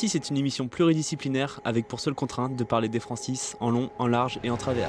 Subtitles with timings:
[0.00, 3.90] Francis est une émission pluridisciplinaire avec pour seule contrainte de parler des Francis en long,
[3.98, 4.88] en large et en travers.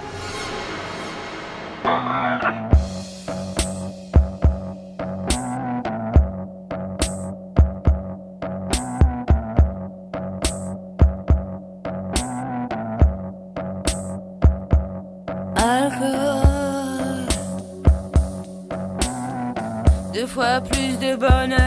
[15.58, 16.08] Alcool.
[20.14, 21.61] Deux fois plus de bonheur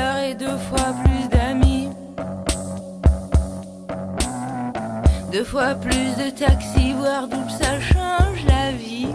[5.35, 9.09] Deux fois plus de taxis, voire double, ça change la vie.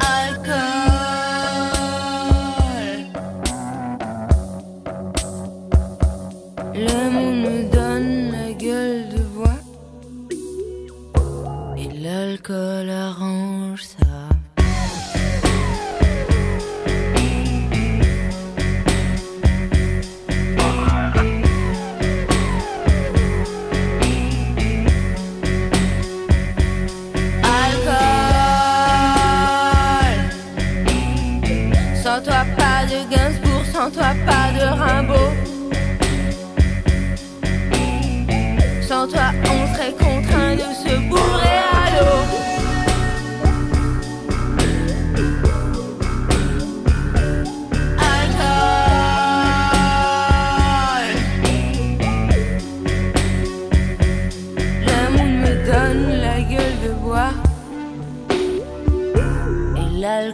[0.00, 0.77] Alcool.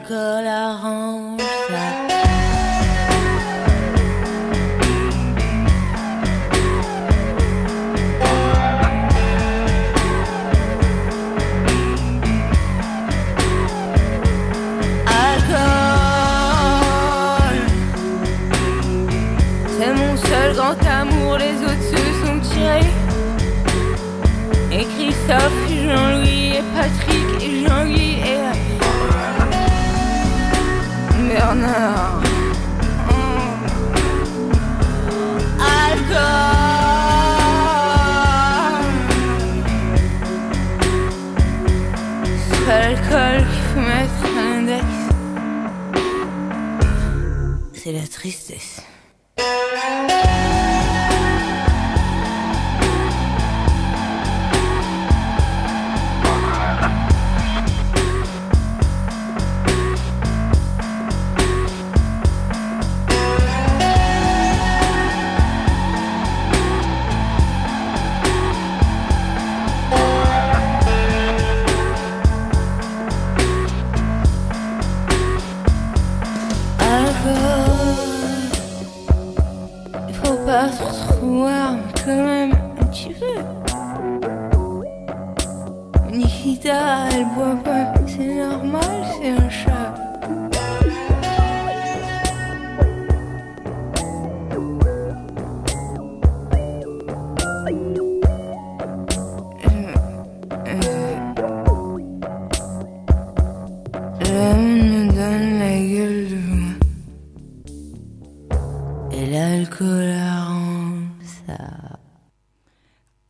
[0.07, 1.04] Et l'alcool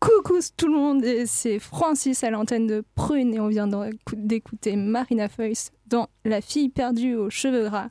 [0.04, 3.66] Coucou tout le monde, c'est Francis à l'antenne de Prune et on vient
[4.12, 7.88] d'écouter Marina Foïs dans La fille perdue aux cheveux gras.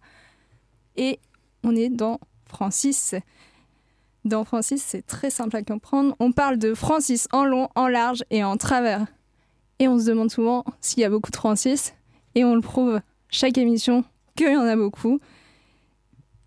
[0.95, 1.19] Et
[1.63, 3.15] on est dans Francis.
[4.25, 6.15] Dans Francis, c'est très simple à comprendre.
[6.19, 9.07] On parle de Francis en long, en large et en travers.
[9.79, 11.95] Et on se demande souvent s'il y a beaucoup de Francis.
[12.35, 14.03] Et on le prouve chaque émission
[14.35, 15.19] qu'il y en a beaucoup.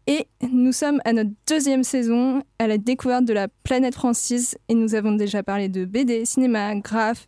[0.08, 4.74] Et nous sommes à notre deuxième saison, à la découverte de la planète Francis, et
[4.74, 7.26] nous avons déjà parlé de BD, cinéma, graphe,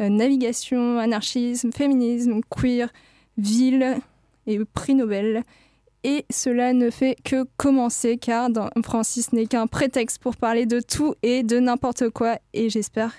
[0.00, 2.90] euh, navigation, anarchisme, féminisme, queer,
[3.36, 3.98] ville
[4.46, 5.42] et prix Nobel.
[6.04, 8.48] Et cela ne fait que commencer, car
[8.82, 13.12] Francis n'est qu'un prétexte pour parler de tout et de n'importe quoi, et j'espère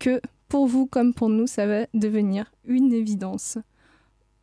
[0.00, 3.58] que pour vous comme pour nous, ça va devenir une évidence.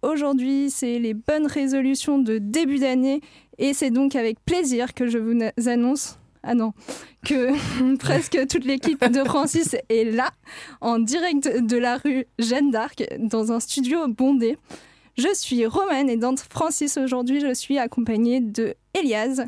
[0.01, 3.21] Aujourd'hui, c'est les bonnes résolutions de début d'année
[3.57, 6.73] et c'est donc avec plaisir que je vous annonce ah non,
[7.25, 10.29] que presque toute l'équipe de Francis est là,
[10.79, 14.55] en direct de la rue Jeanne d'Arc, dans un studio bondé.
[15.17, 19.43] Je suis Romane et dans Francis aujourd'hui, je suis accompagnée de Elias,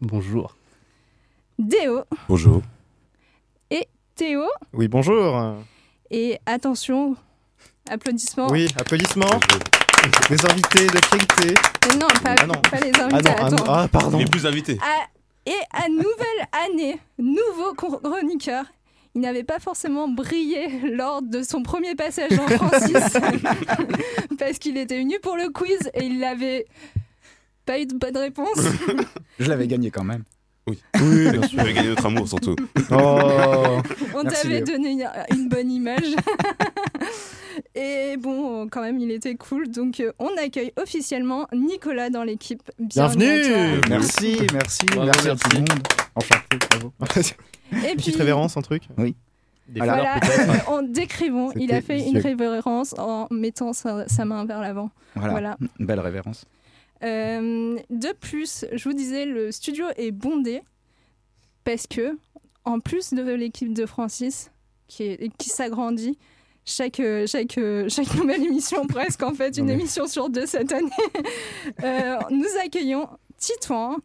[0.00, 0.56] Bonjour.
[1.58, 2.62] Déo, Bonjour.
[4.14, 4.42] Théo
[4.74, 5.56] Oui, bonjour.
[6.10, 7.16] et attention,
[7.88, 8.48] applaudissements.
[8.50, 9.40] Oui, applaudissements.
[10.30, 11.54] Les invités de qualité.
[11.88, 12.54] Mais non, pas, Ah non.
[12.54, 13.72] pas les Ah invités, non, ah, non, attends.
[13.74, 14.18] ah, pardon.
[14.18, 14.78] Les plus invités.
[14.82, 15.06] À-
[15.46, 16.06] et à nouvelle
[16.70, 18.64] année, nouveau chroniqueur.
[19.14, 22.94] Il n'avait pas forcément brillé lors de son premier passage en Francis
[24.38, 26.66] parce qu'il était venu pour le quiz et il n'avait
[27.66, 28.58] pas eu de bonne réponse.
[29.40, 30.22] Je l'avais gagné quand même.
[31.00, 31.58] Oui, bien sûr.
[31.60, 32.56] On va gagner notre amour surtout.
[32.90, 33.80] Oh.
[34.14, 36.14] On t'avait donné une, bonne image.
[37.74, 39.68] Et bon, quand même, il était cool.
[39.68, 42.62] Donc, euh, on accueille officiellement Nicolas dans l'équipe.
[42.78, 43.42] Bienvenue.
[43.42, 43.88] toi.
[43.88, 45.82] Merci, merci, Bravo, merci, à tout le monde.
[46.14, 46.92] Enchanté, bravo.
[47.72, 49.14] Et Petite puis, révérence, un truc Oui.
[49.68, 50.18] Des Voilà.
[50.66, 54.90] en décrivant, il a fait une révérence en mettant sa, sa main vers l'avant.
[55.14, 55.56] Voilà, Voilà.
[55.78, 56.44] une belle révérence.
[57.02, 60.60] Euh, de plus, je vous disais, le studio est bondé
[61.64, 62.18] parce que,
[62.64, 64.50] en plus de l'équipe de Francis,
[64.86, 66.18] qui, est- qui s'agrandit,
[66.64, 67.58] chaque, chaque,
[67.88, 69.72] chaque nouvelle émission, presque en fait, une Ouais.
[69.72, 70.90] émission sur deux cette année,
[71.84, 73.08] euh, nous accueillons
[73.38, 73.96] Titouan.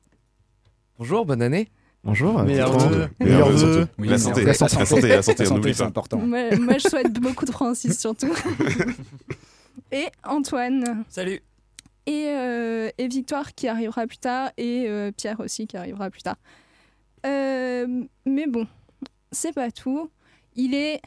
[0.97, 1.69] Bonjour, bonne année.
[2.03, 2.41] Bonjour.
[2.43, 3.09] Meilleurs vœux.
[3.19, 3.87] vœux.
[3.99, 4.77] Oui, La santé, la la santé.
[4.77, 5.89] la santé, La on santé, n'oublie c'est pas.
[5.89, 6.17] important.
[6.19, 8.31] Moi, moi, je souhaite beaucoup de Francis surtout.
[9.91, 11.03] Et Antoine.
[11.09, 11.41] Salut.
[12.05, 16.21] Et, euh, et Victoire qui arrivera plus tard et euh, Pierre aussi qui arrivera plus
[16.21, 16.37] tard.
[17.25, 18.67] Euh, mais bon,
[19.31, 20.09] c'est pas tout.
[20.55, 21.01] Il est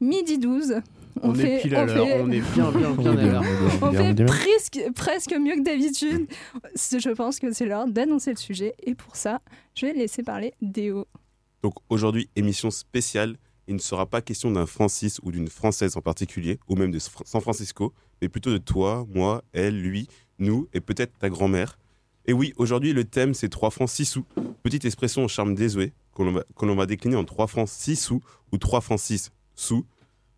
[0.00, 0.80] midi 12.
[1.20, 3.42] On, est pile à l'heure, fait- on est bien, bien, bien à l'heure.
[3.82, 6.28] on fait presque, presque mieux que d'habitude.
[6.76, 9.40] Je pense que c'est l'heure d'annoncer le sujet et pour ça,
[9.74, 11.08] je vais laisser parler Déo.
[11.62, 13.36] Donc aujourd'hui, émission spéciale.
[13.68, 16.98] Il ne sera pas question d'un Francis ou d'une Française en particulier, ou même de
[16.98, 17.92] San Francisco,
[18.22, 21.78] mais plutôt de toi, moi, elle, lui, nous et peut-être ta grand-mère.
[22.24, 24.24] Et oui, aujourd'hui, le thème, c'est 3 francs 6 sous.
[24.62, 28.22] Petite expression au charme désuet, que l'on va, va décliner en 3 francs 6 sous
[28.52, 29.84] ou 3 francs 6 sous.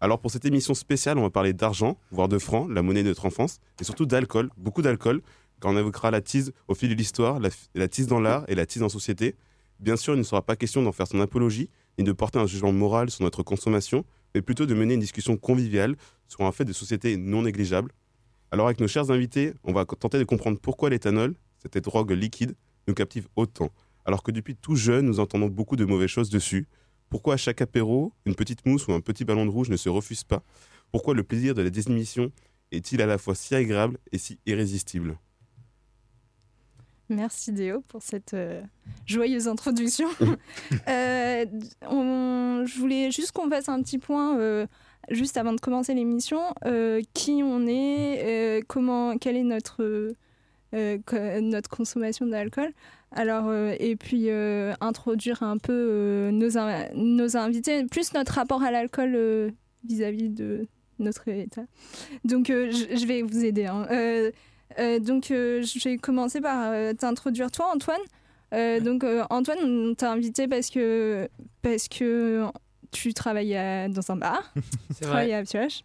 [0.00, 3.08] Alors pour cette émission spéciale, on va parler d'argent, voire de francs, la monnaie de
[3.08, 5.22] notre enfance, et surtout d'alcool, beaucoup d'alcool,
[5.60, 8.56] car on évoquera la tease au fil de l'histoire, la, la tease dans l'art et
[8.56, 9.36] la tease en société.
[9.78, 11.70] Bien sûr, il ne sera pas question d'en faire son apologie,
[12.00, 14.05] ni de porter un jugement moral sur notre consommation,
[14.35, 15.97] mais plutôt de mener une discussion conviviale
[16.29, 17.93] sur un fait de société non négligeable.
[18.50, 22.55] Alors avec nos chers invités, on va tenter de comprendre pourquoi l'éthanol, cette drogue liquide,
[22.88, 23.70] nous captive autant,
[24.06, 26.67] alors que depuis tout jeune, nous entendons beaucoup de mauvaises choses dessus.
[27.11, 29.91] Pourquoi à chaque apéro, une petite mousse ou un petit ballon de rouge ne se
[29.91, 30.43] refuse pas?
[30.91, 32.32] Pourquoi le plaisir de la désémission
[32.73, 35.19] est-il à la fois si agréable et si irrésistible?
[37.10, 38.62] Merci Déo pour cette euh,
[39.06, 40.08] joyeuse introduction.
[40.88, 41.44] Euh,
[41.88, 44.66] on- je voulais juste qu'on fasse un petit point euh,
[45.10, 46.40] juste avant de commencer l'émission.
[47.14, 50.12] qui on est, comment, quelle est notre,
[50.72, 52.70] notre consommation d'alcool.
[53.12, 54.28] Alors, et puis
[54.80, 59.52] introduire un peu nos, in- nos invités, plus notre rapport à l'alcool
[59.85, 60.68] vis-à-vis de
[61.00, 61.64] notre état.
[62.25, 63.66] Donc, je je vais vous aider.
[63.66, 63.87] hein.
[64.78, 68.00] Euh, donc, euh, je vais commencer par euh, t'introduire toi, Antoine.
[68.52, 71.28] Euh, donc, euh, Antoine, on t'a invité parce que,
[71.62, 72.44] parce que
[72.90, 74.52] tu travailles à- dans un bar,
[74.96, 75.80] tu travailles à Pioche.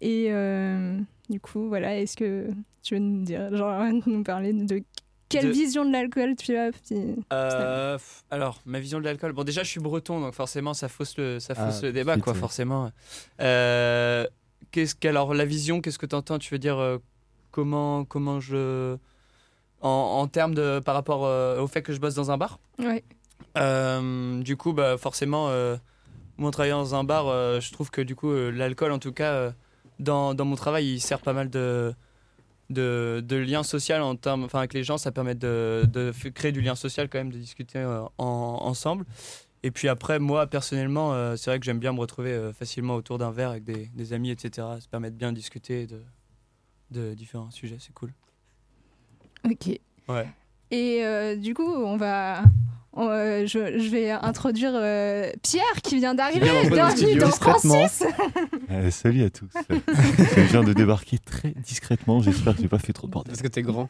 [0.00, 2.48] Et euh, du coup, voilà, est-ce que
[2.82, 4.82] tu veux nous dire, genre, nous parler de
[5.28, 7.96] quelle De- vision de l'alcool tu as puis- Euh,
[8.30, 9.32] alors, ma vision de l'alcool.
[9.32, 12.16] Bon, déjà, je suis breton, donc forcément, ça fausse le, ça fausse Ah, le débat,
[12.16, 12.90] quoi, forcément.
[13.40, 14.26] Euh,
[14.72, 16.98] qu'est-ce que, alors, la vision, qu'est-ce que tu entends Tu veux dire euh,
[17.50, 18.96] comment, comment je.
[19.82, 20.78] En, en termes de.
[20.80, 23.02] par rapport euh, au fait que je bosse dans un bar Ouais.
[23.56, 25.76] Euh, du coup, bah, forcément, euh,
[26.36, 28.98] moi, en travaillant dans un bar, euh, je trouve que du coup, euh, l'alcool, en
[28.98, 29.52] tout cas,
[29.98, 31.92] dans, dans mon travail, il sert pas mal de,
[32.70, 34.98] de, de lien social en termes, enfin, avec les gens.
[34.98, 39.04] Ça permet de, de créer du lien social quand même, de discuter en- ensemble.
[39.62, 42.94] Et puis après, moi, personnellement, euh, c'est vrai que j'aime bien me retrouver euh, facilement
[42.94, 44.66] autour d'un verre avec des, des amis, etc.
[44.80, 46.00] Ça permet de bien discuter de,
[46.90, 48.12] de différents sujets, c'est cool.
[49.44, 49.78] Ok.
[50.08, 50.28] Ouais.
[50.70, 52.42] Et euh, du coup, on va.
[52.92, 56.46] on, euh, je, je vais introduire euh, Pierre qui vient d'arriver.
[56.70, 57.30] Bienvenue dans.
[57.30, 58.04] Francis.
[58.70, 59.48] Euh, salut à tous.
[59.68, 62.20] je viens de débarquer très discrètement.
[62.22, 63.32] J'espère que j'ai pas fait trop de bordel.
[63.32, 63.88] Parce que t'es grand.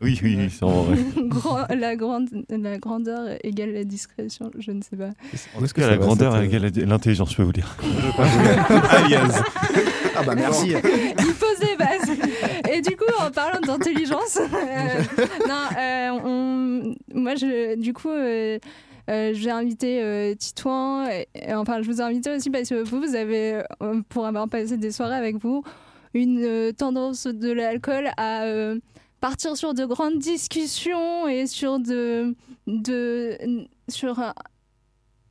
[0.00, 0.96] Oui, oui, oui, c'est en vrai.
[1.28, 5.10] Grand- la, grande, la grandeur égale la discrétion, je ne sais pas.
[5.54, 7.76] En la grandeur égale l'intelligence, je peux vous dire.
[8.90, 9.42] Alias.
[10.16, 10.70] Ah bah merci.
[10.70, 12.18] Il pose des bases.
[12.72, 15.02] Et du coup, en parlant d'intelligence, euh,
[15.48, 18.58] non, euh, on- moi, je, du coup, euh,
[19.10, 21.06] euh, j'ai invité euh, Titouan.
[21.08, 24.26] et- et enfin, je vous ai invité aussi parce que vous, vous avez, euh, pour
[24.26, 25.62] avoir passé des soirées avec vous,
[26.14, 28.44] une tendance de l'alcool à
[29.20, 32.34] partir sur de grandes discussions et sur de,
[32.66, 34.34] de sur un-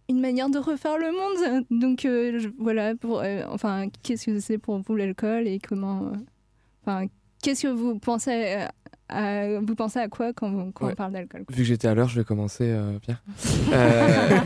[0.09, 1.65] une manière de refaire le monde.
[1.71, 6.11] Donc je- voilà, pour, enfin, qu'est-ce que c'est pour vous l'alcool et comment,
[6.85, 7.07] enfin,
[7.41, 8.67] qu'est-ce que vous pensez euh,
[9.09, 10.93] à, vous pensez à quoi quand, vous- quand Ouais.
[10.93, 13.21] on parle d'alcool Vu que j'étais à l'heure, je vais commencer, euh, Pierre.
[13.73, 14.39] Euh,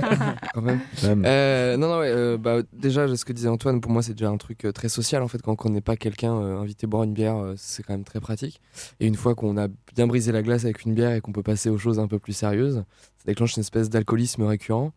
[0.53, 0.79] quand même.
[1.25, 4.29] Euh, non, non, ouais, euh, bah, déjà, ce que disait Antoine, pour moi, c'est déjà
[4.29, 5.23] un truc euh, très social.
[5.23, 7.93] En fait, quand on connaît pas quelqu'un, euh, inviter boire une bière, euh, c'est quand
[7.93, 8.61] même très pratique.
[8.99, 11.43] Et une fois qu'on a bien brisé la glace avec une bière et qu'on peut
[11.43, 12.83] passer aux choses un peu plus sérieuses,
[13.17, 14.91] ça déclenche une espèce d'alcoolisme récurrent.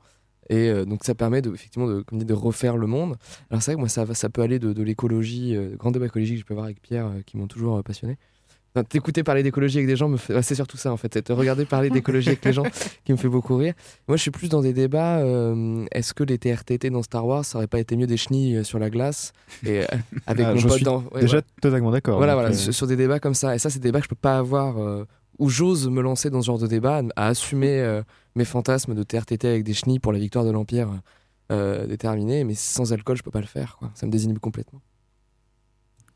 [0.49, 3.17] Et euh, donc ça permet de, effectivement de, comme dit, de refaire le monde.
[3.51, 6.37] Alors c'est vrai que moi ça, peut aller de, de l'écologie, euh, grand débat écologique
[6.37, 8.17] que je peux avoir avec Pierre euh, qui m'ont toujours euh, passionné.
[8.75, 10.41] Enfin, T'écouter parler d'écologie avec des gens, me fait...
[10.43, 11.09] c'est surtout ça en fait.
[11.09, 12.65] Te regarder parler d'écologie avec les gens
[13.05, 13.73] qui me fait beaucoup rire.
[14.09, 17.45] Moi je suis plus dans des débats, euh, est-ce que les TRTT dans Star Wars,
[17.45, 19.33] ça aurait pas été mieux des chenilles sur la glace
[19.65, 19.85] et, euh,
[20.27, 21.03] avec Ah, mon je pote suis dans...
[21.13, 21.47] ouais, déjà voilà.
[21.63, 22.19] totalement d'accord.
[22.19, 23.55] Voilà, voilà, euh, sur, sur des débats comme ça.
[23.55, 25.05] Et ça, c'est des débats que je peux pas avoir, euh,
[25.39, 28.03] où j'ose me lancer dans ce genre de débat, à assumer euh,
[28.35, 30.91] mes fantasmes de TRTT avec des chenilles pour la victoire de l'Empire
[31.53, 33.77] euh, déterminée, mais sans alcool, je peux pas le faire.
[33.79, 33.91] Quoi.
[33.95, 34.81] Ça me désinhibe complètement.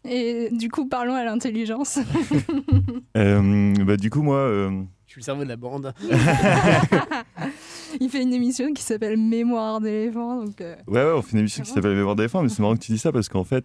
[0.04, 1.98] Et du coup, parlons à l'intelligence.
[3.16, 4.38] Euh, bah, du coup, moi.
[4.38, 5.94] euh, Je suis le cerveau de la bande.
[8.00, 10.44] Il fait une émission qui s'appelle Mémoire d'éléphant.
[10.44, 12.74] Donc, euh, Ouais, ouais, on fait une émission qui s'appelle Mémoire d'éléphant, mais c'est marrant
[12.74, 13.64] que tu dis ça parce qu'en fait,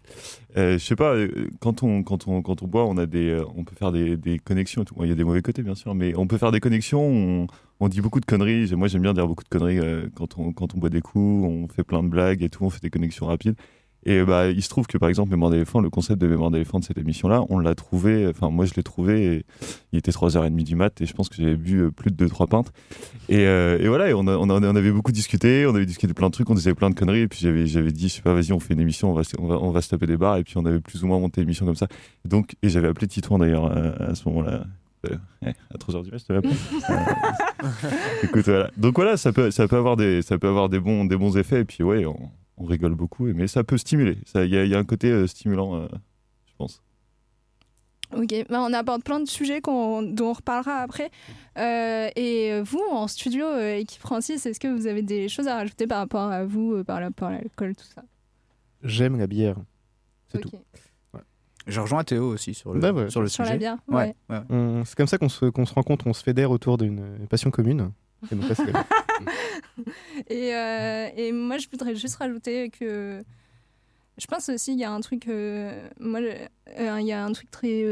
[0.57, 3.29] euh, je sais pas, euh, quand on, quand, on, quand on boit, on, a des,
[3.29, 4.81] euh, on peut faire des, des connexions.
[4.83, 4.95] et tout.
[5.01, 7.01] Il y a des mauvais côtés, bien sûr, mais on peut faire des connexions.
[7.01, 7.47] On,
[7.79, 8.73] on dit beaucoup de conneries.
[8.75, 9.79] Moi, j'aime bien dire beaucoup de conneries
[10.15, 11.45] quand, on, quand on boit des coups.
[11.47, 12.65] On fait plein de blagues et tout.
[12.65, 13.55] On fait des connexions rapides.
[14.09, 16.79] Et bah, il se trouve que par exemple, Mémoire d'éléphant, le concept de Mémoire d'éléphant
[16.79, 19.45] de cette émission-là, on l'a trouvé, enfin, moi je l'ai trouvé, et
[19.91, 22.47] il était 3h30 du mat, et je pense que j'avais bu euh, plus de 2-3
[22.47, 22.71] pintes.
[23.27, 25.85] Et, euh, et voilà, et on, a- on, a- on avait beaucoup discuté, on avait
[25.85, 28.21] discuté plein de trucs, on disait plein de conneries, et puis j'avais, dit, je sais
[28.21, 30.07] pas, vas-y, on fait une émission, on va, se- on, va, on va se taper
[30.07, 31.87] des bars, et puis on avait plus ou moins monté l'émission comme ça.
[32.23, 33.65] Donc, et j'avais appelé Titouan d'ailleurs
[34.01, 34.63] à ce moment-là.
[35.11, 36.33] Euh, à 3h du mat, je
[38.23, 38.71] Écoute, voilà.
[38.77, 41.37] Donc voilà, ça peut, ça peut avoir des, ça peut avoir des bons, des bons
[41.37, 42.17] effets, et puis ouais, on,
[42.57, 44.17] on rigole beaucoup, mais ça peut stimuler.
[44.35, 45.87] Il y, a- il y a un côté euh, stimulant, euh,
[46.47, 46.81] je pense.
[48.15, 51.11] Ok, bah, on aborde plein de sujets dont on reparlera après.
[51.57, 55.55] Euh, et vous, en studio, euh, équipe Francis, est-ce que vous avez des choses à
[55.55, 58.03] rajouter par rapport à vous, euh, par rapport à l'alcool, tout ça?
[58.81, 59.57] J'aime la bière.
[60.29, 60.51] C'est Ok.
[60.51, 60.57] tout.
[61.67, 63.09] Je rejoins Théo aussi sur le, Bah ouais.
[63.09, 63.59] sur le Sur la sujet.
[63.59, 64.15] bière, ouais.
[64.29, 64.37] ouais.
[64.49, 64.81] ouais.
[64.85, 67.91] C'est comme ça qu'on se, qu'on se rencontre, on se fédère autour d'une passion commune.
[68.31, 68.45] Et donc
[70.29, 73.23] Et, euh, et moi, je voudrais juste rajouter que
[74.17, 75.27] je pense aussi il y a un truc.
[75.27, 77.83] euh, moi, euh, il y a un truc très.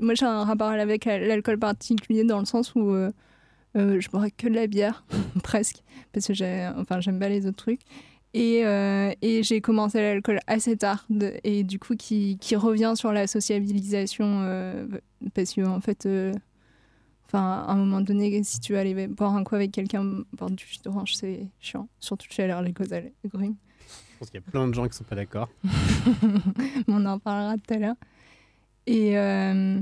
[0.00, 2.94] moi, j'ai un rapport avec la- l'alcool particulier dans le sens où
[3.74, 5.04] je bois que de la bière,
[5.42, 7.80] presque, parce que j'ai, enfin, j'aime pas les autres trucs.
[8.34, 8.62] Et,
[9.42, 11.06] j'ai commencé l'alcool assez tard,
[11.44, 14.88] et du coup, qui, revient sur la sociabilisation,
[15.34, 16.06] parce que en fait.
[17.32, 20.66] Enfin, à un moment donné, si tu allais boire un coup avec quelqu'un, boire du
[20.66, 21.88] jus d'orange, c'est chiant.
[21.98, 23.54] Surtout suis allergique aux agrumes.
[24.12, 25.48] Je pense qu'il y a plein de gens qui sont pas d'accord.
[26.88, 27.94] On en parlera tout à l'heure.
[28.86, 29.80] Et euh,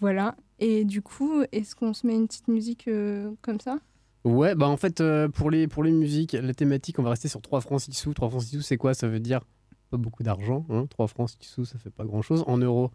[0.00, 0.34] voilà.
[0.58, 3.76] Et du coup, est-ce qu'on se met une petite musique euh, comme ça?
[4.24, 7.28] Ouais, bah en fait, euh, pour, les, pour les musiques, la thématique, on va rester
[7.28, 8.14] sur 3 francs 6 sous.
[8.14, 8.94] 3 francs 6 sous, c'est quoi?
[8.94, 9.42] Ça veut dire
[9.90, 10.64] pas beaucoup d'argent.
[10.70, 12.44] Hein 3 francs 6 sous, ça fait pas grand-chose.
[12.46, 12.90] En euros.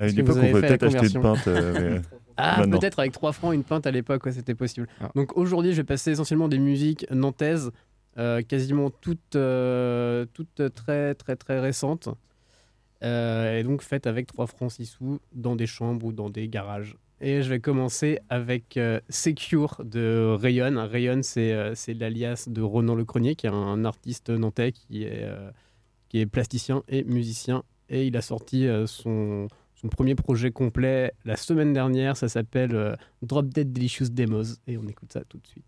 [0.00, 1.48] À Est-ce une que vous époque, on pouvait peut-être acheter une pinte.
[1.48, 2.00] euh, mais, euh,
[2.36, 4.88] Ah, peut-être avec 3 francs une pinte à l'époque, ouais, c'était possible.
[5.00, 5.10] Ah.
[5.14, 7.70] Donc aujourd'hui, je vais passer essentiellement des musiques nantaises,
[8.18, 12.08] euh, quasiment toutes, euh, toutes très très très récentes.
[13.02, 16.48] Euh, et donc faites avec 3 francs 6 sous dans des chambres ou dans des
[16.48, 16.96] garages.
[17.22, 20.86] Et je vais commencer avec euh, Secure de Rayon.
[20.88, 25.04] Rayon, c'est euh, c'est l'alias de Ronan Le Cronier, qui est un artiste nantais qui
[25.04, 25.50] est, euh,
[26.08, 27.62] qui est plasticien et musicien.
[27.90, 29.48] Et il a sorti euh, son,
[29.80, 32.16] son premier projet complet la semaine dernière.
[32.16, 34.56] Ça s'appelle euh, Drop Dead Delicious Demos.
[34.66, 35.64] Et on écoute ça tout de suite.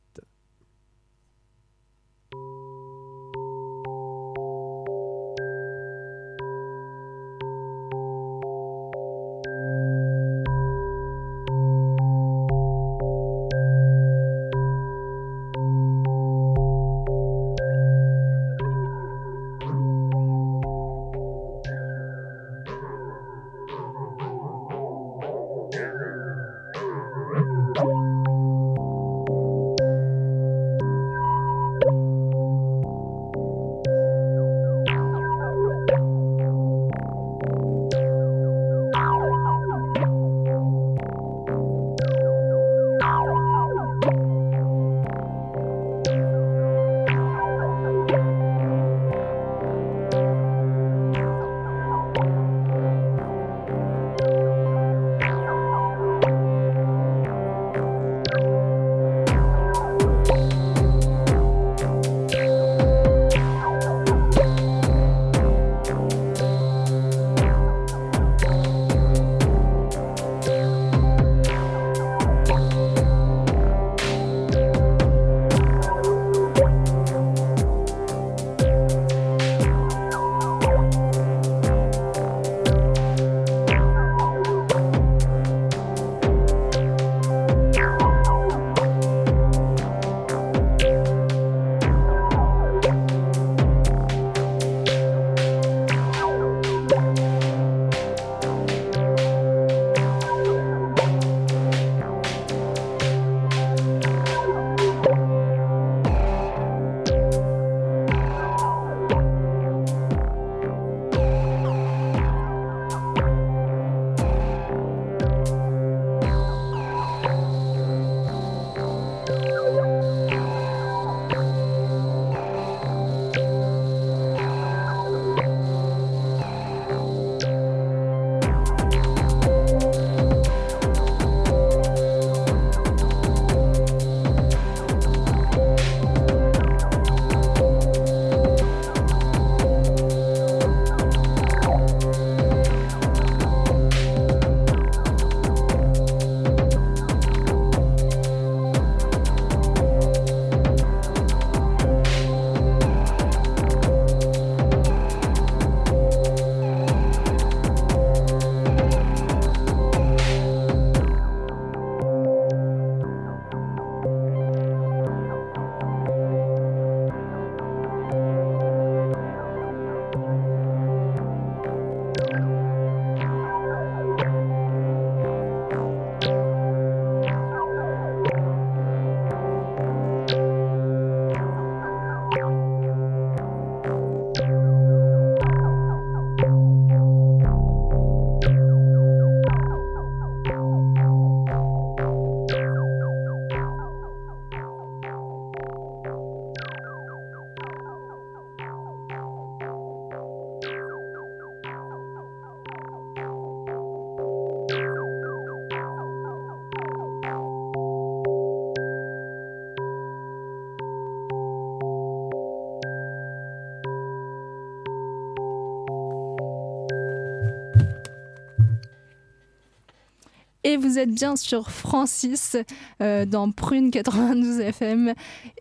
[220.82, 222.56] Vous êtes bien sur Francis
[223.00, 225.14] euh, dans Prune 92 FM.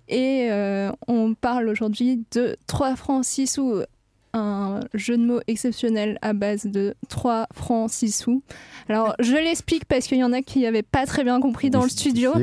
[0.09, 3.81] Et euh, on parle aujourd'hui de 3 francs 6 sous,
[4.33, 8.43] un jeu de mots exceptionnel à base de 3 francs 6 sous.
[8.89, 11.83] Alors je l'explique parce qu'il y en a qui n'avaient pas très bien compris dans
[11.83, 12.33] le studio.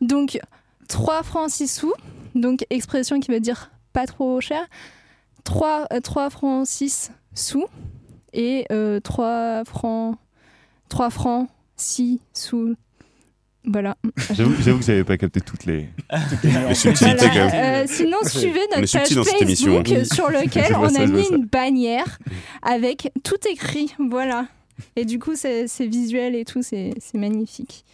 [0.00, 0.38] Donc
[0.88, 1.94] 3 francs 6 sous,
[2.34, 4.66] donc expression qui veut dire pas trop cher.
[5.44, 7.66] 3, 3 francs 6 sous
[8.32, 10.16] et euh, 3 francs
[10.88, 12.74] 3 francs 6 sous.
[13.66, 13.96] Voilà.
[14.34, 15.88] J'avoue que j'avais pas capté toutes les,
[16.28, 17.50] toutes les subtilités, quand même.
[17.54, 20.04] Euh, sinon, suivez notre page subtil dans cette émission, Facebook hein.
[20.14, 21.34] sur lequel on ça, a mis ça.
[21.34, 22.18] une bannière
[22.62, 23.94] avec tout écrit.
[23.98, 24.46] Voilà.
[24.96, 27.84] Et du coup, c'est visuel et tout, c'est c'est magnifique.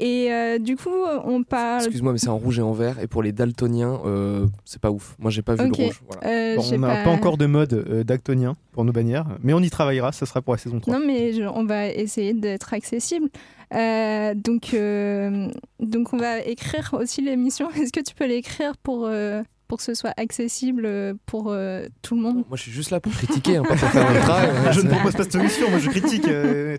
[0.00, 0.90] Et euh, du coup,
[1.24, 1.80] on parle.
[1.82, 3.00] Excuse-moi, mais c'est en rouge et en vert.
[3.00, 5.16] Et pour les daltoniens, euh, c'est pas ouf.
[5.18, 5.76] Moi, j'ai pas vu Ok.
[5.78, 6.02] le rouge.
[6.08, 6.28] Voilà.
[6.28, 7.10] Euh, Bon, on n'a pas- pas...
[7.10, 10.54] encore de mode euh, d'actonien pour nos bannières, mais on y travaillera, ça sera pour
[10.54, 10.96] la saison 3.
[10.98, 13.28] Non, mais je- on va essayer d'être accessible.
[13.74, 15.48] Euh, donc, euh,
[15.80, 17.68] donc, on va écrire aussi l'émission.
[17.76, 21.86] Est-ce que tu peux l'écrire pour, euh, pour que ce soit accessible euh, pour euh,
[22.02, 24.20] tout le monde Moi, je suis juste là pour critiquer, hein, pas pour faire mon
[24.20, 24.50] travail.
[24.72, 26.26] je ne propose pas de solution, moi je critique.
[26.26, 26.78] euh.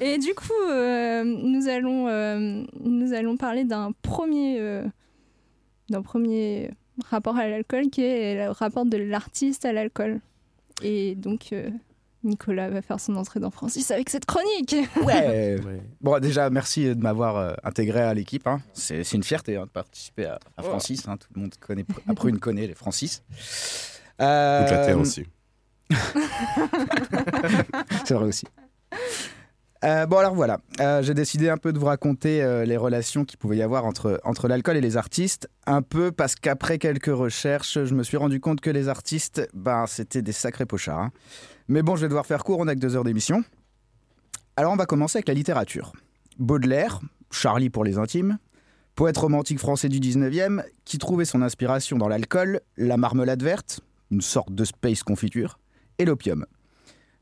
[0.00, 4.84] Et du coup, euh, nous, allons, euh, nous allons parler d'un premier, euh,
[5.90, 6.70] d'un premier
[7.10, 10.20] rapport à l'alcool qui est le rapport de l'artiste à l'alcool.
[10.82, 11.68] Et donc, euh,
[12.24, 14.74] Nicolas va faire son entrée dans Francis avec cette chronique.
[15.04, 15.58] Ouais.
[16.00, 18.46] Bon, déjà, merci de m'avoir euh, intégré à l'équipe.
[18.46, 18.60] hein.
[18.72, 21.06] C'est c'est une fierté hein, de participer à, à Francis.
[21.08, 21.16] hein.
[21.16, 23.22] Tout le monde connaît, à Prune connaît les Francis.
[24.20, 25.24] Euh, Toute la terre aussi.
[28.04, 28.46] C'est vrai aussi.
[29.84, 33.24] Euh, bon alors voilà, Euh, j'ai décidé un peu de vous raconter euh, les relations
[33.24, 37.06] qu'il pouvait y avoir entre, entre l'alcool et les artistes, un peu parce qu'après quelques
[37.12, 41.00] recherches, je me suis rendu compte que les artistes, ben, c'était des sacrés pochards.
[41.00, 41.10] hein.
[41.72, 43.42] Mais bon, je vais devoir faire court, on n'a que deux heures d'émission.
[44.56, 45.94] Alors on va commencer avec la littérature.
[46.38, 48.36] Baudelaire, Charlie pour les intimes,
[48.94, 53.80] poète romantique français du 19e, qui trouvait son inspiration dans l'alcool, la marmelade verte,
[54.10, 55.58] une sorte de space confiture,
[55.98, 56.44] et l'opium.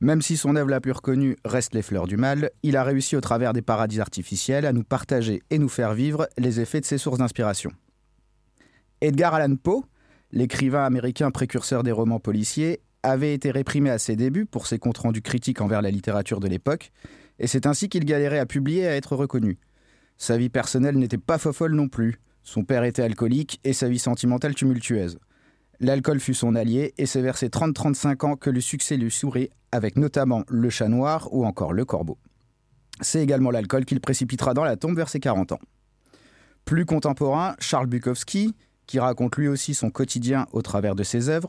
[0.01, 3.15] Même si son œuvre la plus reconnue reste Les Fleurs du Mal, il a réussi
[3.15, 6.87] au travers des paradis artificiels à nous partager et nous faire vivre les effets de
[6.87, 7.71] ses sources d'inspiration.
[9.01, 9.85] Edgar Allan Poe,
[10.33, 14.99] l'écrivain américain précurseur des romans policiers, avait été réprimé à ses débuts pour ses comptes
[14.99, 16.93] rendus critiques envers la littérature de l'époque,
[17.39, 19.59] et c'est ainsi qu'il galérait à publier et à être reconnu.
[20.19, 22.21] Sa vie personnelle n'était pas fofolle non plus.
[22.43, 25.19] Son père était alcoolique et sa vie sentimentale tumultueuse.
[25.81, 29.49] L'alcool fut son allié et c'est vers ses 30-35 ans que le succès lui sourit,
[29.73, 32.19] avec notamment Le Chat Noir ou encore Le Corbeau.
[33.01, 35.61] C'est également l'alcool qu'il précipitera dans la tombe vers ses 40 ans.
[36.67, 38.55] Plus contemporain, Charles Bukowski,
[38.91, 41.49] qui raconte lui aussi son quotidien au travers de ses œuvres,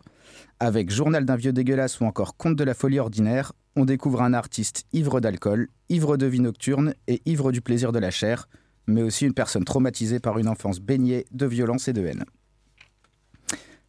[0.60, 4.36] avec Journal d'un vieux dégueulasse ou encore Conte de la folie ordinaire, on découvre un
[4.36, 8.48] artiste ivre d'alcool, ivre de vie nocturne et ivre du plaisir de la chair,
[8.86, 12.26] mais aussi une personne traumatisée par une enfance baignée de violence et de haine.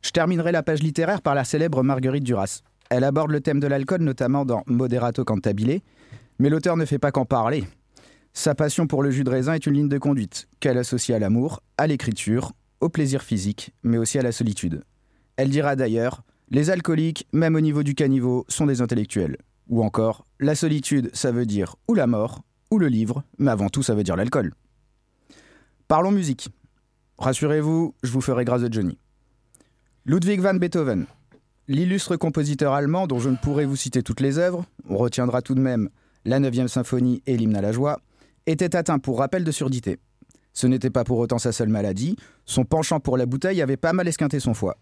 [0.01, 2.63] Je terminerai la page littéraire par la célèbre Marguerite Duras.
[2.89, 5.83] Elle aborde le thème de l'alcool notamment dans Moderato Cantabile,
[6.39, 7.65] mais l'auteur ne fait pas qu'en parler.
[8.33, 11.19] Sa passion pour le jus de raisin est une ligne de conduite qu'elle associe à
[11.19, 14.83] l'amour, à l'écriture, au plaisir physique, mais aussi à la solitude.
[15.37, 19.39] Elle dira d'ailleurs Les alcooliques, même au niveau du caniveau, sont des intellectuels.
[19.69, 23.69] Ou encore La solitude, ça veut dire ou la mort, ou le livre, mais avant
[23.69, 24.53] tout, ça veut dire l'alcool.
[25.89, 26.49] Parlons musique.
[27.19, 28.99] Rassurez-vous, je vous ferai grâce de Johnny.
[30.05, 31.07] Ludwig van Beethoven,
[31.69, 35.55] l'illustre compositeur allemand dont je ne pourrai vous citer toutes les œuvres, on retiendra tout
[35.55, 35.89] de même
[36.25, 38.01] la 9e symphonie et l'hymne à la joie,
[38.47, 40.01] était atteint pour rappel de surdité.
[40.53, 43.93] Ce n'était pas pour autant sa seule maladie, son penchant pour la bouteille avait pas
[43.93, 44.77] mal esquinté son foie.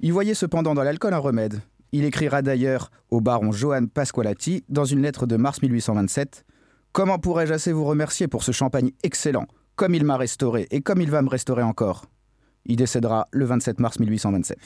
[0.00, 1.60] Il voyait cependant dans l'alcool un remède.
[1.92, 6.44] Il écrira d'ailleurs au baron Johann Pasqualati dans une lettre de mars 1827
[6.92, 11.02] Comment pourrais-je assez vous remercier pour ce champagne excellent, comme il m'a restauré et comme
[11.02, 12.06] il va me restaurer encore?
[12.64, 14.58] Il décédera le 27 mars 1827.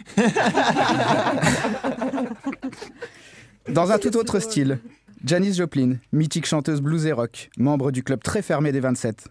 [3.74, 4.78] Dans un tout autre style,
[5.24, 9.28] Janis Joplin, mythique chanteuse blues et rock, membre du club très fermé des 27.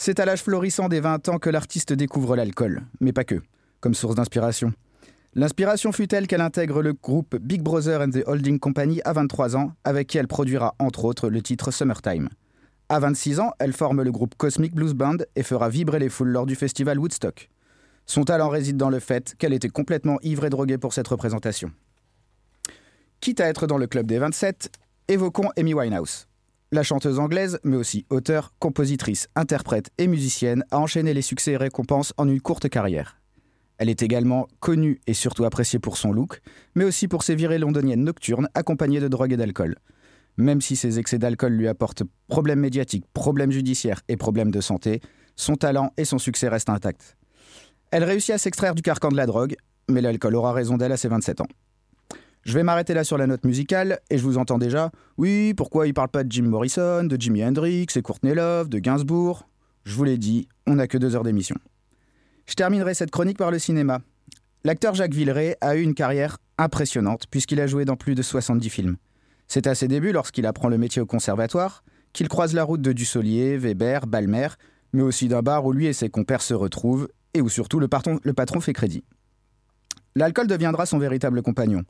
[0.00, 3.42] C'est à l'âge florissant des 20 ans que l'artiste découvre l'alcool, mais pas que,
[3.80, 4.72] comme source d'inspiration.
[5.34, 9.56] L'inspiration fut telle qu'elle intègre le groupe Big Brother and the Holding Company à 23
[9.56, 12.28] ans, avec qui elle produira entre autres le titre Summertime.
[12.88, 16.30] À 26 ans, elle forme le groupe Cosmic Blues Band et fera vibrer les foules
[16.30, 17.50] lors du festival Woodstock.
[18.06, 21.72] Son talent réside dans le fait qu'elle était complètement ivre et droguée pour cette représentation.
[23.18, 24.70] Quitte à être dans le club des 27,
[25.08, 26.28] évoquons Amy Winehouse.
[26.70, 31.56] La chanteuse anglaise, mais aussi auteure, compositrice, interprète et musicienne, a enchaîné les succès et
[31.56, 33.22] récompenses en une courte carrière.
[33.78, 36.42] Elle est également connue et surtout appréciée pour son look,
[36.74, 39.76] mais aussi pour ses virées londoniennes nocturnes accompagnées de drogue et d'alcool.
[40.36, 45.00] Même si ses excès d'alcool lui apportent problèmes médiatiques, problèmes judiciaires et problèmes de santé,
[45.36, 47.16] son talent et son succès restent intacts.
[47.92, 49.56] Elle réussit à s'extraire du carcan de la drogue,
[49.88, 51.48] mais l'alcool aura raison d'elle à ses 27 ans.
[52.48, 54.90] Je vais m'arrêter là sur la note musicale, et je vous entends déjà.
[55.18, 58.78] Oui, pourquoi il parle pas de Jim Morrison, de Jimi Hendrix et Courtney Love, de
[58.78, 59.46] Gainsbourg?
[59.84, 61.56] Je vous l'ai dit, on n'a que deux heures d'émission.
[62.46, 64.00] Je terminerai cette chronique par le cinéma.
[64.64, 68.70] L'acteur Jacques Villeray a eu une carrière impressionnante, puisqu'il a joué dans plus de 70
[68.70, 68.96] films.
[69.46, 71.84] C'est à ses débuts, lorsqu'il apprend le métier au conservatoire,
[72.14, 74.48] qu'il croise la route de Dussolier, Weber, Balmer,
[74.94, 77.88] mais aussi d'un bar où lui et ses compères se retrouvent, et où surtout le
[77.88, 79.04] patron, le patron fait crédit.
[80.16, 81.82] L'alcool deviendra son véritable compagnon.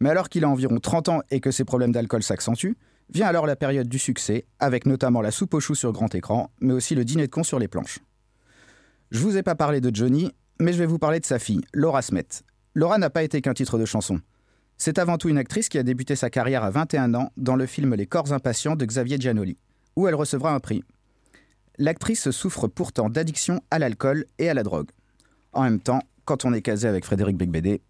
[0.00, 2.76] Mais alors qu'il a environ 30 ans et que ses problèmes d'alcool s'accentuent,
[3.10, 6.50] vient alors la période du succès, avec notamment la soupe aux choux sur grand écran,
[6.60, 8.00] mais aussi le dîner de con sur les planches.
[9.10, 11.62] Je vous ai pas parlé de Johnny, mais je vais vous parler de sa fille,
[11.72, 12.26] Laura Smet.
[12.74, 14.20] Laura n'a pas été qu'un titre de chanson.
[14.78, 17.66] C'est avant tout une actrice qui a débuté sa carrière à 21 ans dans le
[17.66, 19.56] film Les corps impatients de Xavier Giannoli,
[19.94, 20.82] où elle recevra un prix.
[21.78, 24.90] L'actrice souffre pourtant d'addiction à l'alcool et à la drogue.
[25.52, 27.80] En même temps, quand on est casé avec Frédéric Becbédé.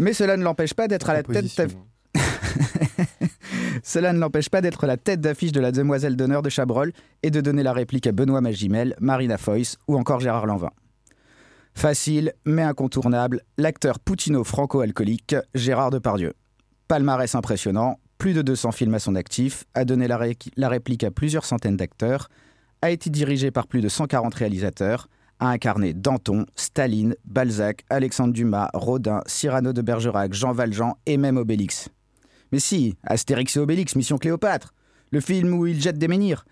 [0.00, 1.76] Mais cela ne l'empêche pas d'être à la tête d'aff-
[3.82, 7.30] Cela ne l'empêche pas d'être la tête d'affiche de la demoiselle d'honneur de Chabrol et
[7.30, 10.70] de donner la réplique à Benoît Magimel, Marina Foïs ou encore Gérard Lanvin.
[11.74, 16.34] Facile, mais incontournable, l'acteur poutino-franco-alcoolique Gérard Depardieu.
[16.88, 21.04] Palmarès impressionnant, plus de 200 films à son actif, a donné la, ré- la réplique
[21.04, 22.28] à plusieurs centaines d'acteurs,
[22.82, 25.08] a été dirigé par plus de 140 réalisateurs,
[25.40, 31.36] a incarné Danton, Staline, Balzac, Alexandre Dumas, Rodin, Cyrano de Bergerac, Jean Valjean et même
[31.36, 31.88] Obélix.
[32.52, 34.74] Mais si, Astérix et Obélix, Mission Cléopâtre,
[35.10, 36.44] le film où il jette des menhirs.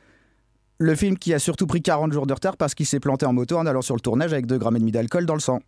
[0.79, 3.33] Le film qui a surtout pris 40 jours de retard parce qu'il s'est planté en
[3.33, 5.61] moto en allant sur le tournage avec 2 grammes demi d'alcool dans le sang.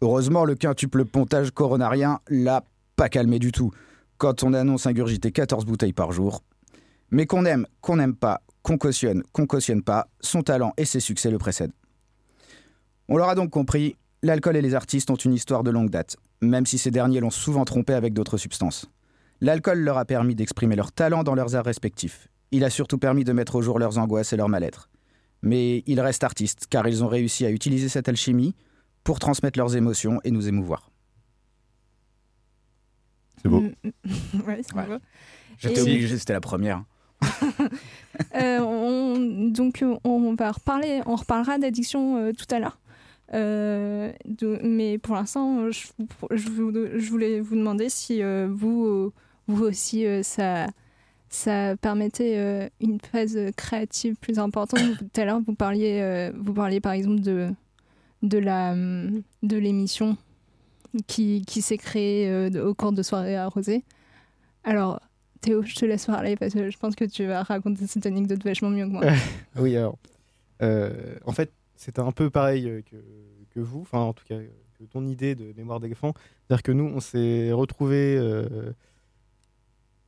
[0.00, 2.64] Heureusement, le quintuple pontage coronarien l'a
[2.96, 3.70] pas calmé du tout
[4.16, 6.42] quand on annonce ingurgiter 14 bouteilles par jour.
[7.10, 11.00] Mais qu'on aime, qu'on n'aime pas, qu'on cautionne, qu'on cautionne pas, son talent et ses
[11.00, 11.72] succès le précèdent.
[13.08, 16.66] On l'aura donc compris, l'alcool et les artistes ont une histoire de longue date, même
[16.66, 18.90] si ces derniers l'ont souvent trompé avec d'autres substances.
[19.40, 22.28] L'alcool leur a permis d'exprimer leur talent dans leurs arts respectifs.
[22.50, 24.90] Il a surtout permis de mettre au jour leurs angoisses et leur mal-être.
[25.42, 28.54] Mais ils restent artistes, car ils ont réussi à utiliser cette alchimie
[29.04, 30.90] pour transmettre leurs émotions et nous émouvoir.
[33.40, 33.60] C'est beau.
[34.46, 34.96] ouais, c'est beau.
[35.58, 36.84] J'étais Et- obligé, c'était la première.
[38.34, 42.78] Euh, on- donc euh, on va reparler, on reparlera d'addiction euh, tout à l'heure.
[43.34, 44.12] Euh,
[44.62, 46.50] mais pour l'instant, je,
[47.10, 49.12] voulais vous demander si euh, vous, euh,
[49.46, 50.66] vous aussi, ça,
[51.28, 54.80] ça permettait une phase créative plus importante.
[54.98, 57.50] tout à l'heure, vous parliez, vous parliez par exemple de,
[58.22, 60.16] de la de l'émission
[61.06, 63.84] qui, qui s'est créée au cours de soirées arrosées.
[64.64, 65.00] Alors,
[65.40, 68.42] Théo, je te laisse parler parce que je pense que tu vas raconter cette anecdote
[68.42, 69.04] vachement mieux que moi.
[69.56, 69.98] oui, alors,
[70.60, 72.96] en fait, c'était un peu pareil euh, que,
[73.54, 74.36] que vous, enfin, en tout cas,
[74.78, 76.12] que ton idée de mémoire d'éléphant.
[76.46, 78.72] C'est-à-dire que nous, on s'est retrouvés euh,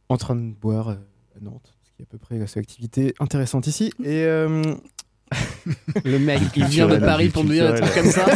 [0.09, 0.95] en train de boire euh,
[1.37, 3.93] à Nantes, ce qui est à peu près la seule activité intéressante ici.
[4.05, 4.25] Et.
[4.25, 4.63] euh,
[6.05, 8.27] Le mec, il vient de Paris pour nous dire un truc comme ça.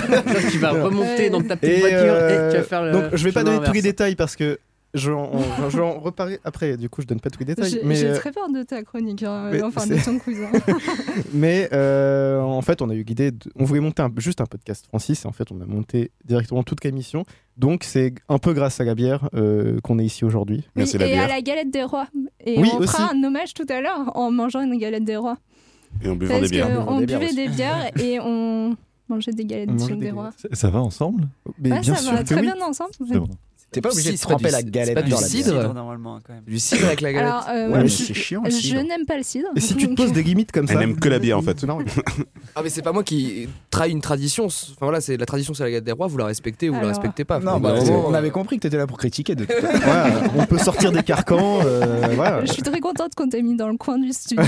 [0.50, 2.92] tu vas remonter dans ta petite Et, voiture euh, et tu vas faire le.
[2.92, 4.58] Donc, je vais pas donner tous les détails parce que
[4.94, 6.76] je vais en, en- je vais en reparler après.
[6.76, 7.80] Du coup, je donne pas tous les détails.
[7.84, 10.50] J'ai euh, très peur de ta chronique, hein, mais enfin de ton cousin.
[11.32, 14.46] Mais euh, en fait, on a eu l'idée, de- on voulait monter un- juste un
[14.46, 17.24] podcast Francis, et en fait, on a monté directement toute l'émission.
[17.56, 20.64] Donc, c'est un peu grâce à la bière euh, qu'on est ici aujourd'hui.
[20.76, 22.06] Oui, et à la galette des rois.
[22.44, 23.16] Et Oui, on fera aussi.
[23.16, 25.36] un hommage tout à l'heure en mangeant une galette des rois.
[26.02, 26.84] Et en buvant Parce des bières.
[26.86, 28.76] qu'on buvait des bières et on
[29.08, 30.30] mangeait des galettes On des des rois.
[30.36, 31.28] Ça, ça va ensemble?
[31.60, 32.90] Mais Ouais, ça va très bien ensemble.
[33.74, 35.74] T'es pas obligé Si, de tremper du- la galette pas du dans la cidre.
[35.74, 36.44] normalement quand même.
[36.46, 37.28] Du cidre avec la galette.
[37.28, 38.82] Alors, euh, Ouais, mais c'est chiant, le je cidre.
[38.82, 39.48] n'aime pas le cidre.
[39.56, 41.42] Et si tu te poses des limites comme ça Elle n'aime que la bière en
[41.42, 41.62] fait.
[41.64, 41.78] Non,
[42.54, 44.46] Ah mais c'est pas moi qui trahis une tradition.
[44.46, 46.06] Enfin voilà, c'est la tradition, c'est la galette des rois.
[46.06, 47.40] Vous la respectez ou vous la respectez pas.
[47.40, 47.74] Non, bah,
[48.06, 49.78] on, avait compris que t'étais là pour critiquer de toute façon.
[49.84, 51.60] voilà, on peut sortir des carcans.
[51.64, 52.44] euh, voilà.
[52.44, 54.44] Je suis très contente qu'on t'ait mis dans le coin du studio.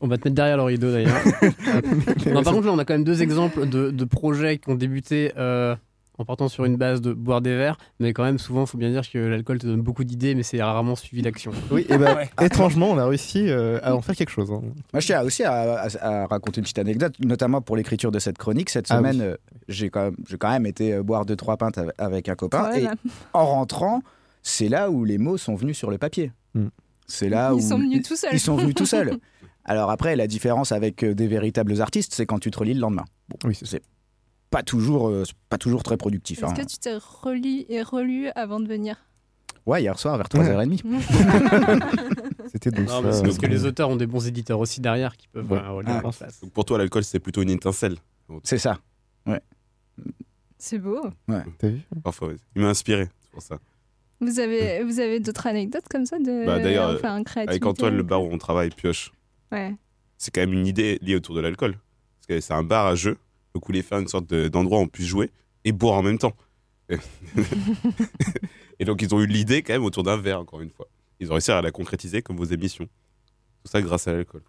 [0.00, 1.12] On va te mettre derrière le rideau d'ailleurs.
[2.32, 4.74] non, par contre, là, on a quand même deux exemples de, de projets qui ont
[4.74, 5.76] débuté euh,
[6.20, 8.76] en partant sur une base de boire des verres, mais quand même, souvent, il faut
[8.76, 11.50] bien dire que l'alcool te donne beaucoup d'idées, mais c'est rarement suivi d'action.
[11.70, 14.52] Oui, et ben, étrangement, on a réussi euh, à en faire quelque chose.
[14.52, 14.60] hein.
[14.92, 18.18] Moi, je tiens aussi à, à- à raconter une petite anecdote, notamment pour l'écriture de
[18.18, 18.68] cette chronique.
[18.68, 19.22] Cette Ah semaine, oui.
[19.28, 19.36] euh,
[19.68, 22.70] j'ai quand, même- j'ai quand même été euh, boire deux, trois pintes avec, un copain.
[22.76, 22.86] Et
[23.32, 24.02] en rentrant,
[24.42, 26.32] c'est là où les mots sont venus sur le papier.
[26.54, 26.68] Hmm.
[27.06, 27.60] C'est là Ils où.
[27.66, 28.30] sont venus tout seuls.
[28.34, 29.16] Ils sont venus tout seuls.
[29.64, 33.04] Alors après, la différence avec des véritables artistes, c'est quand tu te relis le lendemain.
[33.28, 33.82] Bon, Oui, c'est c'est
[34.50, 36.38] pas toujours, euh, pas toujours très productif.
[36.42, 36.54] Est-ce hein.
[36.54, 38.96] que tu t'es relu et relu avant de venir?
[39.66, 40.80] Ouais, hier soir vers 3h30.
[42.52, 45.28] C'était donc Non, c'est parce que les auteurs ont des bons éditeurs aussi derrière qui
[45.28, 45.58] peuvent Ouais.
[45.58, 46.40] euh, relire en place.
[46.40, 47.96] Donc pour toi, l'alcool, c'est plutôt une étincelle.
[48.42, 48.78] C'est ça.
[49.26, 49.40] Ouais.
[50.58, 51.00] C'est beau.
[51.28, 51.42] Ouais.
[51.58, 51.80] T'as vu?
[52.02, 52.36] Parfois, ouais.
[52.56, 53.58] Il m'a inspiré, c'est pour ça.
[54.20, 57.96] Vous avez, vous avez d'autres anecdotes comme ça de Bah, D'ailleurs, enfin, euh, avec Antoine,
[57.96, 59.12] le bar où on travaille, Pioche,
[59.50, 59.74] Ouais.
[60.18, 61.72] c'est quand même une idée liée autour de l'alcool.
[62.18, 63.16] Parce que c'est un bar à jeu,
[63.54, 65.30] donc vous voulez faire une sorte de- d'endroit où on puisse jouer
[65.64, 66.34] et boire en même temps.
[68.78, 70.88] Et- donc ils ont eu l'idée quand même autour d'un verre, encore une fois.
[71.20, 72.86] Ils ont réussi à la concrétiser comme vos émissions.
[72.86, 74.42] Tout ça grâce à l'alcool.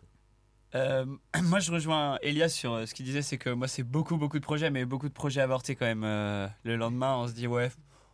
[0.74, 1.06] Euh,
[1.44, 4.40] moi, je rejoins Elias sur euh, ce qu'il disait, c'est que moi, c'est beaucoup, beaucoup
[4.40, 6.06] de projets, mais beaucoup de projets avortés quand même.
[6.06, 7.70] Euh, le lendemain, on se dit, ouais,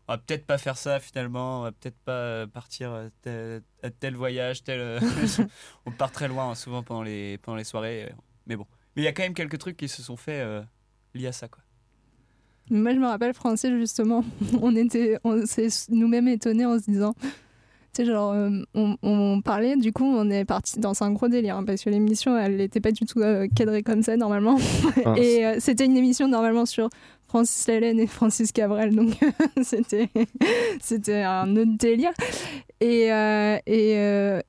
[0.07, 4.15] on va peut-être pas faire ça finalement, on va peut-être pas partir tel, à tel
[4.15, 4.99] voyage, tel.
[5.85, 8.11] on part très loin hein, souvent pendant les, pendant les soirées,
[8.47, 8.65] mais bon.
[8.95, 10.43] Mais il y a quand même quelques trucs qui se sont faits
[11.17, 11.63] liés à ça, quoi.
[12.69, 14.23] Moi, je me rappelle, Francis, justement,
[14.61, 19.41] on était, on s'est nous-mêmes étonnés en se disant, tu sais, genre, euh, on, on
[19.41, 22.57] parlait, du coup, on est parti dans un gros délire, hein, parce que l'émission, elle
[22.57, 24.57] n'était pas du tout euh, cadrée comme ça, normalement.
[25.05, 25.13] Ah.
[25.17, 26.89] et euh, c'était une émission, normalement, sur
[27.27, 29.11] Francis Lalanne et Francis Cabrel, donc
[29.61, 30.09] c'était,
[30.81, 32.11] c'était un autre délire.
[32.81, 34.41] Et, euh, et euh,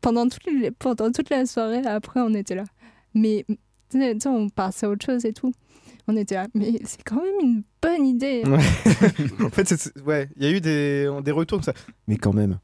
[0.00, 2.64] pendant, toute les- pendant toute la soirée, après, on était là.
[3.14, 3.44] Mais,
[3.90, 5.52] tu sais, on passait à autre chose et tout.
[6.06, 8.42] On était là, mais c'est quand même une bonne idée.
[8.46, 8.58] Ouais.
[9.44, 11.72] en fait, c'est- c'est- ouais, il y a eu des, des retours comme ça.
[12.08, 12.58] Mais quand même,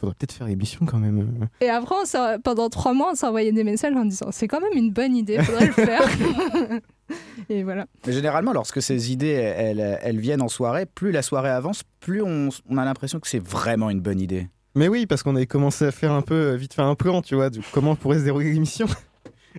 [0.00, 1.48] faudrait peut-être faire l'émission quand même.
[1.60, 4.72] Et après, on pendant trois mois, on s'envoyait des messages en disant c'est quand même
[4.74, 6.02] une bonne idée, faudrait le faire.
[7.48, 7.86] et voilà.
[8.06, 12.22] Mais généralement, lorsque ces idées elles, elles viennent en soirée, plus la soirée avance, plus
[12.22, 14.48] on, on a l'impression que c'est vraiment une bonne idée.
[14.74, 17.22] Mais oui, parce qu'on avait commencé à faire un peu, euh, vite faire un plan,
[17.22, 18.86] tu vois, de comment pourrait se dérouler l'émission.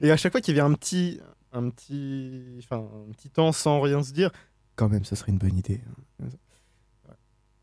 [0.02, 1.20] Et à chaque fois qu'il y avait un petit,
[1.52, 4.32] un petit, enfin, un petit temps sans rien se dire,
[4.76, 5.82] quand même, ça serait une bonne idée.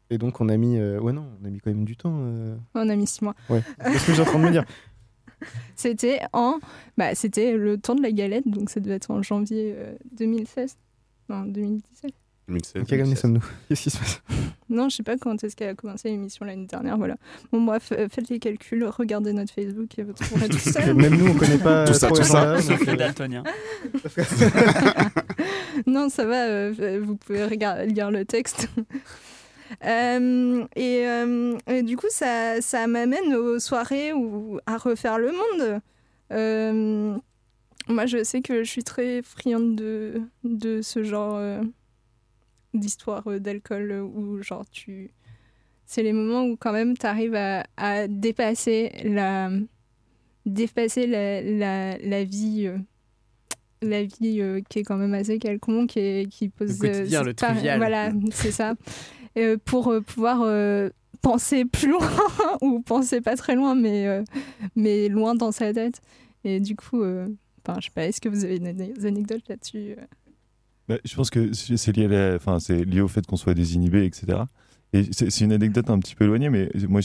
[0.09, 2.19] Et donc on a mis, euh, ouais non, on a mis quand même du temps.
[2.21, 2.57] euh.
[2.75, 3.35] On a mis six mois.
[3.49, 3.63] Ouais.
[3.83, 4.65] C'est ce que j'ai en train de me dire.
[5.77, 6.59] C'était en,
[6.97, 10.79] bah, c'était le temps de la galette, donc ça devait être en janvier euh, 2016,
[11.29, 12.13] non 2017.
[12.49, 12.85] 2016.
[12.87, 14.23] Quelle année sommes-nous Qu'est-ce qui se passe
[14.69, 17.17] Non, je sais pas quand est-ce qu'elle a commencé l'émission l'année dernière, voilà.
[17.53, 20.93] Bon bref, euh, faites les calculs, regardez notre Facebook et vous trouverez tout ça.
[20.95, 22.57] Même nous, on connaît pas Tout ça, tout ça.
[22.57, 23.43] Les euh, daltoniens.
[25.87, 28.69] non, ça va, euh, vous pouvez regarder, lire le texte.
[29.85, 35.33] Euh, et, euh, et du coup, ça, ça m'amène aux soirées où, à refaire le
[35.33, 35.81] monde.
[36.33, 37.17] Euh,
[37.89, 41.41] moi, je sais que je suis très friande de, de ce genre
[42.79, 45.11] d'histoire euh, d'alcool euh, où, genre, tu.
[45.87, 49.51] C'est les moments où, quand même, tu arrives à, à dépasser la.
[50.45, 52.67] dépasser la, la, la vie.
[52.67, 52.79] euh,
[53.83, 57.35] la vie euh, qui est quand même assez quelconque et qui pose quotidien, euh, le
[57.35, 57.79] trivial.
[57.79, 58.75] voilà c'est ça
[59.67, 60.39] pour pouvoir
[61.21, 62.09] penser plus loin
[62.63, 64.25] ou penser pas très loin mais
[64.77, 66.01] mais loin dans sa tête
[66.43, 67.27] et du coup je
[67.83, 69.95] sais pas est-ce que vous avez des anecdotes là-dessus
[70.89, 74.39] Je pense que c'est lié, au fait qu'on soit désinhibé, etc.
[74.93, 77.01] Et c'est une anecdote un petit peu éloignée, mais moi,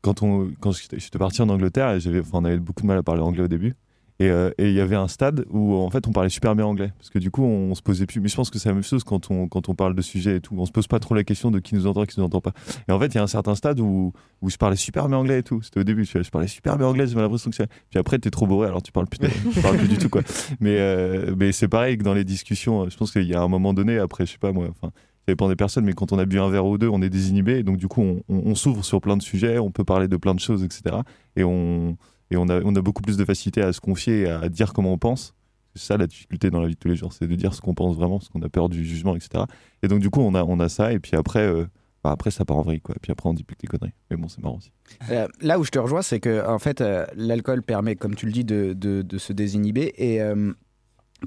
[0.00, 1.98] quand, on, quand j'étais parti en Angleterre,
[2.32, 3.74] on avait beaucoup de mal à parler anglais au début.
[4.20, 6.66] Et euh, et il y avait un stade où en fait on parlait super bien
[6.66, 6.92] anglais.
[6.98, 8.20] Parce que du coup on, se posait plus.
[8.20, 10.36] Mais je pense que c'est la même chose quand on quand on parle de sujets
[10.36, 10.54] et tout.
[10.58, 12.52] On se pose pas trop la question de qui nous entend qui nous entend pas.
[12.88, 15.18] Et en fait il y a un certain stade où, où je parlais super bien
[15.18, 15.62] anglais et tout.
[15.62, 18.30] C'était au début je, parlais super bien anglais j'avais l'impression que c'est- puis après t'es
[18.30, 20.22] trop bourré alors tu parles plus tu parles plus du tout quoi.
[20.60, 22.88] Mais euh, mais c'est pareil que dans les discussions.
[22.88, 24.92] Je pense qu'il y a un moment donné après je sais pas moi enfin
[25.28, 27.10] ça dépend des personnes, mais quand on a bu un verre ou deux, on est
[27.10, 27.62] désinhibé.
[27.62, 30.16] Donc, du coup, on, on- on s'ouvre sur plein de sujets, on peut parler de
[30.16, 30.96] plein de choses, etc.
[31.36, 31.98] Et on,
[32.30, 34.92] et on, a, on a beaucoup plus de facilité à se confier, à dire comment
[34.92, 35.34] on pense.
[35.74, 37.60] C'est ça la difficulté dans la vie de tous les jours, c'est de dire ce
[37.60, 39.44] qu'on pense vraiment, parce qu'on a peur du jugement, etc.
[39.82, 40.92] Et donc, du coup, on a, on a ça.
[40.92, 41.66] Et puis après, euh,
[42.02, 42.96] bah, après ça part en vrille, quoi.
[43.00, 43.92] Puis après, on dit plus des conneries.
[44.10, 44.72] Mais bon, c'est marrant aussi.
[45.10, 48.26] Euh, là où je te rejoins, c'est que en fait, euh, l'alcool permet, comme tu
[48.26, 49.92] le dis, de, de- se désinhiber.
[49.98, 50.20] Et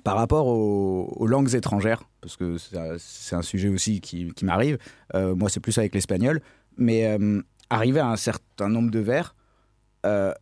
[0.03, 4.77] par rapport aux, langues étrangères, parce que c'est un- sujet aussi qui, qui m'arrive,
[5.13, 6.41] moi c'est plus avec l'espagnol,
[6.77, 7.17] mais
[7.69, 9.35] arrivé à un certain nombre de vers,
[10.05, 10.33] euh,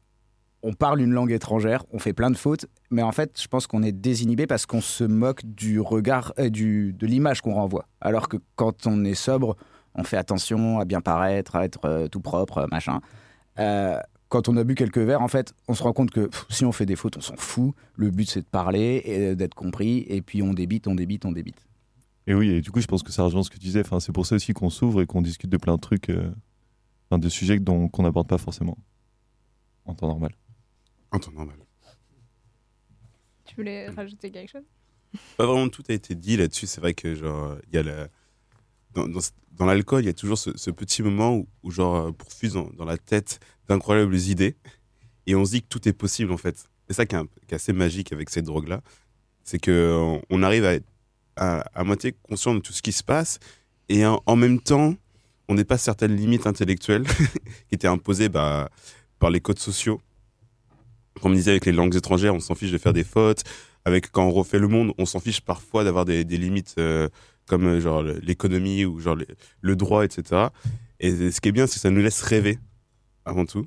[0.63, 3.67] on parle une langue étrangère, on fait plein de fautes, mais en fait, je pense
[3.67, 7.87] qu'on est désinhibé parce qu'on se moque du regard, euh, du, de l'image qu'on renvoie.
[8.01, 9.55] Alors que quand on est sobre,
[9.95, 12.99] on fait attention à bien paraître, à être euh, tout propre, machin.
[13.59, 16.65] Euh, quand on a bu quelques verres, en fait, on se rend compte que si
[16.65, 17.73] on fait des fautes, on s'en fout.
[17.95, 20.05] Le but, c'est de parler et d'être compris.
[20.07, 21.65] Et puis on débite, on débite, on débite.
[22.27, 23.81] Et oui, et du coup, je pense que ça rejoint ce que tu disais.
[23.81, 27.29] Enfin, c'est pour ça aussi qu'on s'ouvre et qu'on discute de plein de trucs, de
[27.29, 28.77] sujets qu'on n'aborde pas forcément
[29.85, 30.31] en temps normal.
[31.11, 31.57] En temps normal.
[33.45, 34.63] tu voulais rajouter quelque chose?
[35.37, 36.67] Pas vraiment tout a été dit là-dessus.
[36.67, 38.07] C'est vrai que genre il y a la
[38.93, 39.19] dans, dans,
[39.51, 42.69] dans l'alcool, il y a toujours ce, ce petit moment où, où genre, pourfuse dans,
[42.71, 44.55] dans la tête d'incroyables idées.
[45.27, 46.67] Et on se dit que tout est possible, en fait.
[46.87, 48.81] C'est ça qui est, un- qui est assez magique avec cette drogue-là.
[49.43, 50.87] C'est qu'on on arrive à être
[51.35, 53.39] à, à moitié conscient de tout ce qui se passe.
[53.89, 54.95] Et en, en même temps,
[55.47, 57.05] on n'est pas certaines limites intellectuelles
[57.67, 58.69] qui étaient imposées bah,
[59.19, 60.01] par les codes sociaux.
[61.21, 63.43] Comme on disait avec les langues étrangères, on s'en fiche de faire des fautes.
[63.85, 67.07] Avec quand on refait le monde, on s'en fiche parfois d'avoir des, des limites euh,
[67.47, 69.25] comme euh, genre l'économie ou genre le,
[69.61, 70.47] le droit, etc.
[70.99, 72.59] Et ce qui est bien, c'est que ça nous laisse rêver
[73.25, 73.65] avant tout.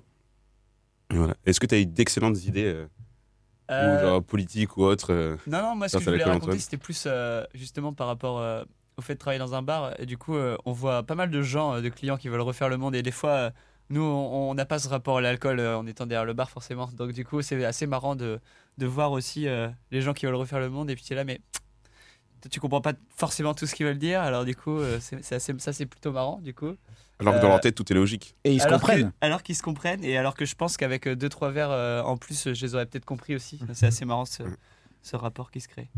[1.11, 1.35] Voilà.
[1.47, 2.87] Est-ce que tu as eu d'excellentes idées euh,
[3.71, 6.59] Euh, ou genre politiques ou autres euh, Non, non, moi ce que je voulais raconter,
[6.59, 8.65] c'était plus euh, justement par rapport euh,
[8.99, 9.95] au fait de travailler dans un bar.
[9.99, 12.41] Et du coup, euh, on voit pas mal de gens, euh, de clients qui veulent
[12.43, 12.95] refaire le monde.
[12.95, 13.51] Et des fois, euh,
[13.91, 16.89] nous, on n'a pas ce rapport à l'alcool euh, en étant derrière le bar, forcément.
[16.97, 18.41] Donc, du coup, c'est assez marrant de,
[18.79, 20.89] de voir aussi euh, les gens qui veulent refaire le monde.
[20.91, 21.41] Et puis, tu es là, mais
[22.51, 24.21] tu comprends pas forcément tout ce qu'ils veulent dire.
[24.23, 26.75] Alors, du coup, euh, c'est assez, ça, c'est plutôt marrant, du coup.
[27.21, 28.35] Alors que dans leur tête, tout est logique.
[28.65, 28.87] alors que-
[29.21, 32.53] alors qu'ils se comprennent et alors que je pense qu'avec 2-3 verres euh, en plus,
[32.53, 33.61] je les aurais peut-être compris aussi.
[33.75, 34.43] C'est assez marrant ce,
[35.03, 35.89] ce rapport qui se crée.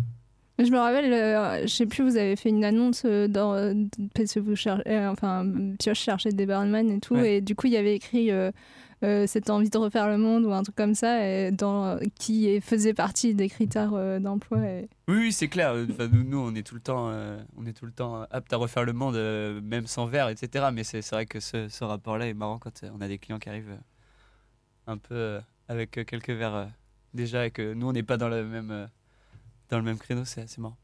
[0.59, 3.75] Je me rappelle, euh, je sais plus, vous avez fait une annonce euh, dans, euh,
[4.15, 5.45] parce que vous cherchez, euh, enfin,
[5.81, 7.37] Pioche cherchait des barman et tout, Ouais.
[7.37, 8.31] et du coup, il y avait écrit
[9.27, 12.95] cette envie de refaire le monde ou un truc comme ça, et dans, qui faisait
[12.95, 14.61] partie des critères d'emploi.
[14.65, 15.75] et- Oui, oui, c'est clair.
[15.91, 17.11] Enfin, nous, nous, on est tout le temps,
[17.59, 19.17] on est tout le temps apte à refaire le monde,
[19.63, 20.67] même sans verre, etc.
[20.73, 23.49] Mais c'est vrai que ce, ce rapport-là est marrant quand on a des clients qui
[23.51, 23.77] arrivent
[24.87, 25.39] un peu
[25.69, 26.69] avec quelques verres
[27.13, 28.89] déjà et que nous, on n'est pas dans le même,
[29.71, 30.25] dans le même créneau.
[30.25, 30.77] C'est assez marrant.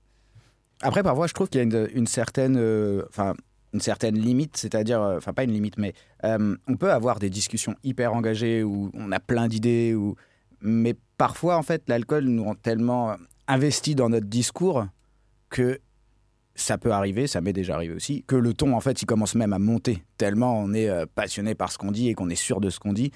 [0.82, 3.34] Après, parfois, je trouve qu'il y a une, certaine, euh, enfin,
[3.74, 5.92] une certaine limite, c'est-à-dire, euh, enfin, pas une limite, mais
[6.24, 10.16] euh, on peut avoir des discussions hyper engagées où on a plein d'idées, où...
[10.62, 13.16] mais parfois, en fait, l'alcool nous rend tellement
[13.46, 14.86] investis dans notre discours
[15.50, 15.80] que
[16.54, 19.34] ça peut arriver, ça m'est déjà arrivé aussi, que le ton, en fait, il commence
[19.34, 22.60] même à monter, tellement on est passionné par ce qu'on dit et qu'on est sûr
[22.60, 23.12] de ce qu'on dit.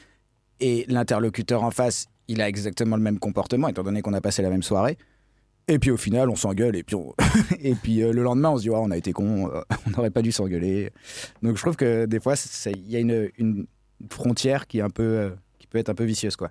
[0.61, 4.43] Et l'interlocuteur en face, il a exactement le même comportement, étant donné qu'on a passé
[4.43, 4.97] la même soirée.
[5.67, 6.77] Et puis au final, on s'engueule
[7.61, 9.91] et puis, euh, le lendemain, on se dit Ouais, on a été con, euh, on
[9.91, 10.91] n'aurait pas dû s'engueuler.
[11.43, 12.35] Donc je trouve que des fois,
[12.67, 13.67] il y a une,
[14.11, 16.51] frontière qui est un peu, euh, qui peut être un peu vicieuse, quoi.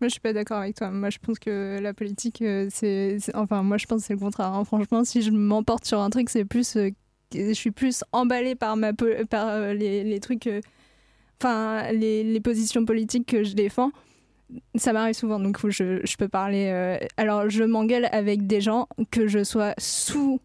[0.00, 0.90] Moi, je suis pas d'accord avec toi.
[0.90, 3.18] Moi, je pense que la politique, c'est.
[3.34, 4.52] Enfin, moi, je pense c'est le contraire.
[4.52, 4.64] hein.
[4.64, 6.76] Franchement, si je m'emporte sur un truc, c'est plus.
[7.32, 10.48] je suis plus emballée par, les, trucs.
[11.40, 13.92] Enfin, les positions politiques que je défends.
[14.74, 16.70] Ça m'arrive souvent, donc je, peux parler.
[16.72, 20.40] euh, alors, je m'engueule avec des gens que je sois sous.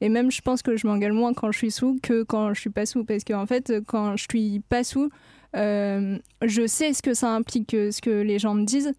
[0.00, 2.60] Et même, je pense que je m'engueule moins quand je suis sous que quand je
[2.60, 3.04] suis pas sous.
[3.04, 5.10] Parce qu'en fait, quand je suis pas sous,
[5.56, 8.92] euh, je sais ce que ça implique, euh, ce que les gens me disent.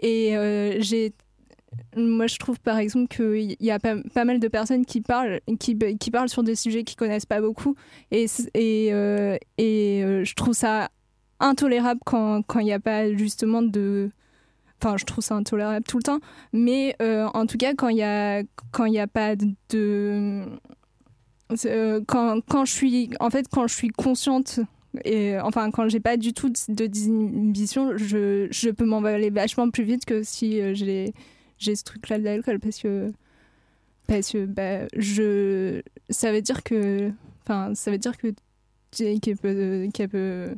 [0.00, 0.34] Et
[0.80, 1.12] j'ai.
[1.96, 5.74] Moi, je trouve par exemple qu'il y a pas, mal de personnes qui parlent, qui,
[6.10, 7.76] parlent sur des sujets qu'ils connaissent pas beaucoup.
[8.10, 8.24] Et,
[8.54, 10.88] et, je trouve ça
[11.40, 14.10] intolérable quand quand il n'y a pas justement de.
[14.80, 16.20] Enfin, je trouve ça intolérable tout le temps.
[16.52, 20.44] Mais euh, en tout cas, quand il n'y a, quand a pas de.
[21.66, 23.10] euh, quand, quand je suis.
[23.20, 24.60] En fait, quand je suis consciente
[25.04, 29.70] et enfin, quand j'ai pas du tout de, de désinhibition, je, je peux m'emballer vachement
[29.70, 31.12] plus vite que si euh, j'ai
[31.58, 33.12] ce truc-là de l'alcool parce que
[34.06, 37.12] parce que bah, je ça veut dire que
[37.42, 38.28] enfin ça veut dire que
[38.90, 40.54] qu'elle peut qu'elle peut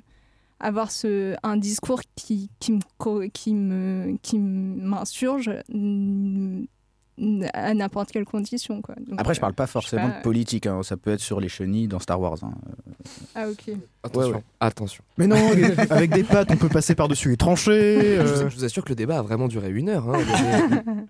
[0.60, 5.50] avoir ce un discours qui qui me qui me qui m'insurge
[7.52, 8.94] à n'importe quelle condition quoi.
[9.06, 10.16] Donc, Après, je parle pas forcément pas.
[10.18, 10.82] de politique, hein.
[10.82, 12.38] ça peut être sur les chenilles dans Star Wars.
[12.42, 12.52] hein.
[13.34, 13.74] Ah ok.
[14.02, 14.42] Attention, Ouais, ouais.
[14.60, 15.04] attention.
[15.18, 15.36] Mais non,
[15.90, 18.16] avec des pattes, on peut passer par-dessus les tranchées.
[18.16, 18.48] Je, vous, euh.
[18.48, 20.08] je vous assure que le débat a vraiment duré une heure.
[20.08, 20.18] hein.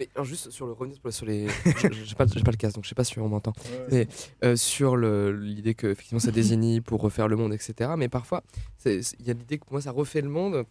[0.00, 1.46] Mais alors, juste sur le revenir sur- les.
[1.66, 3.52] je- J'ai pas, pas le casque, donc je sais pas si on m'entend.
[3.92, 4.08] Mais
[4.44, 7.90] euh, sur l'idée que effectivement ça désigne pour refaire le monde, etc.
[7.98, 8.42] Mais parfois,
[8.86, 10.64] il y a l'idée que pour moi ça refait le monde.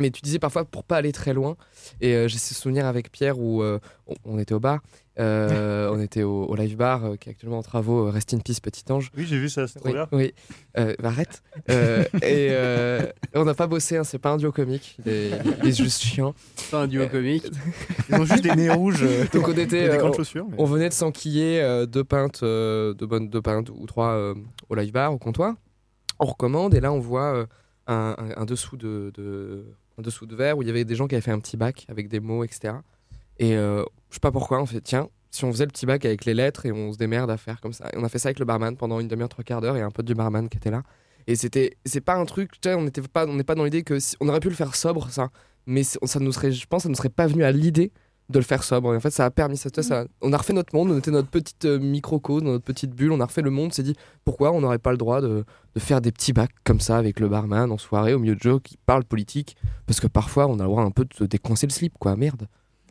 [0.00, 1.56] Mais tu disais parfois pour pas aller très loin.
[2.00, 3.78] Et euh, j'ai ce souvenir avec Pierre où euh,
[4.24, 4.80] on, était au bar,
[5.18, 8.06] euh, on était au, au live bar euh, qui est actuellement en travaux.
[8.06, 9.10] euh, Rest in peace, petit ange.
[9.16, 10.08] Oui, j'ai vu ça, c'est trop oui, bien.
[10.12, 10.32] Oui,
[10.78, 11.42] Euh, bah, arrête.
[11.70, 13.02] Euh, et euh,
[13.34, 14.96] on n'a pas bossé, hein, c'est pas un duo comique.
[15.04, 15.30] Il est,
[15.62, 16.34] il est juste chiant.
[16.56, 17.46] C'est pas un duo comique.
[18.08, 19.02] Ils ont juste des nez rouges.
[19.02, 20.46] euh, Donc on était, des grandes chaussures.
[20.48, 24.10] mais- on venait de s'enquiller euh, deux pintes, euh, deux bonnes deux pintes ou trois
[24.12, 24.34] euh,
[24.68, 25.54] au live bar, au comptoir.
[26.20, 27.46] On recommande et là on voit euh,
[27.86, 29.64] un, un- un dessous de, de-
[30.02, 31.86] dessous de verre où il y avait des gens qui avaient fait un petit bac
[31.88, 32.74] avec des mots, etc.
[33.38, 35.08] Et euh, je sais pas pourquoi on fait tiens.
[35.30, 37.60] Si on faisait le petit bac avec les lettres et on se démerde à faire
[37.60, 37.88] comme ça.
[37.92, 39.82] Et on a fait ça avec le barman pendant une demi-heure, trois quarts d'heure et
[39.82, 40.82] un pote du barman qui était là.
[41.26, 43.98] Et c'était, c'est pas un truc, on n'était pas, on n'est pas dans l'idée que
[44.20, 45.28] on aurait pu le faire sobre ça,
[45.66, 47.92] mais ça nous serait, je pense, ça nous serait pas venu à l'idée
[48.28, 48.92] de le faire sobre.
[48.92, 50.04] Et en fait, ça a permis ça, ça.
[50.20, 53.20] On a refait notre monde, on était notre petite euh, microcosme, notre petite bulle, on
[53.20, 55.80] a refait le monde, on s'est dit pourquoi on n'aurait pas le droit de, de
[55.80, 58.58] faire des petits bacs comme ça avec le barman en soirée au milieu de jeux
[58.58, 59.56] qui parle politique?
[59.86, 62.48] Parce que parfois on a le droit un peu de décoincer le slip, quoi, merde.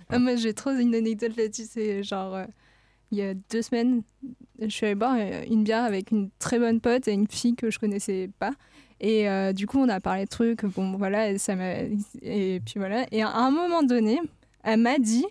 [0.09, 1.65] Ah, moi, j'ai trop une anecdote là-dessus.
[1.69, 2.45] C'est genre, euh,
[3.11, 4.03] il y a deux semaines,
[4.59, 7.55] je suis allée boire euh, une bière avec une très bonne pote et une fille
[7.55, 8.53] que je connaissais pas.
[8.99, 10.65] Et euh, du coup, on a parlé de trucs.
[10.65, 11.53] Bon, voilà, et ça.
[12.21, 13.05] Et puis voilà.
[13.11, 14.19] Et à un moment donné,
[14.63, 15.25] elle m'a dit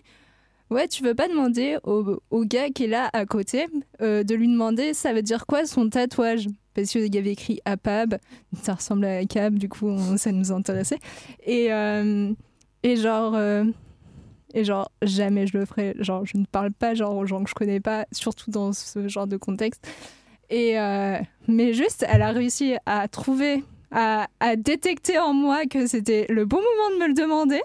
[0.69, 3.67] Ouais, tu veux pas demander au, gars qui est là à côté
[4.01, 6.47] euh, de lui demander ça veut dire quoi son tatouage?
[6.73, 8.17] Parce qu'il y avait écrit APAB,
[8.61, 10.99] ça ressemble à CAB, du coup, ça nous intéressait.
[11.45, 12.33] Et, euh,
[12.83, 13.33] et genre.
[13.35, 13.63] euh,
[14.53, 15.93] et genre, jamais je le ferai.
[15.99, 19.07] Genre, je ne parle pas genre aux gens que je connais pas, surtout dans ce
[19.07, 19.87] genre de contexte.
[20.49, 20.75] Et
[21.47, 26.45] mais juste, elle a réussi à trouver, à, à détecter en moi que c'était le
[26.45, 27.61] bon moment de me le demander.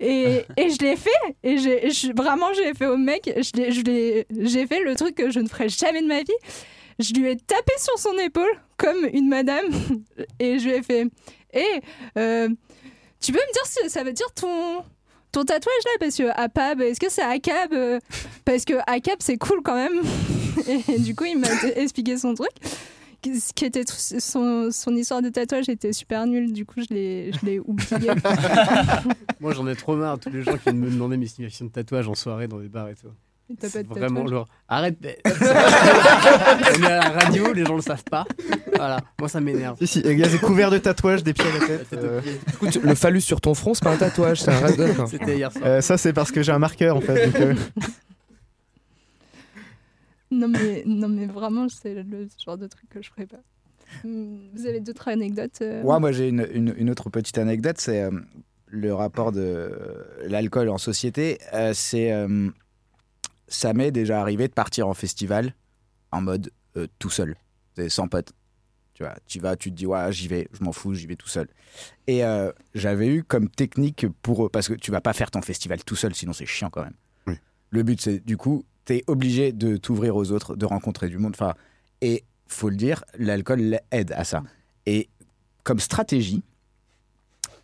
[0.00, 1.10] Et, et je l'ai fait.
[1.42, 5.14] Et j'ai, vraiment, j'ai fait au mec, je l'ai- je l'ai- j'ai fait le truc
[5.14, 6.32] que je ne ferai jamais de ma vie.
[6.98, 9.66] Je lui ai tapé sur son épaule comme une madame.
[10.38, 11.06] Et je lui ai fait
[11.54, 11.64] Hé,
[12.18, 12.48] euh,
[13.20, 14.78] tu peux me dire si ça veut dire ton,
[15.32, 15.90] ton tatouage là?
[16.00, 17.98] Parce que APAB, est-ce que c'est ACAB euh,
[18.44, 20.00] Parce que ACAB, c'est cool quand même.
[20.88, 22.50] Et du coup, il m'a expliqué son truc.
[23.24, 27.58] Ce qui était son, son histoire de tatouage était super nulle, du coup je l'ai
[27.64, 28.10] oublié.
[29.40, 31.70] Moi, j'en ai trop marre, tous les gens qui viennent me demander mes significations de
[31.70, 33.08] tatouage en soirée dans des bars et tout.
[33.60, 34.46] C'est vraiment lourd.
[34.68, 34.96] Arrête.
[35.02, 38.24] mais- On est à la radio, les gens le savent pas.
[38.76, 39.76] Voilà, moi ça m'énerve.
[39.78, 41.86] Si, si, et Gaz est couvert de tatouages des pieds à la tête.
[41.92, 42.20] euh.
[42.54, 45.06] Écoute, le phallus sur ton front, c'est pas un tatouage, c'est un.
[45.06, 45.64] C'était hier soir.
[45.66, 47.26] Euh, ça, c'est parce que j'ai un marqueur en fait.
[47.26, 47.54] donc, euh,
[50.32, 53.40] Non mais, non mais vraiment, c'est le genre de truc que je ferais pas.
[54.04, 57.76] Hmm, Vous avez d'autres anecdotes euh Ouais, moi j'ai une, une- une autre petite anecdote,
[57.78, 58.10] c'est euh,
[58.68, 61.38] le rapport de euh, l'alcool en société.
[61.52, 62.48] Euh, c'est, euh,
[63.48, 65.54] ça m'est déjà arrivé de partir en festival
[66.10, 67.36] en mode euh, tout seul,
[67.76, 68.32] C'est sans pote.
[68.94, 71.16] Tu vois, tu vas, tu te dis ouais, j'y vais, je m'en fous, j'y vais
[71.16, 71.48] tout seul.
[72.06, 75.82] Et euh, j'avais eu comme technique pour parce que tu vas pas faire ton festival
[75.84, 77.36] tout seul, sinon c'est chiant quand même.
[77.70, 81.18] Le but c'est du coup, tu es obligé de t'ouvrir aux autres, de rencontrer du
[81.18, 81.34] monde.
[81.34, 81.54] Enfin,
[82.00, 84.42] et faut le dire, l'alcool aide à ça.
[84.86, 85.08] Et
[85.64, 86.42] comme stratégie,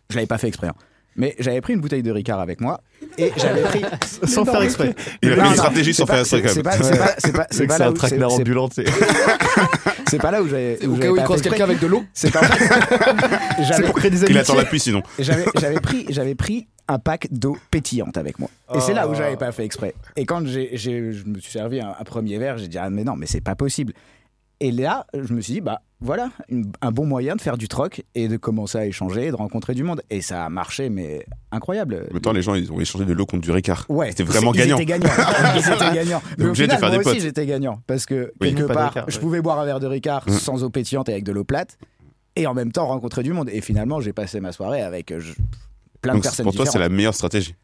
[0.09, 0.75] je l'avais pas fait exprès, hein,
[1.19, 2.81] mais j'avais pris une bouteille de Ricard avec moi
[3.19, 3.81] et j'avais pris
[4.27, 4.95] Sans faire exprès.
[5.21, 6.97] Il a fait une stratégie sans pas- faire exprès, c'est- quand c'est même.
[6.97, 8.69] pas- c'est pas- c'est pas- c'est pas un où- traquenard c'est- ambulant.
[10.09, 10.83] C'est pas là où j'avais.
[10.87, 12.39] Au où cas où il pas croise quelqu'un avec de l'eau C'est fait,
[13.63, 15.03] j'avais- pour créer des Il attend la pluie sinon.
[15.19, 18.49] J'avais j'avais pris, j'avais pris un pack d'eau pétillante avec moi.
[18.75, 19.15] Et c'est là où Oh.
[19.15, 19.93] j'avais pas fait exprès.
[20.15, 22.89] Et quand j'ai, j'ai- je me suis servi un, un premier verre, j'ai dit ah
[22.89, 23.93] mais non mais c'est pas possible.
[24.59, 27.67] Et là, je me suis dit bah voilà une- un bon moyen de faire du
[27.67, 30.01] troc et de commencer à échanger, et de rencontrer du monde.
[30.09, 32.05] Et ça a marché mais incroyable.
[32.09, 33.85] En même temps, les gens, ils ont échangé de l'eau contre du Ricard.
[33.89, 34.75] Ouais, C'était vraiment ils gagnant.
[34.77, 35.09] étaient gagnants.
[35.55, 36.21] Ils étaient gagnants.
[36.37, 38.49] Mais au de final, faire moi des aussi, j'étais gagnant parce que Oui.
[38.55, 39.21] quelque de part, Ricard, je ouais.
[39.21, 40.31] pouvais boire un verre de Ricard Mm.
[40.31, 41.77] sans eau pétillante et avec de l'eau plate,
[42.35, 43.49] et en même temps rencontrer du monde.
[43.51, 45.33] Et finalement, j'ai passé ma soirée avec euh, je-
[46.01, 47.55] plein de Donc, personnes pour toi, c'est la meilleure stratégie.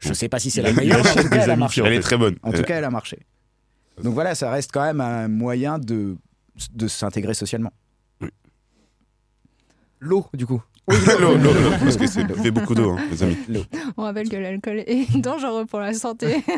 [0.00, 1.56] Je sais pas si c'est la Il meilleure, mais en achète tout cas, elle a
[1.56, 1.82] marché.
[1.84, 2.36] Elle est très bonne.
[2.42, 3.18] En tout cas, elle a marché.
[4.02, 6.16] Donc voilà, ça reste quand même un moyen de,
[6.72, 7.72] de s'intégrer socialement.
[10.00, 10.62] L'eau, du coup.
[10.88, 13.36] l'eau, l'eau, l'eau, parce que c'est beaucoup d'eau, hein, les amis.
[13.96, 16.42] On rappelle que l'alcool est dangereux pour la santé.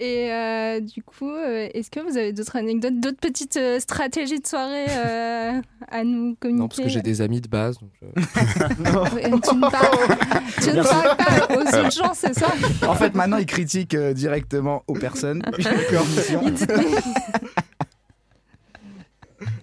[0.00, 4.38] Et euh, du coup, euh, est-ce que vous avez d'autres anecdotes, d'autres petites euh, stratégies
[4.38, 6.62] de soirée euh, à nous communiquer?
[6.62, 7.80] Non, parce que j'ai des amis de base.
[7.80, 10.16] Donc, tu ne parles,
[10.62, 12.46] tu ne parles pas aux autres gens, c'est ça?
[12.86, 15.42] En fait, maintenant, il critique euh, directement aux personnes.
[15.58, 16.42] mission.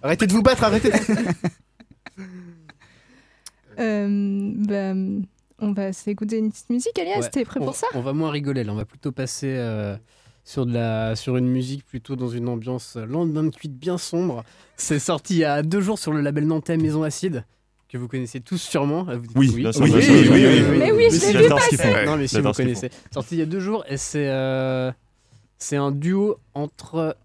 [0.02, 0.90] Arrêtez de vous battre, arrêtez.
[0.90, 0.96] de-
[3.78, 4.94] Euh, bah,
[5.58, 8.30] On va s'écouter une petite musique, Ouais, t'es prêt on- pour ça On va moins
[8.30, 9.96] rigoler là, on va plutôt passer euh,
[10.44, 14.44] sur, de la, sur une musique plutôt dans une ambiance lendemain de cuite bien sombre.
[14.76, 17.44] C'est sorti il y a deux jours sur le label nantais Maison Acide,
[17.90, 19.04] que vous connaissez tous sûrement.
[19.04, 20.78] Vous dites Oui, oui, bien oui, oui, oui, oui.
[20.78, 21.76] Mais oui, je l'ai vu passer.
[21.76, 22.04] font.
[22.06, 22.90] Non mais si vous connaissez.
[23.12, 24.90] Sorti il y a deux jours et c'est euh,
[25.58, 27.16] c'est un duo entre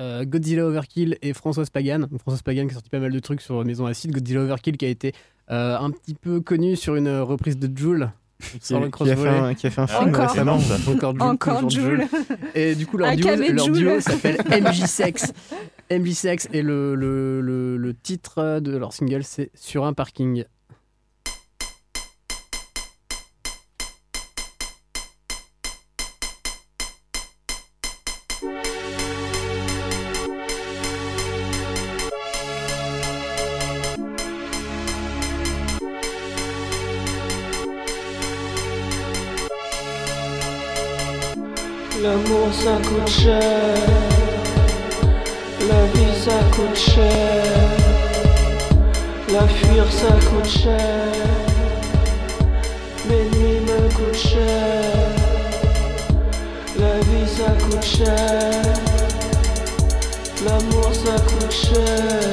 [0.00, 2.06] euh, Godzilla Overkill et Françoise Pagan.
[2.18, 4.12] Françoise Pagan qui a sorti pas mal de trucs sur Maison Acide.
[4.12, 5.12] Godzilla Overkill qui a été
[5.50, 8.10] euh, un petit peu connu sur une reprise de Joule.
[8.62, 10.30] Qui, le qui a fait un, qui a fait un film Encore.
[10.30, 10.58] récemment.
[10.88, 11.22] Encore Joule.
[11.22, 12.04] Encore Joule.
[12.54, 15.32] Et du coup, leur duo, leur duo s'appelle MJ Sex.
[15.90, 20.44] MJ Sex et le, le, le, le titre de leur single, c'est Sur un parking.
[42.02, 43.76] L'amour ça coûte cher,
[45.68, 47.44] la vie ça coûte cher,
[49.30, 51.12] la fuir ça coûte cher,
[53.06, 54.82] mes nuits me coûtent cher,
[56.78, 58.62] la vie ça coûte cher,
[60.46, 62.32] l'amour ça coûte cher,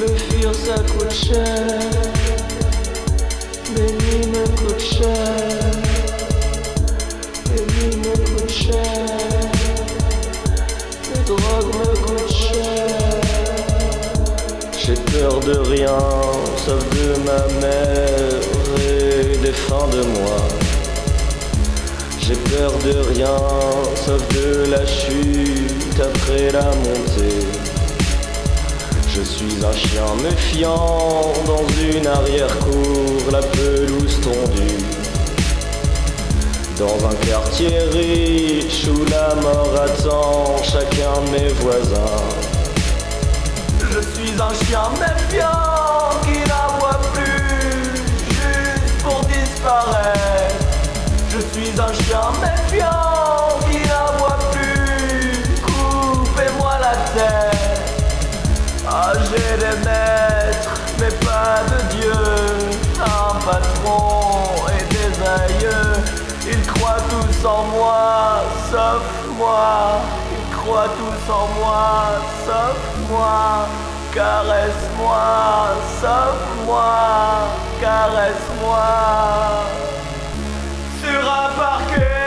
[0.00, 1.66] le fuir ça coûte cher,
[3.74, 5.79] mes nuits me coûtent cher.
[11.26, 12.86] Drogues me coûtent cher.
[14.78, 15.98] J'ai peur de rien,
[16.64, 18.40] sauf de ma mère
[18.78, 20.38] et des fins de moi.
[22.20, 23.36] J'ai peur de rien,
[23.94, 27.46] sauf de la chute après la montée.
[29.14, 35.09] Je suis un chien méfiant dans une arrière-cour, la pelouse tondue.
[36.80, 42.24] Dans un quartier riche où la mort attend chacun mes voisins.
[43.80, 47.92] Je suis un chien méfiant qui n'aboie plus
[48.30, 50.64] juste pour disparaître.
[51.28, 55.42] Je suis un chien méfiant qui n'aboie plus.
[55.60, 57.92] Coupez-moi la tête.
[58.88, 62.12] Ah, j'ai des maîtres, mais pas de Dieu.
[63.02, 64.19] Un patron.
[66.52, 69.04] Ils croient tous en moi, sauf
[69.38, 70.00] moi.
[70.32, 73.68] Ils croient tous en moi, sauf moi.
[74.12, 76.94] Caresse-moi, sauf moi.
[77.80, 78.88] Caresse-moi.
[81.00, 82.19] Sur un parquet,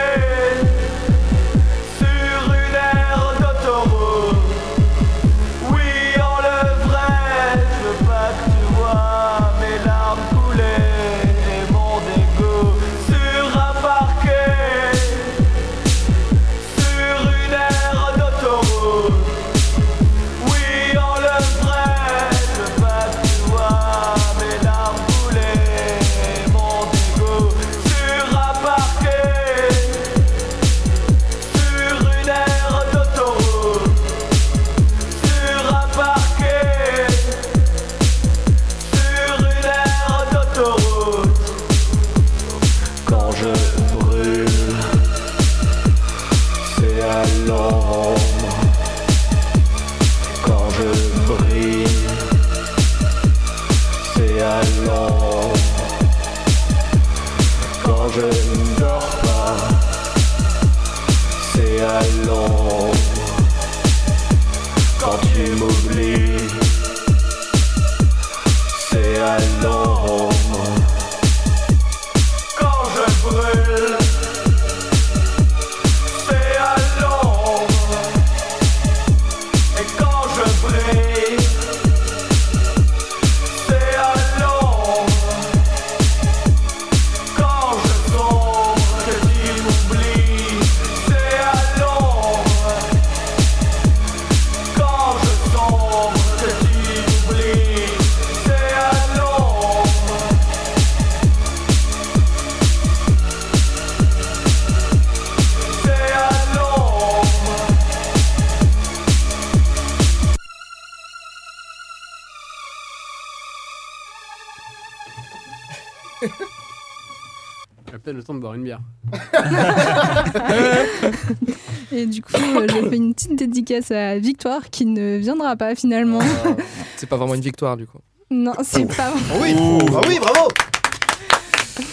[123.81, 126.19] dédicace à Victoire qui ne viendra pas finalement.
[126.97, 127.99] C'est pas vraiment une victoire du coup.
[128.29, 129.39] non, c'est pas vrai.
[129.41, 129.55] oui,
[129.93, 130.47] ah oui, bravo.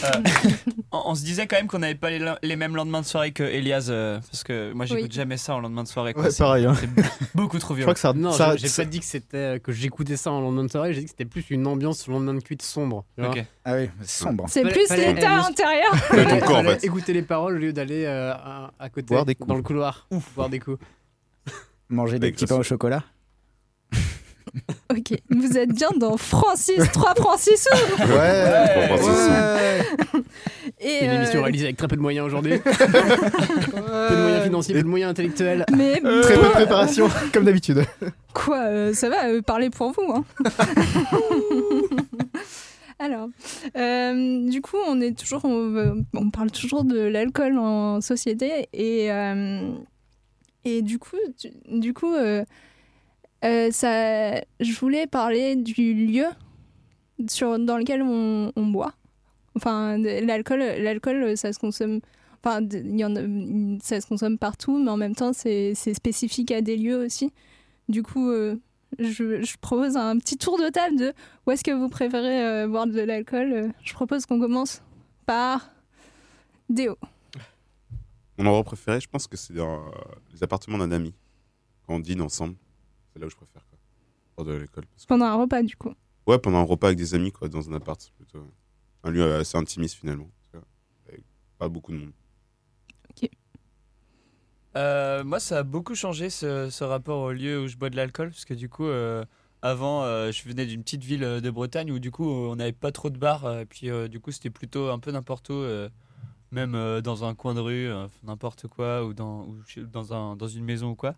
[0.05, 0.11] Euh,
[0.93, 3.33] on, on se disait quand même qu'on n'avait pas les, les mêmes lendemains de soirée
[3.33, 5.11] que Elias, euh, parce que moi j'écoute Oui.
[5.11, 6.13] jamais ça en lendemain de soirée.
[6.13, 6.25] quoi.
[6.25, 6.75] Ouais, C'est- pareil, hein.
[6.79, 6.89] C'est
[7.35, 7.87] beaucoup trop violent.
[7.87, 10.41] crois que ça- Non, ça- j'ai- pas dit que c'était euh, que j'écoutais ça en
[10.43, 13.05] lendemain de soirée, j'ai dit que c'était plus une ambiance lendemain de cuite sombre.
[13.17, 13.31] tu vois.
[13.31, 13.45] Ok.
[13.65, 14.45] Ah oui, sombre.
[14.49, 15.93] C'est plus l'état intérieur.
[16.11, 16.87] ton corps, en fallait fait.
[16.87, 19.49] Écouter les paroles au lieu d'aller euh, à, à côté, Boire des coups.
[19.49, 20.07] dans le couloir,
[20.37, 20.79] boire des coups.
[21.91, 23.03] Manger des petits pains au chocolat.
[24.91, 28.03] Ok, vous êtes bien dans Francis, 3 Francis sous.
[28.03, 28.89] Ouais.
[28.89, 29.29] Pour Francis.
[29.29, 30.23] Ouais.
[30.81, 32.59] Et Une euh, émission réalisée avec très peu de moyens aujourd'hui.
[32.65, 35.65] peu de moyens financiers, peu de moyens intellectuels.
[35.77, 37.85] mais Très peu de préparation, comme d'habitude.
[38.33, 40.13] quoi, euh, ça va, euh, parler pour vous.
[40.13, 40.25] Hein.
[43.01, 43.29] Alors,
[43.79, 49.71] euh, du coup, on est toujours, on, parle toujours de l'alcool en société et euh,
[50.65, 51.17] et du coup,
[51.69, 52.45] du, coup, euh,
[53.45, 56.27] euh, ça, je voulais parler du lieu
[57.29, 58.95] sur dans lequel on, boit.
[59.57, 62.01] Enfin, l'alcool, l'alcool, ça se consomme
[62.43, 63.15] Enfin, y en
[63.83, 67.35] ça se consomme partout, mais en même temps, c'est spécifique à des lieux aussi.
[67.91, 68.57] Du coup, euh,
[68.99, 71.13] je, propose un petit tour de table de
[71.47, 73.73] où est-ce que vous préférez boire de l'alcool.
[73.85, 74.81] Je propose qu'on commence
[75.27, 75.71] par
[76.71, 76.97] Déo.
[78.41, 79.91] Mon endroit préféré, je pense que c'est dans euh,
[80.33, 81.15] les appartements d'un ami.
[81.87, 82.55] Quand on dîne ensemble,
[83.13, 83.79] c'est là où je préfère quoi.
[84.39, 84.87] Hors de l'école.
[84.87, 85.93] parce que- Pendant un repas, du coup.
[86.27, 88.43] Ouais, pendant un repas avec des amis, quoi, dans un appart, plutôt
[89.05, 90.31] un lieu assez intimiste finalement.
[91.07, 91.23] avec
[91.59, 92.13] pas beaucoup de monde.
[94.77, 97.97] Euh, moi, ça a beaucoup changé ce, ce rapport au lieu où je bois de
[97.97, 99.23] l'alcool, parce que du coup, euh,
[99.61, 102.73] avant, euh, je venais d'une petite ville euh, de Bretagne où du coup, on n'avait
[102.73, 105.51] pas trop de bars, euh, et puis euh, du coup, c'était plutôt un peu n'importe
[105.51, 105.89] où, euh,
[106.53, 110.13] même euh, dans un coin de rue, euh, n'importe quoi, ou dans, ou chez- dans,
[110.13, 111.15] un, dans une maison ou quoi.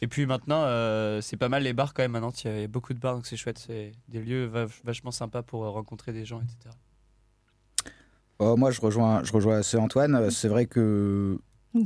[0.00, 2.50] Et puis maintenant, euh, c'est pas mal les bars quand même à Nantes, il y
[2.50, 5.10] a- il y, a beaucoup de bars, donc c'est chouette, c'est des lieux va- vachement
[5.10, 6.74] sympas pour euh, rencontrer des gens, etc.
[8.38, 10.30] Oh, moi, je rejoins, je rejoins assez Antoine.
[10.30, 11.38] C'est vrai que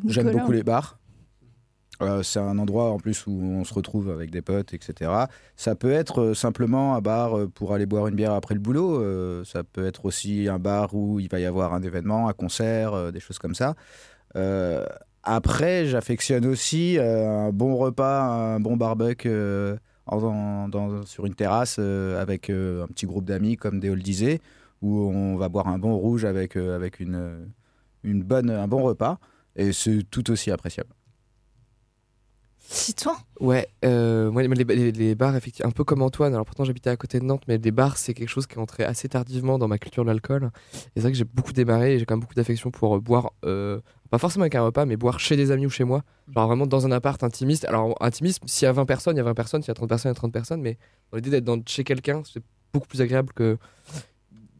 [0.06, 0.32] j'aime Nicolas.
[0.32, 0.98] beaucoup les bars.
[2.02, 5.10] Euh, c'est un endroit en plus où on se retrouve avec des potes, etc.
[5.56, 8.60] Ça peut être euh, simplement un bar euh, pour aller boire une bière après le
[8.60, 9.44] boulot.
[9.44, 13.12] Ça peut être aussi un bar où il va y avoir un événement, un concert,
[13.12, 13.74] des choses comme ça.
[15.22, 19.76] Après, j'affectionne aussi un bon repas, un bon barbecue
[21.04, 24.40] sur une terrasse avec un petit groupe d'amis, comme Déo le disait,
[24.82, 27.48] où on va boire un bon rouge avec, avec une,
[28.04, 29.18] une bonne, un bon repas.
[29.56, 30.90] Et c'est tout aussi appréciable.
[32.68, 36.90] C'est toi Ouais, euh, moi les, bars, effectivement, un peu comme Antoine, alors pourtant j'habitais
[36.90, 39.58] à côté de Nantes, mais les bars c'est quelque chose qui est entré assez tardivement
[39.58, 40.50] dans ma culture de l'alcool.
[40.74, 43.00] Et c'est vrai que j'ai beaucoup démarré et j'ai quand même beaucoup d'affection pour euh,
[43.00, 46.02] boire, euh, pas forcément avec un repas, mais boire chez des amis ou chez moi.
[46.34, 47.64] Genre vraiment dans un appart intimiste.
[47.66, 49.74] Alors intimiste, s'il y a 20 personnes, il y a 20 personnes, s'il y a
[49.74, 50.78] 30 personnes, il y a 30 personnes, mais
[51.12, 52.42] l'idée d'être dans- chez quelqu'un, c'est
[52.72, 53.58] beaucoup plus agréable que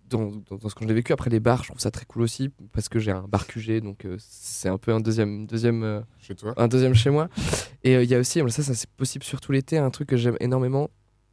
[0.09, 1.13] dans, dans- dans ce que j'ai vécu.
[1.13, 3.81] Après les bars, je trouve ça très cool aussi parce que j'ai un bar QG,
[3.81, 7.29] donc euh, c'est un peu un deuxième, deuxième, euh, Chez toi un deuxième chez moi.
[7.85, 10.17] Et euh, il y a aussi, ça, ça c'est possible surtout l'été, un truc que
[10.17, 10.89] j'aime énormément.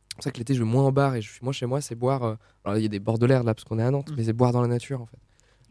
[0.10, 1.66] C'est pour ça que l'été je vais moins en bar et je suis moins chez
[1.66, 2.24] moi, c'est boire.
[2.24, 4.12] euh, alors il y a des bords de l'air là parce qu'on est à Nantes,
[4.18, 5.18] mais c'est boire dans la nature en fait.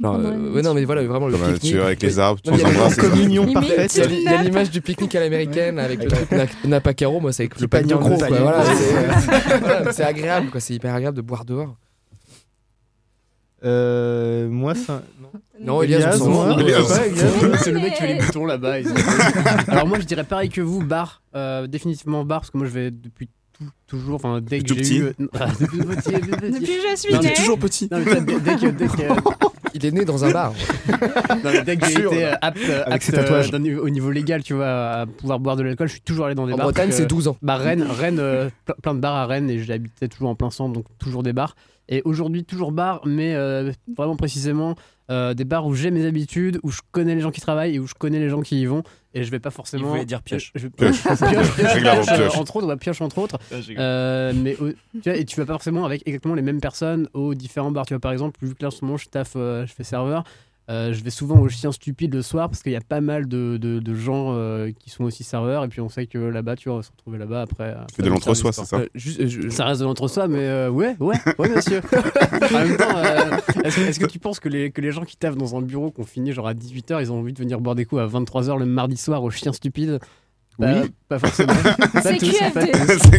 [0.01, 0.55] Genre, la euh, nature.
[0.55, 1.75] ouais, non mais voilà vraiment le pique-nique.
[1.77, 3.95] avec les arbres, Non, ça communion parfaite.
[4.11, 7.61] il y a- l'image du pique-nique à l'américaine avec le truc Caro, moi c'est avec
[7.61, 8.65] le panier en gros voilà,
[9.93, 11.77] c'est agréable quoi, c'est hyper agréable de boire dehors.
[13.65, 15.03] Euh, moi, ça.
[15.21, 15.29] Non.
[15.75, 16.57] Non, Elias, on moi.
[17.63, 18.75] C'est le mec qui fait les boutons là-bas.
[19.69, 22.73] Alors moi je dirais pareil que vous, bar, euh, définitivement bar, parce que moi je
[22.73, 25.13] vais depuis tout- toujours, enfin dès que j'ai petit eu...
[25.39, 26.61] Ah, depuis petit, depuis petit.
[26.61, 27.35] Depuis je suis Non, mais née.
[27.35, 27.89] toujours petit.
[27.93, 29.03] Non, mais ça, dès, dès que, dès que-
[29.75, 30.53] Il est né dans un bar.
[30.89, 33.51] non, mais dès que j'ai été apte, Avec apte, ses tatouages.
[33.55, 36.27] euh, niveau- au niveau légal, tu vois, à pouvoir boire de l'alcool, je suis toujours
[36.27, 36.67] allé dans des En bars.
[36.67, 37.37] Bretagne, parce c'est que- 12 ans.
[37.41, 40.51] Bah, Rennes, Rennes euh, ple- plein de bars à Rennes et j'habitais toujours en plein
[40.51, 41.55] centre, donc toujours des bars.
[41.89, 44.77] Et aujourd'hui, toujours bar, mais euh, vraiment précisément
[45.11, 47.79] euh, des bars où j'ai mes habitudes, où je connais les gens qui travaillent et
[47.79, 48.83] où je connais les gens qui y vont.
[49.15, 49.89] Et je vais pas forcément.
[49.89, 50.53] Voulait dire pioche.
[50.55, 51.03] Je- je- Pioche.
[51.03, 52.39] pioche, pioche, pioche, Régulièrement pioche, euh, pioche.
[52.39, 53.39] entre autres, ouais, pioche entre autres.
[53.51, 53.57] Ah.
[53.79, 57.35] Euh, mais tu vois, et tu vas pas forcément avec exactement les mêmes personnes aux
[57.35, 57.85] différents bars.
[57.85, 59.85] Tu vois, par exemple, vu que là en ce moment je taffe, euh, je fais
[59.85, 60.25] serveur,
[60.71, 63.27] euh, je vais souvent au chien stupide le soir parce qu'il y a pas mal
[63.27, 65.65] de, de, de gens euh, qui sont aussi serveurs.
[65.65, 67.75] Et puis on sait que là-bas, tu vas se retrouver là-bas après.
[67.89, 70.39] Tu fais de l'entre-soi, c'est ça Euh, juste, euh, je- Ça reste de l'entre-soi, mais
[70.41, 71.81] euh, ouais, ouais, ouais, monsieur.
[71.93, 75.37] en même temps, euh, est-ce que tu penses que les, que les gens qui taffent
[75.37, 77.85] dans un bureau qu'on finit genre à 18h, ils ont envie de venir boire des
[77.85, 79.99] coups à 23h le mardi soir au chien stupide
[80.59, 80.91] Bah, Oui.
[81.09, 81.53] Pas forcément.
[81.93, 83.11] pas, C'est tous, pas, tous.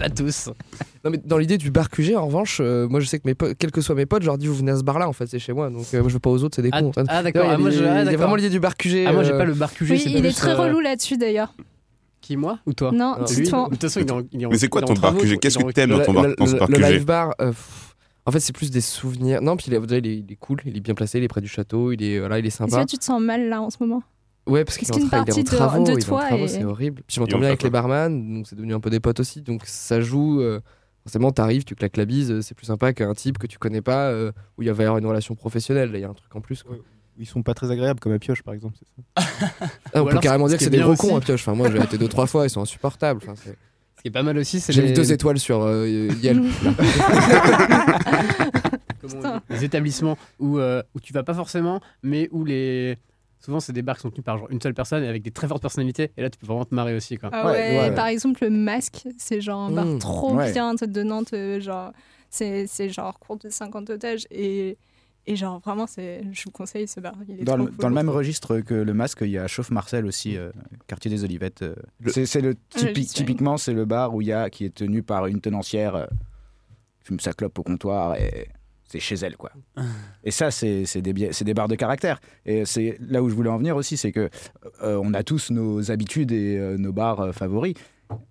[0.00, 0.50] Pas tous.
[1.04, 3.34] Non mais dans l'idée du bar QG en revanche, euh, moi je sais que mes
[3.34, 5.06] potes, quels que soient mes potes, je leur dis vous venez à ce bar là
[5.08, 6.70] en fait, c'est chez moi, donc euh, moi je vais pas aux autres, c'est des
[6.72, 6.92] Ah, cons.
[7.08, 8.58] Ah, d'accord, il y a ah, moi, je- ah, il y a vraiment l'idée du
[8.60, 9.04] bar QG.
[9.06, 9.90] Ah, moi j'ai euh, pas le bar QG.
[9.90, 11.54] Oui, c'est il est très euh, relou là-dessus d'ailleurs.
[12.22, 13.64] Qui, moi ou toi Non, Lui, toi.
[13.66, 15.38] de toute façon, il est en- il est en- Mais c'est quoi ton bar QG
[15.38, 17.52] Qu'est-ce que t'aimes dans ton bar, dans ce le- live bar, euh,
[18.24, 19.42] en fait c'est plus des souvenirs.
[19.42, 21.24] Non, puis il est, déjà, il est, il est cool, il est bien placé, il
[21.24, 22.82] est près du château, il est, voilà, il est Est-ce sympa.
[22.82, 24.02] que tu te sens mal là en ce moment
[24.46, 26.06] Ouais, parce qu'il est, Est-ce qu'une tra- est en de- travaux, de il est en
[26.08, 27.02] toi travaux, c'est horrible.
[27.06, 29.42] Puis je m'entends bien avec les barman, donc c'est devenu un peu des potes aussi,
[29.42, 30.40] donc ça joue.
[30.40, 30.60] euh,
[31.04, 33.82] forcément, t'arrives, tu claques la bise, euh, c'est plus sympa qu'un type que tu connais
[33.82, 35.92] pas, euh, où il va y avoir une relation professionnelle.
[35.92, 36.62] Là, il y a un truc en plus.
[36.62, 36.76] Quoi.
[37.18, 38.74] Ils sont pas très agréables comme à pioche par exemple.
[38.78, 38.86] c'est
[39.22, 41.42] ça Ah, Ou on peut carrément dire que est c'est des gros cons à pioche.
[41.42, 43.20] Enfin, moi, j'ai été deux trois fois, ils sont insupportables.
[43.22, 43.56] Enfin, c'est-
[43.96, 44.88] Ce qui est pas mal aussi, c'est j'ai les...
[44.88, 45.86] mis deux étoiles sur euh,
[46.20, 46.44] Yelp.
[46.64, 46.72] là.
[49.00, 52.98] comment on dit, les établissements où, euh, où tu vas pas forcément, mais où les.
[53.44, 55.30] Souvent, c'est des bars qui sont tenus par genre une seule personne et avec des
[55.30, 56.10] très fortes personnalités.
[56.16, 57.18] Et là, tu peux vraiment te marrer aussi.
[57.18, 57.28] Quoi.
[57.32, 57.94] Ah Ouais, ouais, ouais.
[57.94, 59.98] par exemple, le masque, c'est genre un bar Mmh.
[59.98, 60.50] trop Ouais.
[60.52, 61.32] bien de Nantes.
[61.34, 61.92] euh, genre,
[62.30, 64.26] c'est c'est genre cours de 50 otages.
[64.30, 64.78] Et,
[65.26, 67.14] et genre, vraiment, c'est je vous conseille ce bar.
[67.28, 67.76] Il est Dans trop le, cool.
[67.80, 70.50] dans le même registre que le masque, il y a Chauffe Marcel aussi, euh,
[70.86, 71.62] quartier des Olivettes.
[71.62, 71.74] euh.
[72.24, 75.02] C'est le Ah, typi- typiquement c'est le bar où il y a qui est tenu
[75.02, 76.06] par une tenancière, euh,
[77.00, 78.48] qui fume sa clope au comptoir et
[78.86, 79.50] c'est chez elle, quoi.
[80.24, 82.20] Et ça, c'est des, des barres de caractère.
[82.46, 84.28] Et c'est là où je voulais en venir aussi, c'est que
[84.82, 87.74] euh, on a tous nos habitudes et euh, nos bars euh, favoris,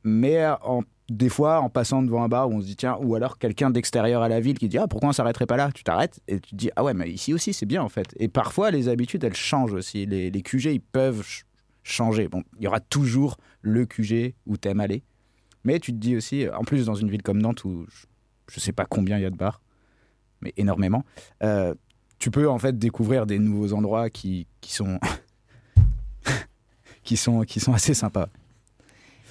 [0.03, 3.13] mais en- des fois, en passant devant un bar où on se dit tiens, ou
[3.15, 5.83] alors quelqu'un d'extérieur à la ville qui dit ah pourquoi on s'arrêterait pas là, tu
[5.83, 8.07] t'arrêtes et tu te dis ah ouais mais ici aussi c'est bien en fait.
[8.19, 11.43] Et parfois les habitudes elles changent aussi, les, QG ils peuvent ch-
[11.83, 12.29] changer.
[12.29, 15.03] Bon, il y aura toujours le QG où t'aimes aller,
[15.65, 18.05] mais tu te dis aussi, en plus dans une ville comme Nantes où je,
[18.55, 19.61] je sais pas combien il y a de bars,
[20.43, 21.03] mais énormément,
[21.43, 21.73] euh,
[22.19, 24.99] tu peux en fait découvrir des nouveaux endroits qui, qui sont
[27.03, 28.27] qui sont qui sont assez sympas.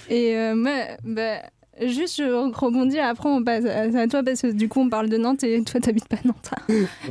[0.09, 0.73] Et euh, moi,
[1.05, 1.39] bah,
[1.81, 5.09] juste, je rebondis, après on passe à, à toi parce que du coup on parle
[5.09, 6.51] de Nantes et toi t'habites pas Nantes.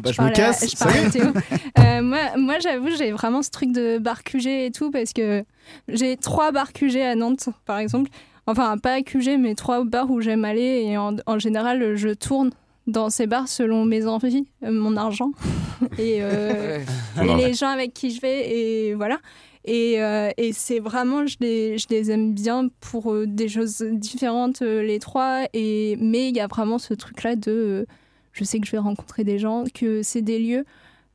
[0.02, 1.12] bah, je me à- casse, je parle à salut.
[1.12, 1.32] Théo.
[1.80, 5.43] Euh, moi, moi j'avoue, j'ai vraiment ce truc de bar QG et tout parce que
[5.88, 8.10] j'ai trois bars QG à Nantes par exemple.
[8.47, 12.52] Enfin, pas QG, mais trois bars où j'aime aller et en, en général je tourne
[12.88, 15.32] dans ces bars selon mes envies, euh, mon argent
[15.98, 16.80] et, euh,
[17.22, 19.20] et les gens avec qui je vais et voilà.
[19.64, 24.62] Et, euh, et c'est vraiment, je les, je les aime bien pour des choses différentes,
[24.62, 25.44] les trois.
[25.54, 27.52] Et, mais il y a vraiment ce truc-là de.
[27.52, 27.86] euh,
[28.34, 30.66] je sais que je vais rencontrer des gens, que c'est des lieux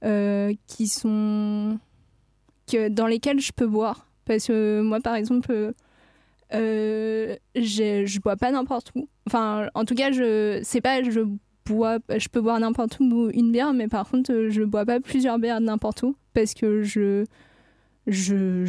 [0.04, 1.78] euh, qui sont.
[2.70, 4.06] Que, dans lesquels je peux boire.
[4.26, 5.72] Parce que moi, par exemple,
[6.54, 9.08] euh, je bois pas n'importe où.
[9.26, 11.20] Enfin, en tout cas, je c'est pas je
[11.68, 15.60] je peux boire n'importe où une bière, mais par contre, je bois pas plusieurs bières
[15.60, 17.24] n'importe où parce que je
[18.08, 18.64] j'aime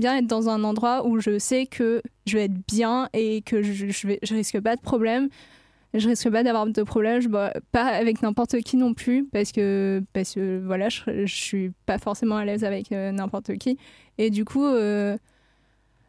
[0.00, 3.62] bien être dans un endroit où je sais que je vais être bien et que
[3.62, 5.28] je, je risque pas de problème.
[5.94, 7.20] Je risque pas d'avoir de problème.
[7.20, 11.34] Je bois pas avec n'importe qui non plus parce que, parce que voilà, je, je
[11.34, 13.78] suis pas forcément à l'aise avec euh, n'importe qui.
[14.18, 15.16] Et du coup, euh,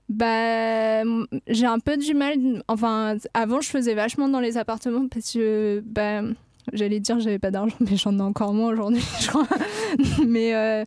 [0.10, 1.04] bah,
[1.48, 2.64] j'ai un peu du mal.
[2.68, 6.22] Enfin, avant, je faisais vachement dans les appartements parce que, bah,
[6.74, 9.48] j'allais dire j'avais pas d'argent, mais j'en ai encore moins aujourd'hui, je crois.
[10.28, 10.84] mais, euh,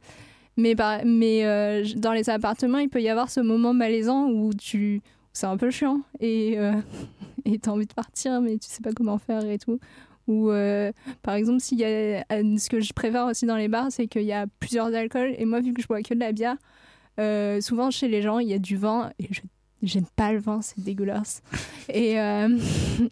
[0.57, 4.53] mais, par- mais euh, dans les appartements, il peut y avoir ce moment malaisant où
[4.53, 5.01] tu,
[5.33, 6.73] c'est un peu chiant et euh,
[7.63, 9.79] t'as envie de partir, mais tu sais pas comment faire et tout.
[10.29, 10.93] Ou euh,
[11.23, 14.23] par exemple, y a, euh, ce que je préfère aussi dans les bars, c'est qu'il
[14.23, 15.35] y a plusieurs alcools.
[15.37, 16.57] Et moi, vu que je bois que de la bière,
[17.19, 19.41] euh, souvent chez les gens, il y a du vin et je
[19.83, 21.43] j'aime pas le vin, c'est dégueulasse.
[21.89, 22.59] et, euh,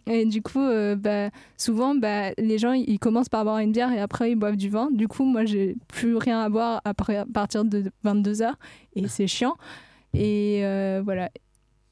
[0.07, 3.91] et du coup, euh, bah, souvent, bah, les gens ils commencent par boire une bière
[3.91, 4.89] et après ils boivent du vin.
[4.91, 8.53] Du coup, moi, j'ai plus rien à boire après, à partir de 22h
[8.95, 9.55] et c'est chiant.
[10.13, 11.29] Et euh, voilà.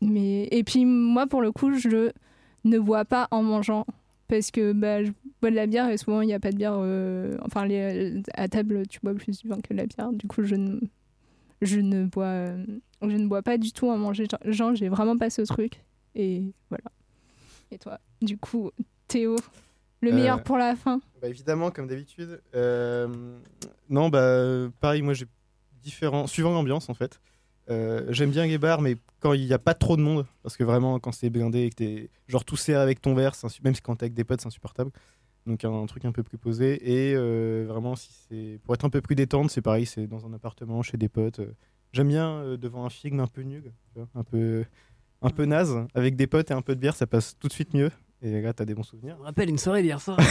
[0.01, 2.11] Mais, et puis, moi, pour le coup, je
[2.63, 3.85] ne bois pas en mangeant
[4.27, 6.57] parce que bah, je bois de la bière et souvent il n'y a pas de
[6.57, 6.79] bière.
[7.45, 10.13] enfin, les, à table, tu bois plus du vin que de la bière.
[10.13, 10.79] Du coup, je ne,
[11.61, 12.65] je ne bois, euh,
[13.01, 14.25] je ne bois pas du tout en manger.
[14.45, 15.83] Genre, j'ai vraiment pas ce truc.
[16.15, 16.85] Et voilà.
[17.71, 18.71] Et toi, du coup,
[19.07, 19.35] Théo,
[20.01, 20.99] le Euh, meilleur pour la fin?
[21.21, 22.41] Bah, évidemment, comme d'habitude.
[22.55, 23.07] Euh,
[23.89, 25.25] non, bah, pareil, moi j'ai
[25.83, 26.27] différents.
[26.27, 27.19] Suivant l'ambiance en fait.
[27.69, 30.57] Euh, J'aime bien les bars, mais quand il n'y a pas trop de monde, parce
[30.57, 33.33] que vraiment, quand c'est blindé et que t'es genre tout serré avec ton verre,
[33.63, 34.91] même si quand t'es avec des potes, c'est insupportable.
[35.45, 36.79] Donc un, truc un peu plus posé.
[36.83, 40.25] Et euh, vraiment, si c'est pour être un peu plus détente, c'est pareil, c'est dans
[40.25, 41.39] un appartement, chez des potes.
[41.39, 41.53] euh.
[41.91, 44.63] J'aime bien euh, devant un film un peu nul, tu un peu,
[45.23, 47.53] un peu naze, avec des potes et un peu de bière, ça passe tout de
[47.53, 47.89] suite mieux.
[48.21, 49.15] Et là, t'as des bons souvenirs.
[49.15, 50.19] Je me rappelle une soirée d'hier soir.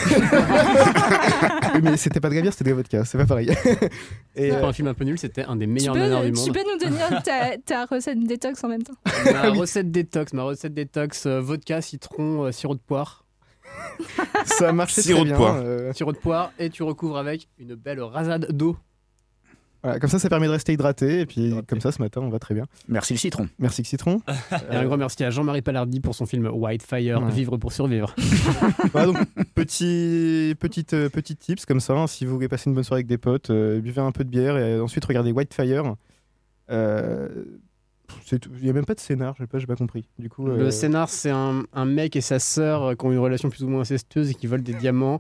[1.74, 3.50] Oui, mais c'était pas de la bière, c'était de la vodka, c'est pas pareil.
[4.34, 6.22] C'était euh, pas un film un peu nul, c'était un des Tu meilleurs peux, nanars
[6.22, 6.54] du tu monde.
[6.54, 8.94] peux nous donner ta, ta recette détox en même temps?
[9.32, 13.24] Ma recette détox, ma recette détox, euh, vodka, citron, euh, sirop de poire.
[14.46, 15.36] Ça a marché Sirop très de bien.
[15.36, 15.56] poire.
[15.62, 18.76] euh, Sirop de poire et tu recouvres avec une belle rasade d'eau.
[19.82, 21.20] voilà, comme ça, ça permet de rester hydraté.
[21.20, 22.64] Et puis, comme ça, ce matin, on va très bien.
[22.88, 23.48] Merci le citron.
[23.58, 24.20] Merci le citron.
[24.70, 27.30] Et un grand merci à Jean-Marie Palardi pour son film Whitefire, Ouais.
[27.30, 28.14] Vivre pour survivre.
[28.92, 29.18] Voilà, donc,
[29.54, 31.94] petit, petite, euh, petite tips comme ça.
[31.94, 34.24] hein, si vous voulez passer une bonne soirée avec des potes, euh, buvez un peu
[34.24, 35.94] de bière et ensuite regardez Whitefire.
[36.70, 37.28] Euh.
[38.32, 40.09] Il n'y a même pas de scénar, j'ai pas, j'ai pas compris.
[40.18, 43.12] Du coup, Le euh, scénar, c'est un, un mec et sa sœur euh, qui ont
[43.12, 45.18] une relation plus ou moins incestueuse et qui volent des diamants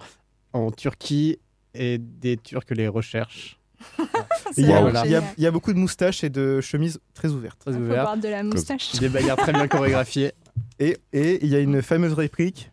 [0.52, 1.38] en Turquie
[1.74, 3.58] et des Turcs les recherchent.
[4.56, 5.04] il y, a, Voilà.
[5.06, 7.58] il y a- il y a beaucoup de moustaches et de chemises très ouvertes.
[7.60, 8.02] Très Faut ouvert.
[8.04, 8.92] boire de la moustache.
[8.98, 10.32] Des bagarres très bien chorégraphiées.
[10.80, 12.70] Et et il y a une fameuse réplique.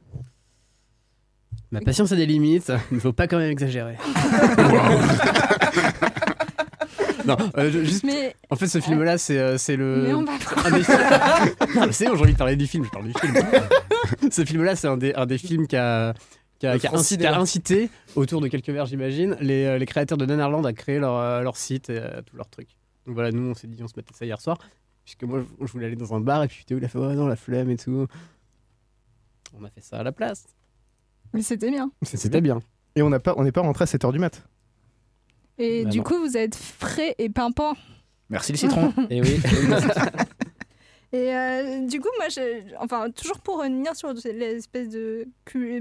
[1.71, 3.97] Ma patience a des limites, il ne faut pas quand même exagérer.
[7.27, 8.03] non, euh, je- juste.
[8.03, 10.03] Mais En fait, ce film-là, c'est euh, c'est le.
[10.07, 10.97] Mais on va un des films-
[11.75, 13.33] non, mais c'est bon, j'ai envie de parler du film, je parle du film.
[14.31, 16.13] ce film-là, c'est un des, un des films qui a,
[16.59, 17.41] qui a, Le qui a franc incité, qui a cinéma.
[17.41, 21.15] incité, autour de quelques verres, j'imagine, les, euh, les créateurs de Nanarland à créer leur,
[21.17, 22.69] euh, leur site et euh, tout leur truc.
[23.05, 24.57] Donc voilà, nous, on s'est dit, on se mettait ça hier soir,
[25.03, 26.97] puisque moi, je je voulais aller dans un bar, et puis Théo, il a fait,
[26.99, 28.07] ouais, non, la flemme et tout.
[29.57, 30.45] On a fait ça à la place.
[31.33, 31.91] Mais c'était bien.
[32.01, 32.59] C'était bien.
[32.95, 34.41] Et on n'a pas, on n'est pas rentré à 7h du mat.
[35.57, 36.03] Et Bah du non.
[36.03, 37.73] coup, vous êtes frais et pimpant.
[38.29, 38.91] Merci le citron.
[39.09, 39.39] Et oui.
[41.13, 42.27] Et euh, du coup, moi,
[42.79, 45.27] enfin, toujours pour revenir sur l'espèce de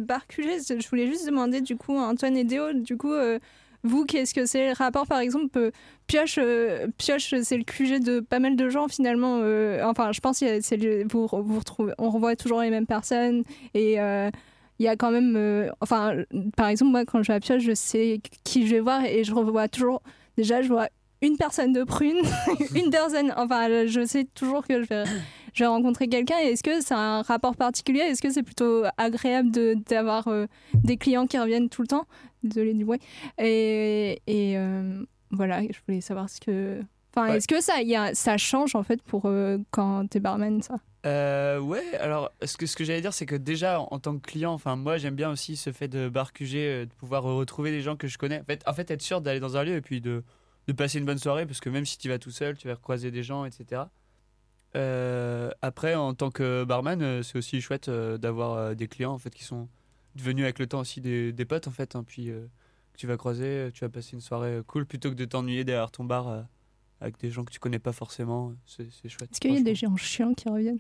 [0.01, 0.45] bar QG,
[0.81, 3.41] je voulais juste demander du coup à Antoine et Déo, du coup, euh,
[3.83, 5.71] vous, qu'est-ce que c'est le rapport Par exemple, euh,
[6.07, 9.41] Pioche, euh, Pioche c'est le QG de pas mal de gens finalement.
[9.43, 13.43] euh, enfin, je pense que vous, vous retrouvez, on revoit toujours les mêmes personnes
[13.75, 14.31] et euh,
[14.79, 16.17] il y a quand même, euh, enfin,
[16.57, 19.23] par exemple, moi, quand je vais à Pioche, je sais qui je vais voir et
[19.25, 20.03] je revois toujours.
[20.37, 20.89] Déjà, je vois
[21.23, 22.19] une personne de prune,
[22.75, 23.33] une personne.
[23.37, 25.05] Enfin, je sais toujours que je vais,
[25.55, 26.37] je vais rencontrer quelqu'un.
[26.39, 28.01] Est-ce que c'est un rapport particulier?
[28.01, 32.05] Est-ce que c'est plutôt agréable de- d'avoir euh, des clients qui reviennent tout le temps?
[32.43, 32.99] Désolée du bruit.
[33.39, 36.81] Et, et, euh, voilà, je voulais savoir ce que.
[37.17, 37.37] Enfin, Ouais.
[37.37, 40.75] est-ce que ça, y a, ça change en fait pour euh, quand t'es barman, ça?
[41.05, 44.75] Euh, ouais, alors ce que, j'allais dire, c'est que déjà en, tant que client, enfin
[44.77, 47.97] moi j'aime bien aussi ce fait de bar euh, de pouvoir euh, retrouver des gens
[47.97, 48.41] que je connais.
[48.41, 50.25] En fait, en fait être sûr d'aller dans un lieu et puis de,
[50.77, 53.11] passer une bonne soirée, parce que même si tu vas tout seul, tu vas croiser
[53.11, 53.83] des gens, etc.
[54.77, 59.45] Euh, après, en tant que barman, c'est aussi chouette d'avoir des clients en fait qui
[59.45, 59.69] sont
[60.17, 62.31] devenus avec le temps aussi des, potes en fait, hein, puis
[62.97, 66.05] tu vas croiser, tu vas passer une soirée cool plutôt que de t'ennuyer derrière ton
[66.05, 66.47] bar
[67.01, 68.53] avec des gens que tu connais pas forcément.
[68.67, 69.31] C'est c'est chouette.
[69.33, 70.79] Est-ce qu'il y a des gens chiants qui reviennent?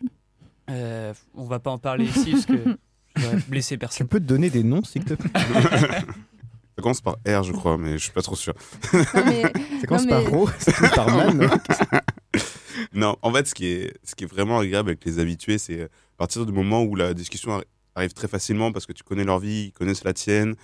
[0.70, 2.56] Euh, on va pas en parler ici parce que
[3.16, 4.06] je voudrais blesser personne.
[4.06, 5.30] Tu peux te donner des noms, s'il te plaît?
[6.76, 8.52] Ça commence par R, je crois, mais je suis pas trop sûr.
[8.92, 9.42] mais-
[9.80, 11.48] Ça commence non, par Ro, ça finit par Man.
[12.94, 15.82] non, en fait, ce qui est, ce qui est vraiment agréable avec les habitués, c'est
[15.82, 19.22] à partir du moment où la discussion arri- arrive très facilement parce que tu connais
[19.24, 20.54] leur vie, ils connaissent la tienne.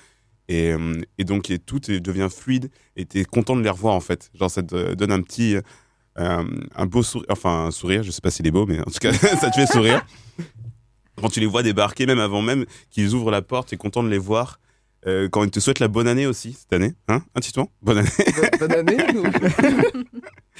[0.51, 3.94] Et, euh, et donc, et tout devient fluide et tu es content de les revoir,
[3.94, 4.30] en fait.
[4.34, 5.57] Genre, ça te donne un petit.
[6.18, 6.44] euh,
[6.74, 8.98] un beau sourire, enfin un sourire, je sais pas s'il est beau, mais en tout
[9.01, 10.05] cas, ça te fait sourire.
[11.16, 14.03] Quand tu les vois débarquer, même avant même qu'ils ouvrent la porte, tu es content
[14.03, 14.59] de les voir.
[15.07, 16.94] Euh, quand ils te souhaitent la bonne année aussi, cette année.
[17.09, 17.68] Hein, hein Titouan?
[17.80, 18.11] Bonne année.
[18.59, 18.96] Bonne année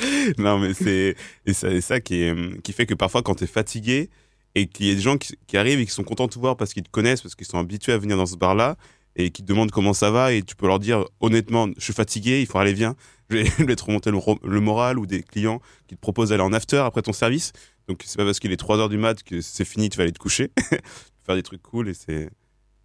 [0.39, 1.17] non, mais c'est
[1.47, 4.09] et ça, et ça qui, est, qui fait que parfois, quand tu es fatigué
[4.55, 6.39] et qu'il y a des gens qui, qui arrivent et qui sont contents de te
[6.39, 8.77] voir parce qu'ils te connaissent, parce qu'ils sont habitués à venir dans ce bar-là
[9.25, 11.93] et qui te demandent comment ça va, et tu peux leur dire honnêtement, je suis
[11.93, 12.97] fatigué, il faut aller, viens,
[13.31, 13.45] je vais,
[13.77, 17.13] te remonter le, moral ou des clients qui te proposent d'aller en after après ton
[17.13, 17.53] service.
[17.89, 20.03] Donc, c'est pas parce qu'il est 3 heures du mat que c'est fini, tu vas
[20.05, 20.51] aller te coucher.
[21.27, 22.31] Faire des trucs cool et, c'est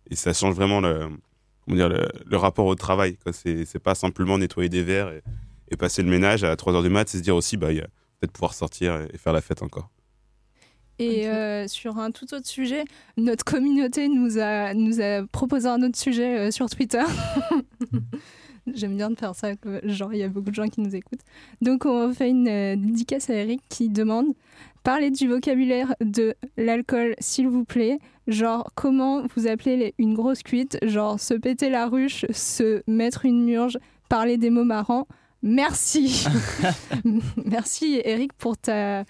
[0.09, 1.09] et ça change vraiment le,
[1.65, 3.17] comment dire, le, rapport au travail.
[3.31, 7.09] C'est pas simplement nettoyer des verres et, passer le ménage à 3 heures du mat,
[7.09, 9.89] c'est se dire aussi, bah, peut-être pouvoir sortir et faire la fête encore.
[10.99, 12.85] Et euh, sur un tout autre sujet,
[13.17, 17.03] notre communauté nous a, nous a proposé un autre sujet euh, sur Twitter.
[18.73, 19.51] J'aime bien de faire ça,
[19.83, 21.19] genre il y a beaucoup de gens qui nous écoutent.
[21.61, 24.27] Donc on fait une euh, dédicace à Eric qui demande
[24.81, 27.99] parlez du vocabulaire de l'alcool s'il vous plaît.
[28.27, 33.25] Genre comment vous appelez les- une grosse cuite, genre se péter la ruche, se mettre
[33.25, 33.77] une murge,
[34.09, 35.07] parler des mots marrants.
[35.43, 36.25] Merci.
[37.45, 39.03] Merci Eric pour ta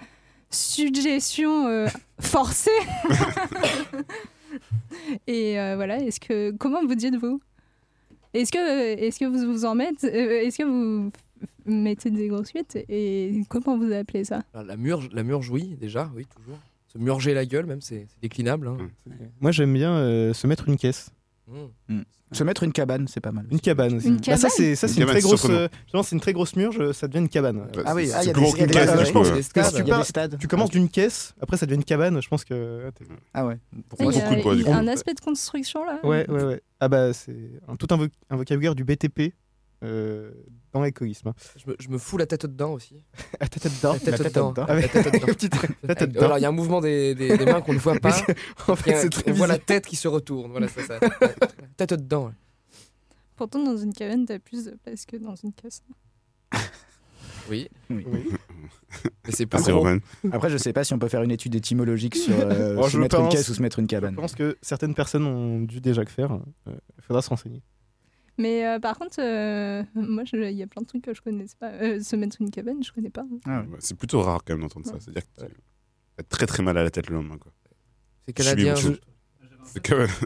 [0.55, 1.87] suggestion euh,
[2.19, 2.71] forcée.
[5.27, 7.41] Et euh, voilà, est-ce que comment vous dites-vous
[8.33, 11.11] Est-ce que est-ce que vous vous en mettez euh, Est-ce que vous
[11.65, 14.43] mettez des grosses cuites et comment vous appelez ça?
[14.53, 16.59] Alors, La murge, la murge, oui, déjà, oui, toujours.
[16.87, 18.67] Se murger la gueule, même, c'est déclinable.
[18.67, 18.77] hein.
[19.41, 21.11] Moi, j'aime bien euh, se mettre une caisse.
[21.47, 22.01] Mm.
[22.31, 23.45] Se mettre une cabane, c'est pas mal.
[23.51, 24.07] Une cabane aussi.
[24.07, 25.45] Une Bah, ça, cabane c'est ça, Une c'est une très grosse.
[25.49, 25.67] euh,
[26.03, 27.67] c'est une très grosse murge, ça devient une cabane.
[27.85, 29.27] Ah oui, ah, il y a des- y a des- caisse, je pense.
[29.27, 30.37] si tu il y a pars- des stades.
[30.39, 32.19] Tu commences d'une caisse, après ça devient une cabane.
[32.21, 32.91] Je pense que.
[33.33, 33.59] Ah ouais.
[33.99, 35.99] Il y a, il y a un aspect de construction là?
[36.03, 36.61] Ouais, ouais, ouais.
[36.79, 37.35] Ah bah, c'est
[37.67, 39.33] un- tout un, vo- un vocabulaire du BTP
[39.85, 40.31] euh,
[40.73, 41.31] dans l'égoïsme.
[41.57, 43.01] Je me, je me fous la tête dedans aussi.
[43.39, 44.49] La tête dedans La tête La tête dedans.
[44.51, 44.65] dedans.
[44.67, 45.25] La tête dedans.
[45.33, 46.25] Petite- la tête Euh, dedans.
[46.25, 48.15] Alors, il y a un mouvement des, des- des mains qu'on ne voit pas.
[48.67, 50.51] En fait, c'est très on voit la tête qui se retourne.
[50.51, 50.99] Voilà, c'est ça.
[51.77, 52.25] tête dedans.
[52.27, 52.31] ouais.
[53.35, 55.83] Pourtant dans une cabane t'as plus de place que dans une caisse.
[57.49, 57.67] Oui.
[57.89, 58.03] Oui.
[59.25, 59.57] Mais c'est Ah.
[59.71, 59.97] Roman.
[60.31, 62.91] Après, je sais pas si on peut faire une étude étymologique sur euh, Oh, se
[62.91, 64.15] je mettre une pense- caisse ou se mettre une cabane.
[64.15, 66.39] Je pense que certaines personnes ont dû déjà le faire.
[66.65, 67.61] Il faudra se renseigner.
[68.37, 71.21] Mais euh, par contre, euh, moi je- il y a plein de trucs que je
[71.21, 71.71] connais pas.
[71.71, 73.23] Euh, se mettre une cabane, je connais pas.
[73.45, 74.95] Ouais, C'est plutôt rare quand même d'entendre ça.
[74.99, 75.51] C'est-à-dire que tu
[76.19, 77.37] as très très mal à la tête le lendemain.
[77.37, 77.51] quoi.
[78.27, 78.73] C'est canadien.
[78.73, 78.95] Bouchou.
[79.65, 80.07] C'est que-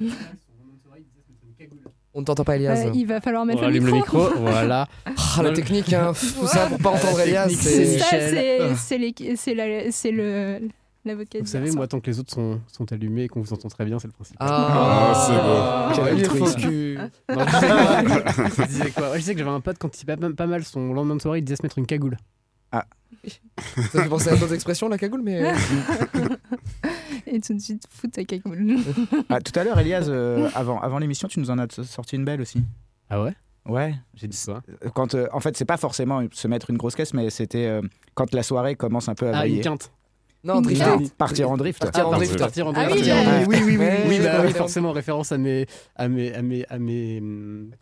[2.15, 2.87] On ne t'entend pas, Elias.
[2.87, 4.23] Euh, il va falloir mettre On le allume le micro.
[4.29, 4.87] micro, voilà.
[5.05, 6.11] Ah, la technique, hein.
[6.13, 7.49] Tout ça pour pas entendre Elias.
[7.49, 10.59] c'est- c'est c'est les- c'est la- c'est le
[11.09, 11.39] l'avocat.
[11.39, 13.85] Vous savez, moi, tant que les autres sont, sont allumés et qu'on vous entend très
[13.85, 14.37] bien, c'est le principe.
[14.39, 16.69] Ah, Quel il est faux altruisme.
[16.69, 16.97] cul.
[17.29, 20.63] Non, je, disais quoi je sais que j'avais un pote, quand il pas, pas mal
[20.63, 22.17] son lendemain de soirée, il disait se mettre une cagoule.
[22.71, 22.85] Ah.
[23.75, 25.43] Ça fait penser à d'autres expressions, la cagoule, mais.
[25.43, 25.55] euh,
[27.27, 28.75] Et tout de suite, fout ta cagoule.
[29.29, 32.25] Ah, tout à l'heure, Elias, euh, avant, avant l'émission, tu nous en as sorti une
[32.25, 32.63] belle aussi.
[33.09, 33.33] Ah ouais?
[33.67, 34.61] Ouais, j'ai dit ça.
[34.95, 37.81] Quand, euh, en fait, c'est pas forcément se mettre une grosse caisse, mais c'était euh,
[38.15, 39.57] quand la soirée commence un peu à Ah, vriller.
[39.57, 39.91] une quinte.
[40.43, 40.85] Non, drifter.
[41.17, 41.81] Partir en drift.
[41.81, 42.37] Partir en drift.
[42.39, 43.01] Partir en Ah drift.
[43.03, 43.47] oui, Partir en euh, drift.
[43.49, 44.53] oui, oui, oui, oui, bah, oui, ouais.
[44.53, 45.65] forcément référence à mes,
[45.97, 47.21] à mes, à mes, à mes,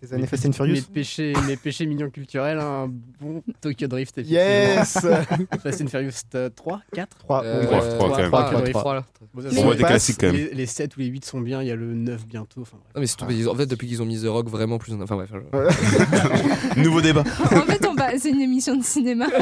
[0.02, 0.74] tes années mes- Fast and Furious.
[0.74, 2.88] mes péchés, mes péchés mignons culturels, un
[3.22, 4.18] bon Tokyo Drift.
[4.26, 5.46] Yes effectivement.
[5.64, 8.28] Fast and Furious euh, 3, 4 3, Euh, Trois, trois, quand même.
[8.30, 8.80] trois, Tokyo trois, Drift.
[8.80, 9.06] trois, là.
[9.36, 10.36] Bon, ça, On c'est- voit des classiques quand même.
[10.36, 12.62] les, les 7 ou les 8 sont bien, il y a le 9 bientôt.
[12.62, 12.92] Enfin, bref.
[12.96, 14.94] Non, mais surtout, en fait, depuis qu'ils ont mis The Rock vraiment plus.
[14.94, 15.32] en- Enfin, bref.
[16.78, 17.22] Nouveau débat.
[17.22, 19.28] en fait, on c'est une émission de cinéma.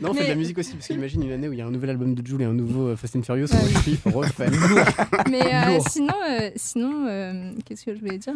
[0.00, 1.66] Non, on fait de la musique aussi, parce qu'imagine une année où il y a
[1.66, 3.56] un nouvel album de Jules et un nouveau euh, Fast and Furious, on
[3.88, 3.98] oui.
[4.14, 4.48] refait.
[5.30, 8.32] Mais euh, sinon, euh, sinon euh, qu'est-ce que je voulais dire?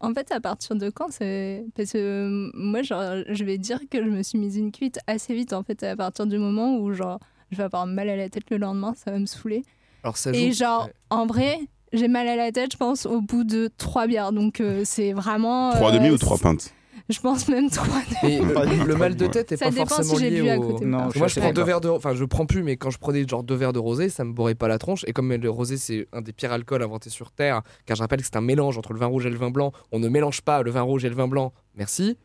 [0.00, 3.98] En fait, à partir de quand c'est Parce que moi, genre, je vais dire que
[4.04, 6.92] je me suis mise une cuite assez vite, en fait, à partir du moment où,
[6.92, 9.62] genre, je vais avoir mal à la tête le lendemain, ça va me saouler.
[10.02, 10.92] Alors, ça Et genre, Ouais.
[11.10, 11.58] en vrai,
[11.92, 14.32] j'ai mal à la tête, je pense, au bout de trois bières.
[14.32, 15.70] Donc, euh, c'est vraiment.
[15.72, 16.72] Trois euh, demi ou trois pintes?
[17.08, 20.16] Je pense même trois Mais le, le mal de tête est Ça pas dépend forcément
[20.16, 20.72] si lié bu à au...
[20.72, 20.84] côté.
[20.84, 21.88] Non, je Moi, je prends deux verres de...
[21.88, 24.32] Enfin, je prends plus, mais quand je prenais genre deux verres de rosé, ça me
[24.32, 25.04] bourrait pas la tronche.
[25.06, 28.20] Et comme le rosé, c'est un des pires alcools inventés sur Terre, car je rappelle
[28.20, 29.72] que c'est un mélange entre le vin rouge et le vin blanc.
[29.90, 31.54] On ne mélange pas le vin rouge et le vin blanc.
[31.74, 32.18] Merci.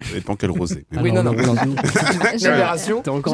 [0.00, 0.86] Ça dépend quel rosé.
[0.90, 1.34] Mais oui, non, non.
[1.34, 1.54] non.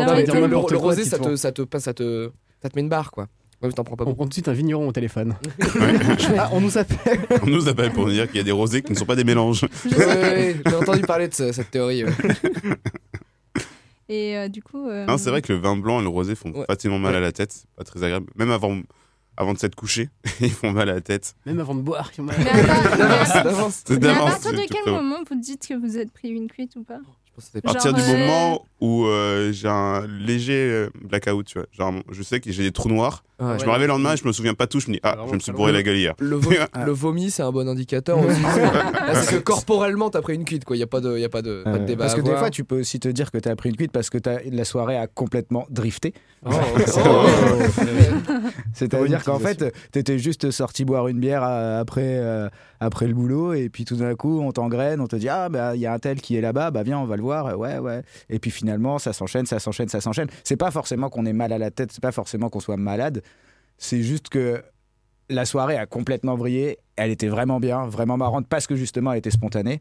[0.08, 0.24] Arrêté.
[0.24, 2.32] dire Le, le n'importe quoi, rosé, ça, te, ça, te, ça te
[2.74, 3.28] met une barre, quoi.
[3.62, 4.16] Ouais, mais t'en prends pas On beaucoup.
[4.16, 5.34] prend tout de suite un vigneron au téléphone.
[6.38, 7.18] Ah, on nous appelle.
[7.42, 9.16] On nous appelle pour nous dire qu'il y a des rosés qui ne sont pas
[9.16, 9.64] des mélanges.
[9.96, 12.04] Ouais, J'ai entendu parler de ce- cette théorie.
[12.04, 12.12] ouais.
[14.08, 14.88] Et euh, du coup.
[14.88, 16.64] euh, Non, c'est vrai que le vin blanc et le rosé font Ouais.
[16.68, 17.64] facilement mal à la tête.
[17.76, 18.26] Pas très agréable.
[18.36, 18.78] Même avant,
[19.36, 21.34] avant de s'être couché, ils font mal à la tête.
[21.44, 22.10] Même avant de boire.
[22.16, 22.36] ils ont mal.
[22.38, 23.82] À, d'avance.
[23.84, 26.76] C'est mais à partir de quel moment vous dites que vous êtes pris une cuite
[26.76, 27.00] ou pas?
[27.56, 31.66] À partir du moment où euh, j'ai un léger euh, blackout, tu vois.
[31.72, 33.24] Genre, je sais que j'ai des trous noirs.
[33.38, 33.58] Ouais.
[33.58, 34.80] Je me réveille le lendemain je me souviens pas tout.
[34.80, 36.14] Je me dis, ah, je me suis bourré la gueule hier.
[36.18, 36.50] Le, vo-
[36.86, 38.40] le vomi, c'est un bon indicateur aussi.
[39.14, 40.74] C'est que corporellement, t'as pris une cuite, quoi.
[40.76, 42.04] Il n'y a pas de, y a pas de, pas de débat.
[42.04, 43.76] parce que à des fois, tu peux aussi te dire que tu as pris une
[43.76, 46.14] cuite parce que t'as- la soirée a complètement drifté.
[46.46, 47.26] Oh, oh.
[48.72, 52.48] C'est-à-dire Pour qu'en fait, t'étais juste sorti boire une bière euh, après, euh,
[52.80, 55.74] après le boulot, et puis tout d'un coup, on t'engraine, on te dit Ah, bah,
[55.74, 57.58] il y a un tel qui est là-bas, bah viens, on va le voir.
[57.58, 58.02] Ouais, ouais.
[58.30, 60.28] Et puis finalement, ça s'enchaîne, ça s'enchaîne, ça s'enchaîne.
[60.44, 63.22] C'est pas forcément qu'on ait mal à la tête, c'est pas forcément qu'on soit malade,
[63.78, 64.62] c'est juste que
[65.28, 69.18] la soirée a complètement brillé, elle était vraiment bien, vraiment marrante, parce que justement, elle
[69.18, 69.80] était spontanée.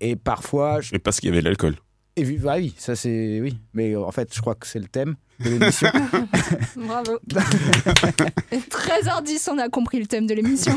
[0.00, 1.76] Et parfois, je- parce qu'il y avait l'alcool.
[2.16, 4.88] Et vu- bah oui, ça c'est oui, mais en fait, je crois que c'est le
[4.88, 5.88] thème de l'émission.
[6.76, 7.18] Bravo.
[8.52, 10.72] Et 13h10, on a compris le thème de l'émission.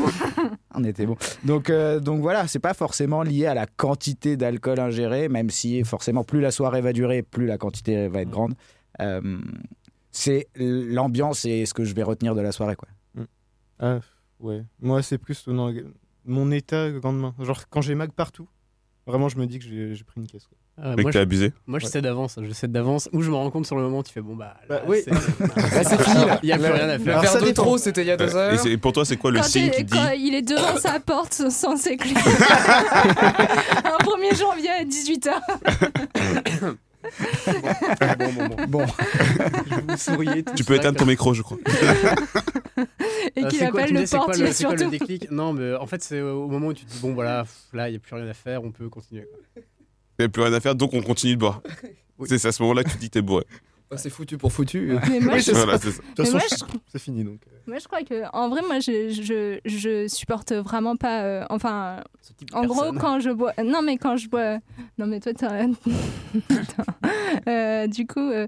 [0.74, 1.16] On était bon.
[1.44, 5.82] Donc, euh, donc voilà, c'est pas forcément lié à la quantité d'alcool ingéré, même si
[5.84, 8.54] forcément plus la soirée va durer, plus la quantité va être grande.
[9.00, 9.38] Euh,
[10.12, 12.88] c'est l'ambiance et ce que je vais retenir de la soirée, quoi.
[13.80, 13.98] Ah,
[14.40, 14.62] ouais.
[14.80, 15.46] Moi, c'est plus
[16.26, 17.34] mon état le lendemain.
[17.40, 18.48] Genre, quand j'ai mag partout,
[19.06, 20.46] vraiment, je me dis que j'ai pris une caisse.
[20.46, 20.56] quoi.
[20.96, 21.52] Mec, moi, t'as je, abusé.
[21.68, 21.90] moi, je Ouais.
[21.90, 22.36] sais d'avance.
[22.42, 23.08] Je sais d'avance.
[23.12, 24.56] Ou je me rends compte sur le moment, tu fais bon, bah.
[24.68, 24.98] Là, Bah, oui.
[25.04, 25.10] c'est-
[25.74, 26.40] Là, c'est fini, là.
[26.42, 27.24] Il n'y a plus rien à faire.
[27.28, 28.58] Ça de trop, c'était il y a deux Et heures.
[28.58, 31.32] c'est- pour toi, c'est quoi le quand, signe qui dit il est devant sa porte
[31.50, 32.14] sans ses clés.
[32.16, 35.30] Un 1er janvier à 18h.
[38.18, 38.66] bon, bon, bon.
[38.68, 38.86] Bon,
[39.88, 40.44] Vous souriez.
[40.56, 41.58] Tu peux éteindre ton micro, je crois.
[43.36, 44.84] Et Euh, qu'il appelle le portier surtout.
[44.84, 47.44] le déclic Non, mais en fait, c'est au moment où tu te dis bon, voilà,
[47.72, 49.26] là, il n'y a plus rien à faire, on peut continuer.
[49.56, 49.62] Il
[50.20, 51.60] n'y a plus rien à faire, donc on continue de boire.
[52.26, 53.44] C'est à ce moment-là que tu dis que t'es bourré.
[53.94, 54.96] Bah, c'est foutu pour foutu.
[55.10, 56.02] Mais moi, je, Voilà, c'est ça.
[56.02, 57.40] De toute façon, c'est fini donc.
[57.46, 57.56] euh.
[57.66, 61.22] moi, je crois que, en vrai, moi, je, je, je supporte vraiment pas.
[61.22, 62.02] euh, enfin,
[62.52, 63.52] en gros, quand je bois.
[63.64, 64.58] Non, mais quand je bois.
[64.98, 65.66] Non, mais toi, t'as.
[66.48, 66.84] Putain.
[67.48, 68.46] Euh, du coup, euh,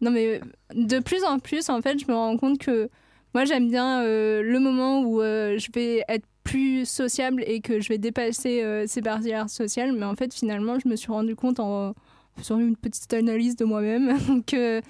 [0.00, 0.40] non, mais
[0.74, 2.88] de plus en plus, en fait, je me rends compte que
[3.34, 7.80] moi, j'aime bien euh, le moment où euh, je vais être plus sociable et que
[7.80, 9.92] je vais dépasser euh, ces barrières sociales.
[9.92, 11.94] Mais en fait, finalement, je me suis rendu compte en
[12.40, 14.42] faisant une petite analyse de moi-même.
[14.46, 14.80] Que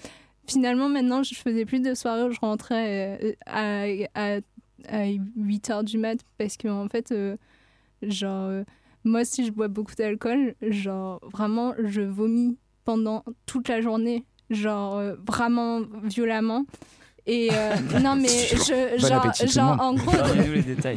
[0.46, 3.84] finalement, maintenant, je faisais plus de soirées où je rentrais euh, à,
[4.14, 4.40] à,
[4.88, 7.36] à 8 h du mat parce que, en fait, euh,
[8.02, 8.64] genre, euh,
[9.04, 14.96] moi, si je bois beaucoup d'alcool, genre, vraiment, je vomis pendant toute la journée, genre,
[14.96, 16.64] euh, vraiment violemment.
[17.26, 20.12] Et euh, non, mais je, Bon genre, appétit, en gros,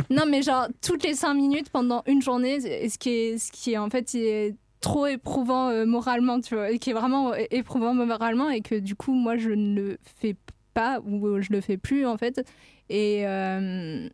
[0.10, 3.74] non, mais genre, toutes les cinq minutes pendant une journée, ce qui est, ce qui
[3.74, 7.48] est en fait est trop éprouvant euh, moralement, tu vois, et qui est vraiment é-
[7.52, 10.36] éprouvant moralement, et que du coup, moi, je ne le fais
[10.76, 12.46] pas, ou euh, je le fais plus, en fait.
[12.90, 14.10] Et, euh,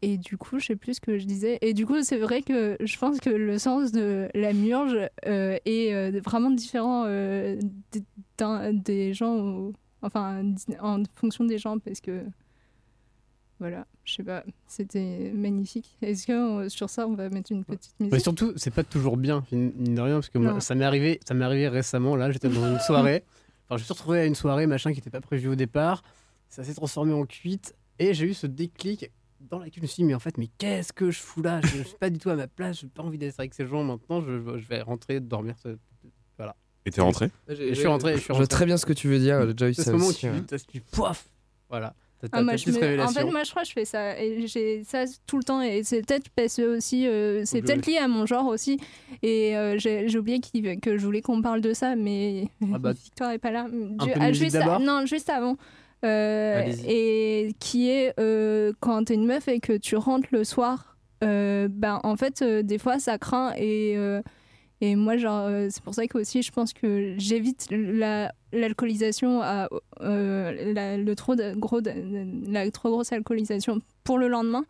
[0.00, 1.58] Et du coup, je sais plus ce que je disais.
[1.60, 4.96] Et du coup, c'est vrai que je pense que le sens de la murge
[5.26, 7.58] euh, est euh, vraiment différent euh,
[8.72, 10.42] des, gens, enfin,
[10.80, 12.22] en fonction des gens, parce que
[13.60, 15.96] voilà, je sais pas, c'était magnifique.
[16.02, 16.32] Est-ce que
[16.64, 18.12] euh, sur ça, on va mettre une petite musique?
[18.12, 21.18] Mais surtout, c'est pas toujours bien, mine de rien, parce que moi, ça m'est arrivé,
[21.26, 22.14] ça m'est arrivé récemment.
[22.16, 23.24] Là, j'étais dans une soirée.
[23.66, 26.02] Enfin, je me suis retrouvé à une soirée, machin, qui n'était pas prévu au départ.
[26.48, 27.74] Ça s'est transformé en cuite.
[27.98, 30.48] Et j'ai eu ce déclic dans laquelle je me suis dit, mais en fait, mais
[30.58, 31.60] qu'est-ce que je fous là?
[31.62, 33.82] Je suis pas du tout à ma place, j'ai pas envie d'être avec ces gens
[33.84, 34.20] maintenant.
[34.22, 35.54] Je, je vais rentrer, dormir.
[36.36, 36.54] Voilà.
[36.86, 37.26] Et t'es rentré?
[37.48, 38.12] Et Je suis rentré.
[38.14, 38.48] Je, suis Je vois rentré.
[38.48, 39.46] très bien ce que tu veux dire.
[39.46, 40.40] J'ai déjà eu C'est ça ce moment où tu, ouais.
[40.46, 41.26] t'as- tu poif
[41.68, 41.94] Voilà.
[42.22, 44.20] Ah, ta moi, petite je me- En fait, moi, je crois que je fais ça.
[44.20, 45.62] Et j'ai ça tout le temps.
[45.62, 48.78] Et c'est peut-être parce que aussi, euh, c'est peut-être lié à mon genre aussi.
[49.22, 50.40] Et euh, j'ai oublié
[50.80, 53.66] que je voulais qu'on parle de ça, mais Ah bah, Victoire est pas là.
[54.20, 55.56] ah, juste, non, juste avant.
[56.04, 60.96] Euh, et qui est euh, quand t'es une meuf et que tu rentres le soir,
[61.20, 63.96] ben en fait, des fois ça craint et.
[64.80, 69.40] Et moi, genre, euh, c'est pour ça que aussi, je pense que j'évite la- l'alcoolisation,
[69.42, 69.68] à,
[70.02, 71.80] euh, la, le trop gros,
[72.46, 74.64] la trop grosse alcoolisation pour le lendemain.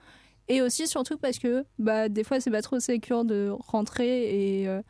[0.48, 4.68] Et aussi, surtout parce que bah, des fois, c'est pas trop sécure de rentrer et,
[4.68, 4.80] euh,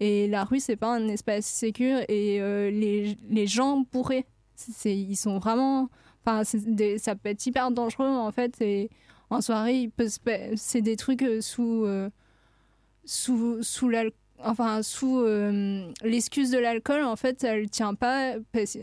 [0.00, 4.26] et la rue, c'est pas un espace sécure et les, les gens bourrés,
[4.56, 5.88] c'est, ils sont vraiment.
[6.26, 6.42] Enfin,
[6.98, 8.60] ça peut être hyper dangereux en fait.
[8.60, 8.90] Et
[9.30, 10.08] en soirée, il peut
[10.56, 11.86] c'est des trucs sous.
[13.04, 14.12] sous, sous l'al-
[14.42, 18.34] enfin sous euh, l'excuse de l'alcool en fait elle tient pas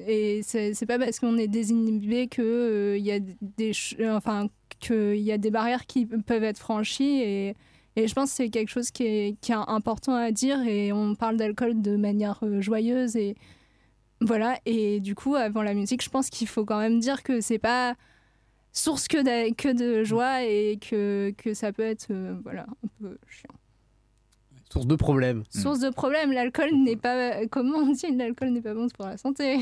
[0.07, 4.48] et c'est pas parce qu'on est désinhibé que il y a des euh, enfin
[4.80, 7.56] que il y a des barrières qui peuvent être franchies
[7.95, 11.38] et je pense que c'est quelque chose qui est, important à dire et on parle
[11.38, 13.36] d'alcool de manière euh, joyeuse et
[14.22, 14.60] voilà.
[14.65, 17.60] Et du coup avant la musique je pense qu'il faut quand même dire que c'est
[17.60, 17.95] pas
[18.72, 22.88] source que de, que de joie et que, que ça peut être euh, voilà un
[23.02, 23.53] peu chiant
[24.72, 25.43] Source de problème.
[25.49, 27.45] Source de problème, l'alcool n'est pas.
[27.48, 29.60] Comment on dit L'alcool n'est pas bon pour la santé?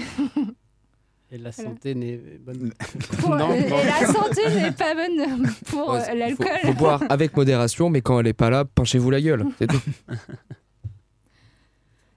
[1.31, 1.69] Et la Voilà.
[1.71, 2.71] santé n'est bonne.
[3.21, 3.77] Pour- Non, et non.
[3.77, 6.47] la santé n'est pas bonne pour Ouais, euh, faut- l'alcool.
[6.63, 9.45] Faut, boire avec modération, mais quand elle est pas là, pinchez-vous la gueule.
[9.59, 9.81] C'est tout.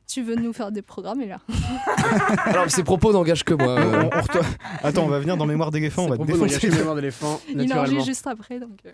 [0.06, 1.40] Tu veux nous faire des programmes, et là?
[2.44, 3.78] Alors, ces propos n'engagent que moi.
[3.78, 4.02] euh.
[4.12, 4.46] On- on retourne-
[4.82, 6.68] Attends, on va venir dans Mémoire d'éléphant, on va te défoncer.
[6.68, 8.78] Mémoire d'éléphant, Il enregistre juste après, donc.
[8.84, 8.90] euh.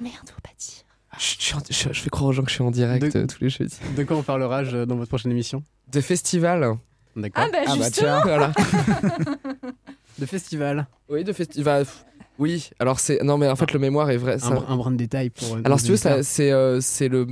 [0.00, 0.30] Merde.
[0.58, 0.85] Chut,
[1.18, 1.34] je,
[1.70, 3.50] je- je fais croire aux gens que je suis en direct De- euh, tous les
[3.50, 3.78] jeudis.
[3.96, 5.62] De quoi on parlera je- dans votre prochaine émission
[5.92, 6.76] De festival.
[7.16, 7.44] D'accord.
[7.46, 7.90] Ah, bah, Ah, bah, justement.
[7.90, 8.20] tiens.
[8.22, 8.52] Voilà.
[10.18, 10.86] De festival.
[11.10, 11.84] Oui, de festival.
[12.38, 13.22] Oui, alors c'est.
[13.22, 14.34] Non, mais en fait, le mémoire est vrai.
[14.34, 15.56] Un, ça- br- un brin de détail pour.
[15.56, 17.26] euh, Alors, si tu veux, c'est euh, c'est le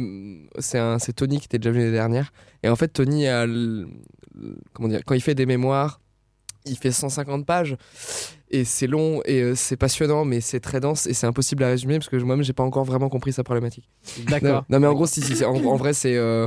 [0.59, 2.32] c'est un c'est Tony qui était déjà venu l'année dernière.
[2.62, 3.47] Et en fait, Tony a
[4.74, 6.01] comment dire quand il fait des mémoires,
[6.66, 7.77] il fait 150 pages
[8.55, 11.68] et c'est long et euh, c'est passionnant, mais c'est très dense et c'est impossible à
[11.68, 13.89] résumer parce que moi-même j'ai pas encore vraiment compris sa problématique.
[14.28, 14.64] D'accord.
[14.68, 16.47] Non, non, mais en gros, si, si, en vrai, c'est euh,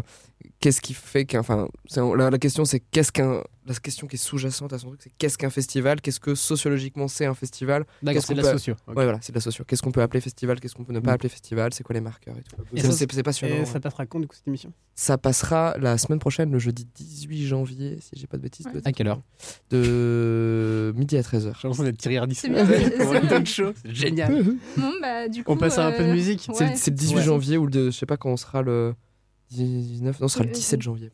[0.59, 1.39] qu'est-ce qui fait qu'un.
[1.39, 3.43] Enfin, la, la question, c'est qu'est-ce qu'un.
[3.67, 7.09] La question qui est sous-jacente à son truc, c'est qu'est-ce qu'un festival Qu'est-ce que sociologiquement
[7.09, 8.95] c'est un festival D'accord, c'est de la peut- socio, ok.
[8.95, 9.65] Ouais, voilà, c'est de la socio.
[9.65, 11.15] Qu'est-ce qu'on peut appeler festival Qu'est-ce qu'on peut ne pas Mm.
[11.15, 12.55] appeler festival C'est quoi les marqueurs et tout.
[12.73, 13.55] Et ça- c'est passionnant.
[13.55, 14.71] Et ça passera quand du coup cette émission?
[14.95, 18.67] Ça passera la semaine prochaine, le jeudi 18 janvier, si j'ai pas de bêtises.
[18.67, 18.79] Ouais.
[18.85, 19.21] À quelle heure?
[19.88, 21.41] De midi à 13h.
[21.41, 22.47] J'ai l'impression d'être Thierry Ardisson.
[22.47, 22.65] C'est bien,
[23.45, 24.43] c'est- génial.
[24.77, 25.51] Bon, bah, du coup.
[25.51, 26.47] On passe à un peu de euh, musique.
[26.53, 26.75] C'est le- ouais.
[26.77, 27.23] c'est le 18 Ouais.
[27.23, 28.93] janvier ou le, de- je sais pas quand on sera le
[29.52, 31.11] 19, non, ce sera le Euh, 17 janvier.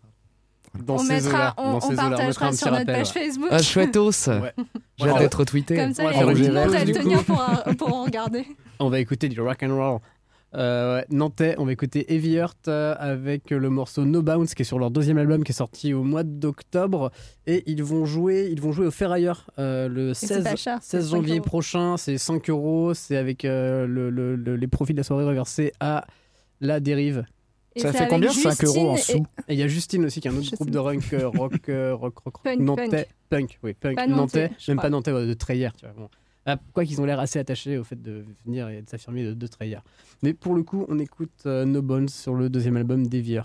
[0.86, 3.22] Dans on mettra, on, dans on partagera un petit sur notre rappel, page ouais.
[3.26, 3.50] Facebook.
[3.52, 4.54] Ah, chouettos Ouais.
[4.98, 5.76] J'ai hâte d'être retweeté.
[5.76, 8.46] Comme ça, On va les gens vont venir pour, un- pour en regarder.
[8.80, 10.00] On va écouter du rock and roll.
[10.56, 14.62] Euh, ouais, Nantais, on va écouter Heavy Heart euh, avec le morceau No Bounce qui
[14.62, 17.12] est sur leur deuxième album qui est sorti au mois d'octobre
[17.48, 20.78] et ils vont jouer ils vont jouer au Ferrailleur euh, le c'est 16, pas cher,
[20.84, 21.44] c'est 16 5 janvier euros.
[21.44, 25.26] prochain c'est 5 euros c'est avec euh, le- le- le- les profits de la soirée
[25.26, 26.06] reversés à
[26.62, 27.26] la dérive
[27.76, 29.26] Et Ça fait combien 5 euros en sous?
[29.48, 31.28] Et il y a Justine aussi qui est un autre Je groupe de rock euh,
[31.28, 33.08] rock euh, rock rock, rock Punk, nantais.
[33.30, 33.96] Punk oui punk.
[33.96, 36.10] Pas nantais même pas nantais ouais, de Treyer tu vois bon.
[36.46, 39.34] Ah, quoi qu'ils ont l'air assez attachés au fait de venir et de s'affirmer de,
[39.34, 39.80] de Treyer
[40.22, 43.40] mais pour le coup on écoute euh, No Bones sur le deuxième album d'Heavy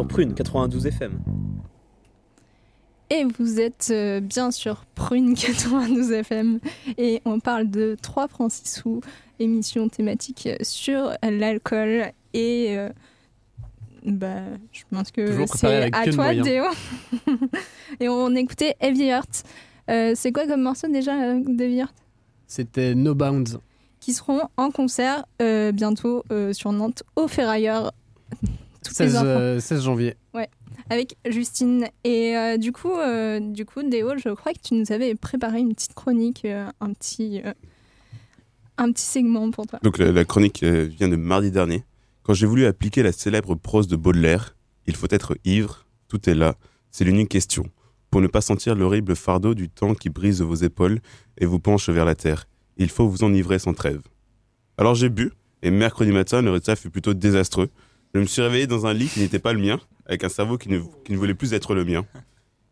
[0.00, 1.20] Sur Prune 92 FM.
[3.10, 6.58] Et vous êtes euh, bien sûr Prune 92 FM
[6.96, 9.00] et on parle de 3 francs 6 sous,
[9.40, 12.88] émission thématique sur l'alcool et euh,
[14.06, 14.40] bah,
[14.72, 16.34] je pense que Toujours préparé c'est avec à toi.
[16.34, 16.64] Déo.
[18.00, 19.42] et on écoutait Heavy Heart.
[19.90, 21.94] Euh, c'est quoi comme morceau déjà d'Heavy Heart?
[22.46, 23.58] C'était No Bounds.
[24.00, 27.92] Qui seront en concert euh, bientôt euh, sur Nantes au Ferrailleur.
[28.90, 29.26] Toutes les 16, infos.
[29.26, 30.14] euh, 16 janvier.
[30.34, 30.48] Ouais,
[30.90, 31.86] avec Justine.
[32.04, 35.60] Et euh, du coup, euh, du coup, Déo, je crois que tu nous avais préparé
[35.60, 37.52] une petite chronique, euh, un petit, euh,
[38.78, 39.78] un petit segment pour toi.
[39.82, 41.84] Donc la, la chronique euh, vient de mardi dernier.
[42.22, 44.54] Quand j'ai voulu appliquer la célèbre prose de Baudelaire,
[44.86, 46.56] il faut être ivre, tout est là,
[46.90, 47.64] c'est l'unique question,
[48.10, 51.00] pour ne pas sentir l'horrible fardeau du temps qui brise vos épaules
[51.38, 52.46] et vous penche vers la terre.
[52.76, 54.00] Il faut vous enivrer sans trêve.
[54.78, 57.68] Alors j'ai bu, et mercredi matin, le résultat fut plutôt désastreux.
[58.12, 60.58] Je me suis réveillé dans un lit qui n'était pas le mien, avec un cerveau
[60.58, 62.04] qui ne, qui ne voulait plus être le mien.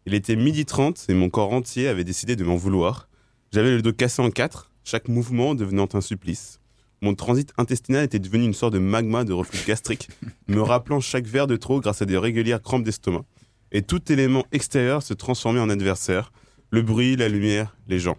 [0.05, 3.09] Il était midi 30 et mon corps entier avait décidé de m'en vouloir.
[3.53, 6.59] J'avais le dos cassé en quatre, chaque mouvement devenant un supplice.
[7.03, 10.09] Mon transit intestinal était devenu une sorte de magma de reflux gastrique,
[10.49, 13.25] me rappelant chaque verre de trop grâce à des régulières crampes d'estomac.
[13.71, 16.33] Et tout élément extérieur se transformait en adversaire,
[16.71, 18.19] le bruit, la lumière, les gens.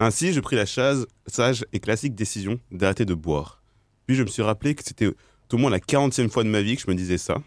[0.00, 3.62] Ainsi, je pris la sage et classique décision d'arrêter de boire.
[4.06, 5.10] Puis je me suis rappelé que c'était
[5.52, 7.42] au moins la 40e fois de ma vie que je me disais ça.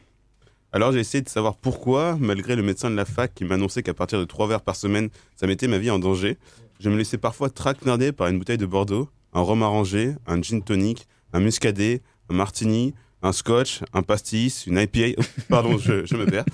[0.71, 3.93] Alors j'ai essayé de savoir pourquoi, malgré le médecin de la fac qui m'annonçait qu'à
[3.93, 6.37] partir de 3 verres par semaine, ça mettait ma vie en danger,
[6.79, 10.61] je me laissais parfois traquenarder par une bouteille de Bordeaux, un rhum arrangé, un gin
[10.61, 15.19] tonic, un muscadet, un martini, un scotch, un pastis, une IPA.
[15.19, 16.45] Oh, pardon, je, je me perds.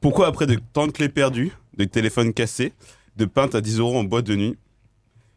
[0.00, 2.72] Pourquoi après de tant de clés perdues, de téléphones cassés,
[3.16, 4.56] de pintes à 10 euros en boîte de nuit,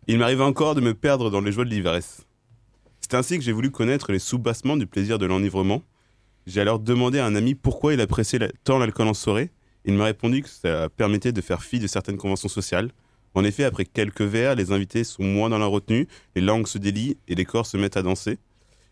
[0.07, 2.25] il m'arrivait encore de me perdre dans les joies de l'ivresse.
[3.11, 5.83] C'est ainsi que j'ai voulu connaître les soubassements du plaisir de l'enivrement.
[6.47, 9.51] J'ai alors demandé à un ami pourquoi il appréciait tant l'alcool en soirée.
[9.83, 12.89] Il m'a répondu que ça permettait de faire fi de certaines conventions sociales.
[13.33, 16.07] En effet, après quelques verres, les invités sont moins dans la retenue,
[16.37, 18.37] les langues se délient et les corps se mettent à danser.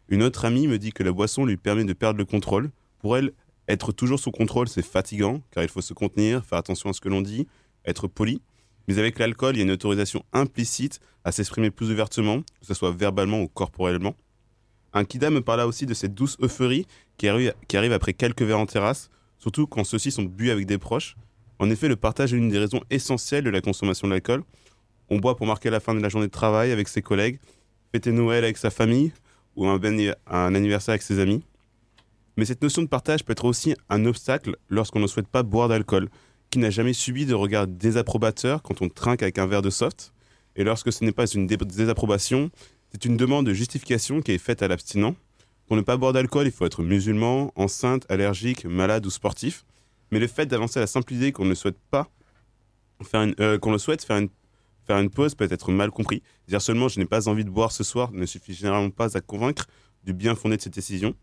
[0.10, 2.72] Une autre amie me dit que la boisson lui permet de perdre le contrôle.
[3.00, 3.32] Pour elle,
[3.70, 7.00] être toujours sous contrôle, c'est fatigant, car il faut se contenir, faire attention à ce
[7.00, 7.48] que l'on dit,
[7.86, 8.42] être poli.
[8.90, 12.74] Mais avec l'alcool, il y a une autorisation implicite à s'exprimer plus ouvertement, que ce
[12.74, 14.16] soit verbalement ou corporellement.
[14.94, 16.88] Un kida me parla aussi de cette douce euphorie
[17.18, 21.16] qui arrive, après quelques verres en terrasse, surtout quand ceux-ci sont bu avec des proches.
[21.60, 24.44] En effet, le partage est l'une des raisons essentielles de la consommation de l'alcool.
[25.12, 27.40] On boit pour marquer la fin de la journée de travail avec ses collègues,
[27.92, 29.12] fêter Noël avec sa famille
[29.56, 31.44] ou un, ben- un anniversaire avec ses amis.
[32.38, 35.68] Mais cette notion de partage peut être aussi un obstacle lorsqu'on ne souhaite pas boire
[35.68, 36.10] d'alcool.
[36.52, 40.14] Qui n'a jamais subi de regard désapprobateur quand on trinque avec un verre de soft
[40.56, 42.50] Et lorsque ce n'est pas une dé- désapprobation,
[42.92, 45.16] c'est une demande de justification qui est faite à l'abstinent.
[45.68, 49.64] Pour ne pas boire d'alcool, il faut être musulman, enceinte, allergique, malade ou sportif.
[50.12, 52.10] Mais le fait d'avancer à la simple idée qu'on ne souhaite pas
[53.04, 54.20] faire une, euh, le souhaite faire
[54.88, 56.24] faire une pause peut être mal compris.
[56.48, 59.22] Dire seulement je n'ai pas envie de boire ce soir ne suffit généralement pas à
[59.22, 59.68] convaincre
[60.04, 61.14] du bien fondé de cette décision.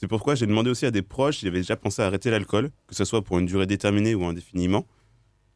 [0.00, 2.70] C'est pourquoi j'ai demandé aussi à des proches s'ils avaient déjà pensé à arrêter l'alcool,
[2.86, 4.86] que ce soit pour une durée déterminée ou indéfiniment.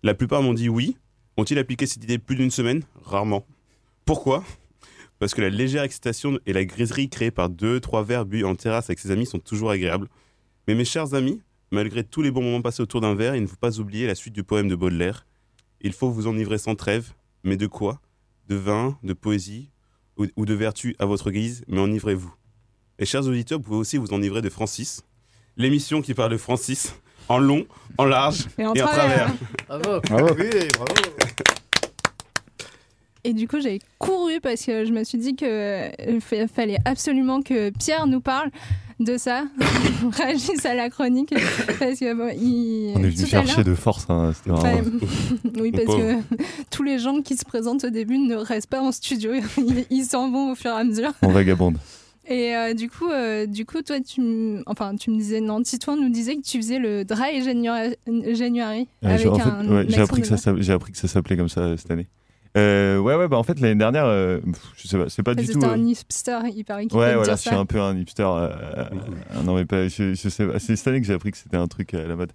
[0.03, 0.97] La plupart m'ont dit oui.
[1.37, 2.83] Ont-ils appliqué cette idée plus d'une semaine?
[3.05, 3.47] Rarement.
[4.05, 4.45] Pourquoi?
[5.19, 8.57] Parce que la légère excitation et la griserie créée par deux, trois verres bu en
[8.57, 10.09] terrasse avec ses amis sont toujours agréables.
[10.67, 11.41] Mais mes chers amis,
[11.71, 14.17] malgré tous les bons moments passés autour d'un verre, il ne faut pas oublier la
[14.17, 15.25] suite du poème de Baudelaire.
[15.81, 17.13] Il faut vous enivrer sans trêve,
[17.45, 18.01] mais de quoi?
[18.49, 19.71] De vin, de poésie
[20.17, 22.35] ou, de vertu à votre guise, mais enivrez-vous.
[23.03, 25.03] Et chers auditeurs, vous pouvez aussi vous enivrer de Francis,
[25.57, 26.95] l'émission qui parle de Francis
[27.29, 27.67] en long,
[27.99, 29.29] en large Et et en en, travers.
[29.67, 30.01] Bravo.
[30.09, 30.35] Bravo.
[30.39, 30.95] Oui, bravo.
[33.25, 36.21] Et du coup, j'ai couru parce que je me suis dit qu'il
[36.55, 38.51] fallait absolument que Pierre nous parle
[39.01, 39.47] de ça,
[40.13, 41.35] réagisse à la chronique.
[41.81, 42.93] Parce que, bon, il...
[42.95, 44.07] On est venu chercher de force.
[44.11, 44.81] hein, vraiment-
[45.57, 45.99] oui, Mon parce pauvre.
[46.39, 49.87] que tous les gens qui se présentent au début ne restent pas en studio, ils
[49.91, 51.11] ils s'en vont au fur et à mesure.
[51.23, 51.79] On vagabonde.
[52.29, 55.61] Et euh, du coup, euh, du coup, toi, tu, m- enfin, tu me disais, non,
[55.63, 57.97] Titouan nous disait que tu faisais le dry January,
[58.33, 60.73] January Euh, avec j'ai- en fait, un ouais, j'ai appris, que ça de- s'app- j'ai
[60.73, 62.07] appris que ça s'appelait comme ça euh, cette année.
[62.57, 64.39] Euh, ouais, ouais, bah en fait, l'année dernière, euh,
[64.77, 65.65] je sais pas, c'est pas du C'était tout.
[65.67, 67.59] un hipster, il paraît qu'il Ouais, voilà, je suis ça.
[67.59, 68.23] un peu un hipster.
[68.23, 68.85] euh, euh,
[69.43, 70.59] non, mais pas, je, je sais pas.
[70.59, 72.33] C'est cette année que j'ai appris que c'était un truc à la mode.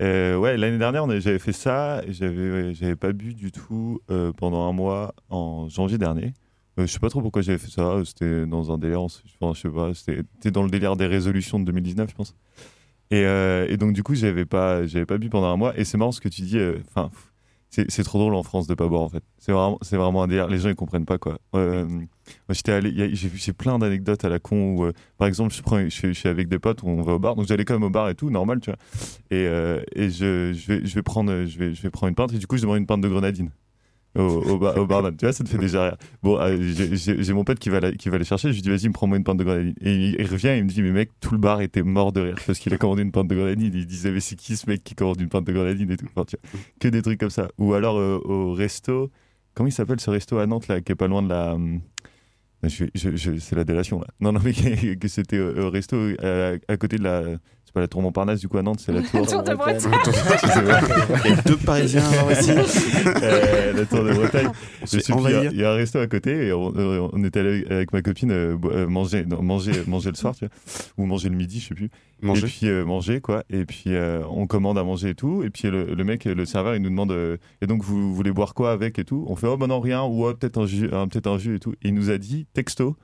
[0.00, 2.00] Euh, ouais, l'année dernière, j'avais fait ça.
[2.08, 6.32] J'avais, ouais, j'avais pas bu du tout euh, pendant un mois en janvier dernier.
[6.78, 8.00] Euh, je sais pas trop pourquoi j'avais fait ça.
[8.04, 9.92] C'était dans un délire, enfin, je sais pas.
[9.94, 12.34] C'était dans le délire des résolutions de 2019, je pense.
[13.10, 15.76] Et, euh, et donc, du coup, j'avais pas, pas bu pendant un mois.
[15.78, 16.58] Et c'est marrant ce que tu dis.
[16.58, 17.10] euh, Enfin,
[17.70, 19.22] c'est trop drôle en France de pas boire en fait.
[19.38, 20.48] C'est vraiment, vraiment un délire.
[20.48, 21.38] Les gens ils comprennent pas quoi.
[21.54, 21.86] Euh,
[22.48, 26.58] j'étais allé, j'ai plein d'anecdotes à la con euh, par exemple, je, suis- avec des
[26.58, 28.70] potes, on va au bar, donc j'allais quand même au bar et tout, normal, tu
[28.70, 28.78] vois.
[29.30, 30.52] Et, euh, je,
[30.94, 33.08] vais, prendre, je vais prendre une pinte et du coup je demande une pinte de
[33.08, 33.50] grenadine.
[34.18, 35.96] Au, bar- au barman, tu vois, ça te fait déjà rire.
[36.22, 38.68] Bon, euh, j'ai- mon pote qui va, la- qui va aller chercher, je lui dis,
[38.70, 39.74] vas-y, prends-moi une pinte de grenadine.
[39.80, 42.20] Et il, revient et il me dit, mais mec, tout le bar était mort de
[42.20, 43.70] rire parce qu'il a commandé une pinte de grenadine.
[43.74, 46.06] Il disait, mais c'est qui ce mec qui commande une pinte de grenadine et tout.
[46.14, 47.48] Enfin, tu vois, que des trucs comme ça.
[47.58, 49.10] Ou alors euh, au resto,
[49.54, 51.56] comment il s'appelle ce resto à Nantes, là, qui est pas loin de la.
[52.64, 54.06] je- c'est la délation là.
[54.20, 54.52] Non, non, mais
[54.96, 57.22] que, c'était au, au resto à, à côté de la.
[57.68, 59.26] C'est pas la tour Montparnasse du coup à Nantes, c'est la tour.
[59.28, 59.92] Tour de Bretagne.
[61.26, 62.00] Il y a deux Parisiens
[62.30, 62.52] ici.
[63.22, 64.48] Euh, la tour de Bretagne.
[64.82, 65.52] On se Je plus, Il y a- envahir.
[65.52, 68.00] il y, a un resto à côté et on, euh, on était allé avec ma
[68.00, 70.54] copine euh, euh, manger, non, manger, manger le soir, tu vois,
[70.96, 71.90] ou manger le midi, je sais plus.
[72.22, 72.46] Manger.
[72.46, 73.44] Et puis euh, manger quoi.
[73.50, 75.42] Et puis euh, on commande à manger et tout.
[75.42, 78.32] Et puis le, le mec, le serveur, il nous demande euh, et donc vous voulez
[78.32, 79.26] boire quoi avec et tout?
[79.28, 81.60] On fait oh bah non rien ou oh, peut-être un jus, peut-être un jus et
[81.60, 81.72] tout.
[81.82, 82.96] Et il nous a dit texto,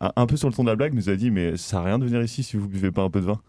[0.00, 1.70] un, un peu sur le ton de la blague, il nous a dit mais ça
[1.70, 3.40] sert à rien de venir ici si vous buvez pas un peu de vin.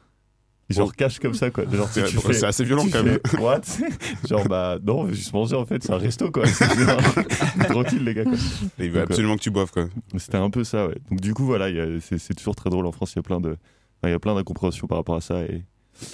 [0.69, 0.93] Genre Oh.
[0.97, 1.63] cache comme ça quoi.
[1.71, 3.19] Genre, C'est- fais- assez violent, tu quand même.
[3.25, 3.61] fais, What?
[4.27, 6.43] Genre bah non, on veut juste manger en fait, c'est un resto quoi.
[7.69, 8.23] Tranquille les gars.
[8.23, 8.33] Quoi.
[8.79, 9.83] Et il veut Donc, absolument que tu boives, quoi.
[9.83, 10.97] euh, C'était un peu ça, ouais.
[11.09, 13.13] Donc du coup voilà, a- c'est c'est toujours très drôle en France.
[13.13, 13.55] Il y a plein de,
[14.03, 15.63] il y a plein d'incompréhensions par rapport à ça et,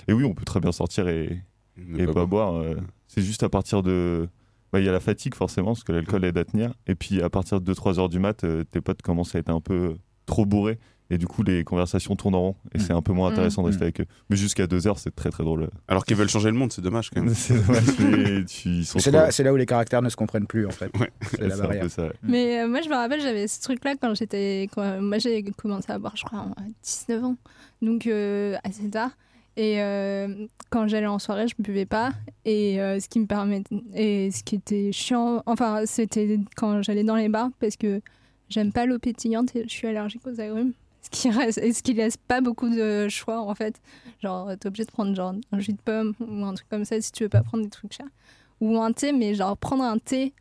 [0.08, 1.42] et oui, on peut très bien sortir et,
[1.98, 2.56] et pas pas boire.
[2.56, 2.76] euh,
[3.08, 4.28] c'est juste à partir de,
[4.72, 6.74] bah, il y a la fatigue forcément parce que l'alcool aide à tenir.
[6.88, 9.50] Et puis à partir de 2-3 heures du mat, euh, tes potes commencent à être
[9.50, 10.80] un peu trop bourrés.
[11.10, 12.56] Et du coup, les conversations tournent en rond.
[12.74, 14.06] Et c'est un peu moins intéressant de rester avec eux.
[14.30, 15.70] Mais jusqu'à 2 heures, c'est très très drôle.
[15.88, 17.34] Alors qu'ils veulent changer le monde, c'est dommage quand même.
[17.36, 17.62] C'est
[19.00, 19.12] trop-
[19.44, 20.92] là, où les caractères ne se comprennent plus en fait.
[21.32, 21.84] C'est la barrière.
[21.84, 22.14] peu ça, ouais.
[22.24, 24.70] Mais euh, moi, je me rappelle, j'avais ce truc-là quand j'étais.
[24.74, 27.36] quand- Moi, j'ai commencé à boire, je crois, à 19 ans.
[27.82, 29.12] Donc, euh, assez tard.
[29.56, 32.12] Et euh, quand j'allais en soirée, je ne buvais pas.
[32.46, 33.76] Et euh, ce qui me permettait.
[33.94, 35.44] Et ce qui était chiant.
[35.46, 38.02] Enfin, c'était quand j'allais dans les bars parce que
[38.50, 40.74] j'aime pas l'eau pétillante et je suis allergique aux agrumes.
[41.04, 43.82] Ce qui, reste, et ce qui laisse pas beaucoup de choix en fait.
[44.22, 47.00] Genre, t'es obligé de prendre genre un jus de pomme ou un truc comme ça
[47.02, 48.08] si tu veux pas prendre des trucs chers.
[48.62, 50.34] Ou un thé, mais genre prendre un thé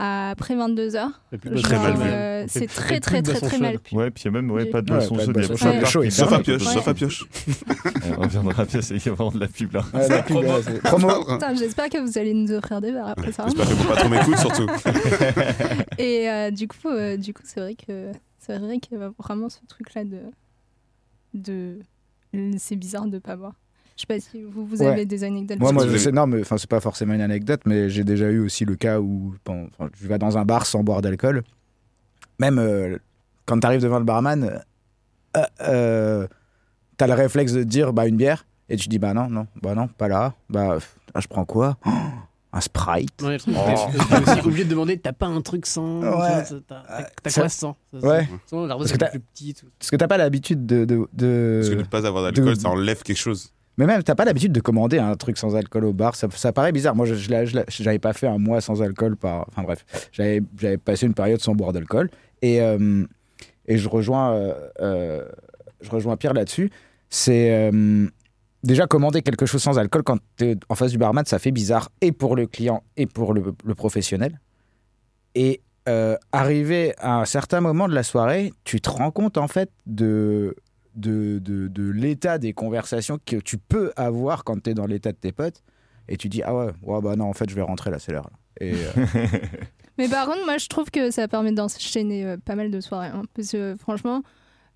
[0.00, 1.10] après 22h.
[1.32, 2.48] Et puis, bah, très mal vu.
[2.48, 3.94] c'est très très très très mal pu.
[3.94, 6.10] Ouais, puis il y a même ouais, pas de boisson pas de chaude.
[6.10, 7.22] Sauf à pioche, sauf à pioche.
[7.22, 9.84] Ouais, On reviendra après, il y a vraiment de la pub là.
[9.92, 10.38] Ouais, la pub,
[11.58, 13.44] J'espère que vous allez nous offrir des verres après ça.
[13.44, 14.66] J'espère que mon patron m'écoute surtout.
[15.98, 19.10] Et euh, du coup, euh, du coup, c'est vrai que c'est vrai qu'il y a
[19.18, 20.20] vraiment ce truc-là de
[21.34, 21.78] de
[22.58, 23.54] c'est bizarre de pas boire.
[23.96, 24.86] Je sais pas si vous, vous Ouais.
[24.88, 25.58] avez des anecdotes.
[25.58, 25.98] Moi, moi, là-dessus.
[25.98, 28.64] je sais, non, mais enfin, c'est pas forcément une anecdote, mais j'ai déjà eu aussi
[28.64, 29.68] le cas où bon,
[30.00, 31.42] je vais dans un bar sans boire d'alcool.
[32.38, 32.96] Même euh,
[33.46, 34.44] quand tu arrives devant le barman,
[35.36, 36.26] euh, euh,
[36.96, 39.74] t'as le réflexe de dire bah une bière et tu dis bah non, non, bah
[39.74, 40.34] non, pas là.
[40.48, 40.78] Bah
[41.14, 41.76] ah, je prends quoi?
[41.84, 41.90] Oh,
[42.52, 43.22] Un Sprite.
[43.22, 44.30] Ouais, le truc, Oh.
[44.30, 46.00] aussi obligé de demander t'as pas un truc sans.
[46.02, 46.42] Ouais.
[47.22, 47.76] T'as Ça- quoi sans?
[47.92, 48.28] Ouais.
[48.52, 49.64] la Parce que t'as- plus petite.
[49.78, 52.54] Parce que t'as pas l'habitude de, de, de- Parce que de ne pas avoir d'alcool,
[52.56, 53.52] de- ça enlève quelque chose.
[53.78, 56.14] Mais même, t'as pas l'habitude de commander un truc sans alcool au bar.
[56.16, 56.94] Ça, ça paraît bizarre.
[56.96, 59.16] Moi, je, je je j'avais pas fait un mois sans alcool.
[59.16, 59.46] Par...
[59.48, 62.10] Enfin bref, j'avais j'avais passé une période sans boire d'alcool.
[62.42, 63.04] Et, euh,
[63.68, 65.24] et je, rejoins, euh, euh,
[65.82, 66.70] je rejoins Pierre là-dessus.
[67.08, 68.06] C'est euh,
[68.62, 71.90] déjà commander quelque chose sans alcool quand t'es en face du barman, ça fait bizarre
[72.00, 74.40] et pour le client et pour le, professionnel.
[75.34, 79.48] Et euh, arrivé à un certain moment de la soirée, tu te rends compte en
[79.48, 80.56] fait de,
[80.94, 85.16] de, de, l'état des conversations que tu peux avoir quand tu es dans l'état de
[85.16, 85.62] tes potes.
[86.08, 88.10] Et tu dis, ah ouais, ouais, bah non, en fait, je vais rentrer là, c'est
[88.10, 88.28] l'heure.
[88.62, 88.74] euh,
[89.98, 93.08] Mais par contre, moi, je trouve que ça permet d'enchaîner euh, pas mal de soirées.
[93.08, 93.22] hein.
[93.34, 94.22] parce que franchement,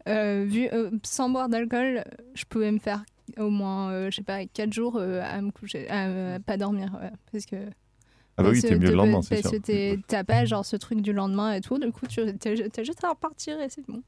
[0.08, 2.04] euh, vu, euh, sans boire d'alcool,
[2.34, 3.04] je pouvais me faire
[3.38, 6.56] au moins, euh, je sais pas, 4 jours euh, à me coucher, à euh, pas
[6.56, 6.96] dormir.
[7.00, 7.56] ouais, parce que.
[8.36, 9.50] Ah bah oui, parce t'es que mieux le lendemain, c'est Parce sûr.
[9.52, 12.82] que t'es- t'as pas genre ce truc du lendemain et tout, du coup, tu as
[12.82, 14.02] juste à repartir et c'est bon.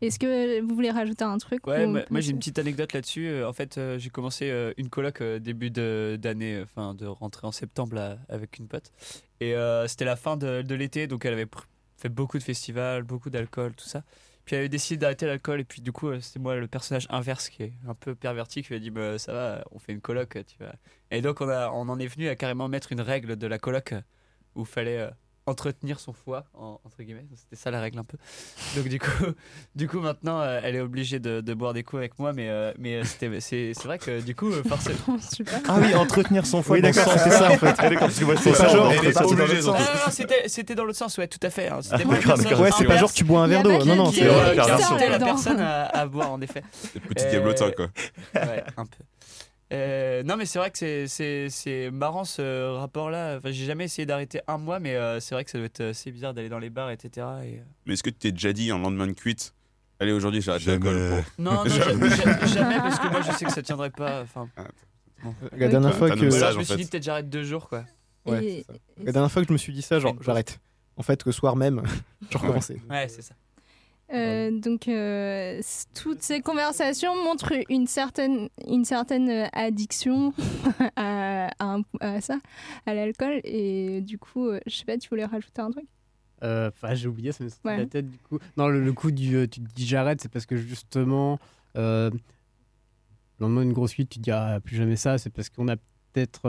[0.00, 3.28] Est-ce que vous voulez rajouter un truc Ouais, ou moi, j'ai une petite anecdote là-dessus.
[3.28, 6.94] Euh, En fait, euh, j'ai commencé euh, une coloc euh, début de- d'année, euh, enfin
[6.94, 8.90] de rentrer en septembre là, avec une pote.
[9.40, 11.46] Et euh, c'était la fin de, de l'été, donc elle avait
[11.98, 14.02] fait beaucoup de festivals, beaucoup d'alcool, tout ça.
[14.44, 17.06] Puis elle avait décidé d'arrêter l'alcool, et puis du coup, euh, c'est moi le personnage
[17.10, 19.92] inverse qui est un peu perverti qui lui a dit bah, Ça va, on fait
[19.92, 20.74] une coloc, tu vois.
[21.10, 23.58] Et donc, on, a, on en est venu à carrément mettre une règle de la
[23.58, 24.00] coloc euh,
[24.54, 25.08] où fallait.
[25.46, 28.16] Entretenir son foie en- entre guillemets c'était ça la règle un peu
[28.76, 29.08] donc du coup
[29.74, 32.48] du coup maintenant euh, elle est obligée de, de boire des coups avec moi mais
[32.48, 34.96] euh, mais euh, c'était c'est c'est vrai que du coup euh, forcément
[35.68, 37.74] Ah oui, entretenir son foie Oui, dans le d'accord, c'est ça, en fait.
[37.78, 39.12] Ah, d'accord, parce que moi, C'est c'est pas ça, genre, on elle est rentre pas
[39.12, 39.72] ça dans obligée, le non, sang.
[39.72, 41.80] non, non, c'était c'était dans l'autre sens ouais tout à fait hein.
[41.82, 42.56] c'était Ah.
[42.56, 43.84] Ouais, c'est pas genre tu bois un verre d'eau.
[43.84, 46.62] Non, non, c'est la personne à, boire en effet
[47.16, 47.88] Et- diablotins, quoi.
[48.34, 49.04] ouais un peu
[49.72, 53.36] Euh, non, mais c'est vrai que c'est- c'est c'est marrant ce rapport-là.
[53.38, 55.80] Enfin, j'ai jamais essayé d'arrêter un mois, mais euh, c'est vrai que ça doit être
[55.82, 57.26] assez bizarre d'aller dans les bars, etc.
[57.44, 59.54] Et, euh, Mais est-ce que tu t'es déjà dit en lendemain de cuite?
[59.98, 61.44] Allez, aujourd'hui, j'arrête l'alcool pour.
[61.44, 62.10] Non, non, Jamais.
[62.10, 64.22] ja- ja- jamais, parce que moi je sais que ça tiendrait pas.
[64.22, 64.48] Enfin,
[65.24, 65.34] bon.
[65.56, 66.24] La dernière fois que- je
[66.58, 67.84] me suis dit peut-être j'arrête deux jours, quoi.
[68.26, 68.66] Ouais, Et-.
[69.04, 70.58] La dernière fois que je me suis dit ça, genre, j'arrête.
[70.96, 71.82] En fait, le soir même,
[72.30, 72.76] je recommençais.
[72.90, 73.34] Ouais, c'est ça.
[74.12, 75.60] Euh, donc, euh,
[75.94, 80.34] toutes ces conversations montrent une certaine, une certaine euh, addiction
[80.96, 82.38] à, à un- à ça,
[82.86, 83.40] à l'alcool.
[83.44, 85.86] Et du coup, euh, je sais pas, tu voulais rajouter un truc?
[86.42, 87.76] Enfin, j'ai oublié, ça me sortit de Ouais.
[87.78, 88.38] la tête du coup.
[88.56, 91.38] Non, le, le coup du tu te dis j'arrête, c'est parce que justement,
[91.76, 92.10] le
[93.40, 95.76] lendemain d'une grosse suite, tu te dis ah, plus jamais ça, c'est parce qu'on a
[96.12, 96.40] peut-être.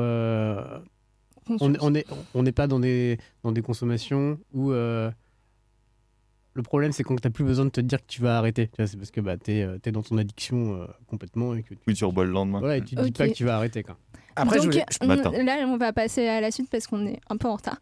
[1.47, 4.71] on on est on n'est pas dans des, dans des consommations où.
[6.55, 8.69] Euh, le problème, c'est quand tu plus besoin de te dire que tu vas arrêter.
[8.77, 11.55] C'est parce que bah, tu es, dans ton addiction euh, complètement.
[11.55, 12.59] Et que tu, Oui, tu rebois le lendemain.
[12.59, 13.17] voilà, et tu te dis Ok.
[13.17, 13.83] pas que tu vas arrêter.
[13.83, 13.97] Quoi.
[14.35, 15.43] Après, je Donc, voulais- euh, Matin.
[15.43, 17.77] là, on va passer à la suite parce qu'on est un peu en retard,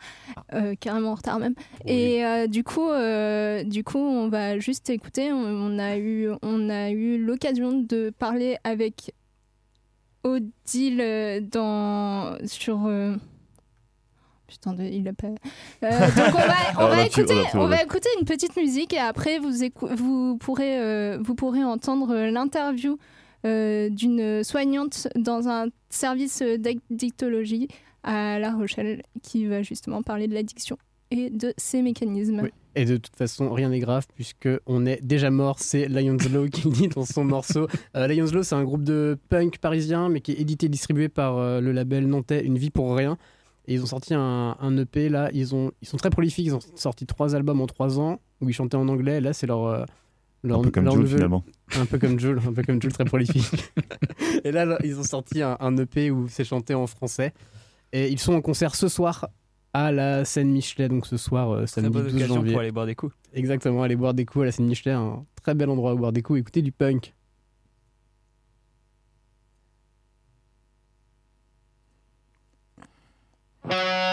[0.54, 1.56] euh, carrément en retard même.
[1.86, 5.32] Et euh, du coup, euh, du coup, on va juste écouter.
[5.32, 9.14] On, on a eu, on a eu l'occasion de parler avec
[10.24, 12.86] Odile euh, dans sur.
[14.52, 15.28] Putain, de, il a pas.
[15.28, 19.52] Euh, donc on va, on écouter, on va écouter une petite musique et après vous
[19.96, 22.98] vous pourrez, euh, vous pourrez entendre l'interview
[23.46, 27.70] euh, d'une soignante dans un service d'addictologie
[28.04, 30.78] à La Rochelle qui va justement parler de l'addiction
[31.12, 32.42] et de ses mécanismes.
[32.44, 32.50] Oui.
[32.76, 35.60] Et de toute façon, rien n'est grave puisque on est déjà mort.
[35.60, 37.68] C'est Lions Law qui dit dans son morceau.
[37.96, 41.10] Euh, Lions Law, c'est un groupe de punk parisien, mais qui est édité et distribué
[41.10, 43.18] par euh, le label nantais Une vie pour rien.
[43.68, 45.30] Et ils ont sorti un, un EP là.
[45.34, 46.46] Ils, ont, ils sont très prolifiques.
[46.48, 49.22] Ils ont sorti trois albums en trois ans où ils chantaient en anglais.
[49.22, 49.66] Là, c'est leur.
[49.66, 49.86] euh,
[50.44, 51.44] leur Un peu comme Jules, finalement.
[51.80, 53.46] Un peu comme Jules, un peu comme Jules, très prolifique.
[54.44, 57.34] et là, ils ont sorti un, un EP où c'est chanté en français.
[57.94, 59.28] Et ils sont en concert ce soir
[59.74, 62.52] à la scène Michelet, donc ce soir, euh, samedi bonne 12 occasion janvier.
[62.54, 63.14] pour aller boire des coups.
[63.34, 66.12] Exactement, aller boire des coups à la scène Michelet, un très bel endroit où boire
[66.12, 67.14] des coups, écouter du punk.
[73.64, 74.11] Trouve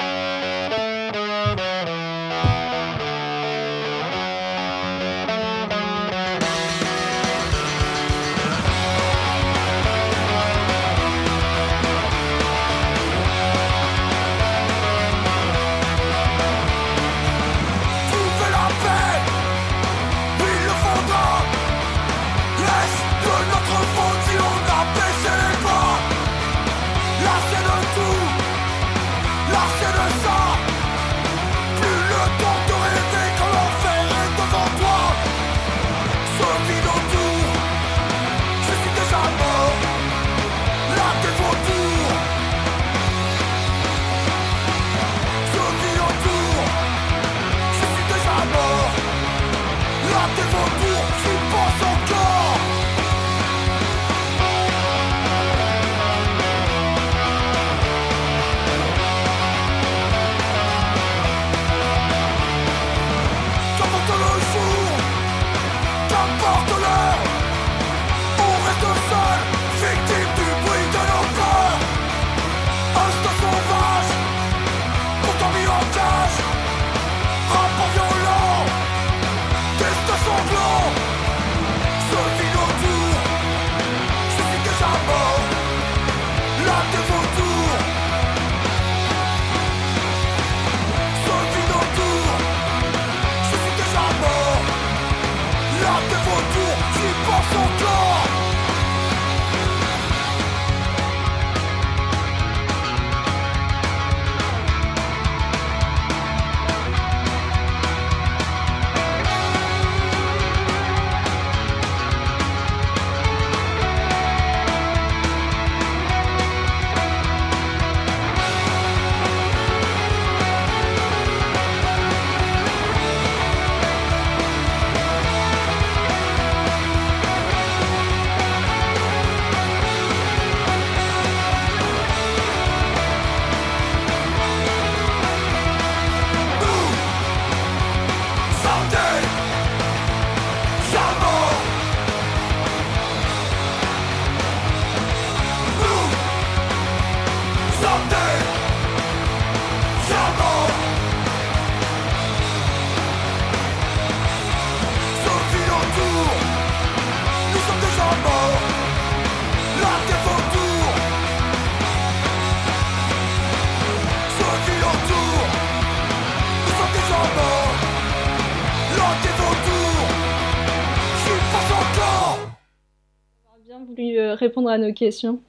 [174.68, 175.40] répondre à nos questions.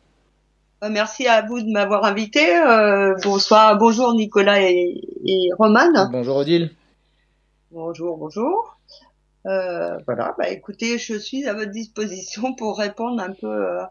[0.83, 2.57] Euh, merci à vous de m'avoir invité.
[2.57, 6.09] Euh, bonsoir, bonjour Nicolas et, et Romane.
[6.11, 6.71] Bonjour Odile.
[7.71, 8.77] Bonjour, bonjour.
[9.45, 13.81] Euh, voilà, bah écoutez, je suis à votre disposition pour répondre un peu euh,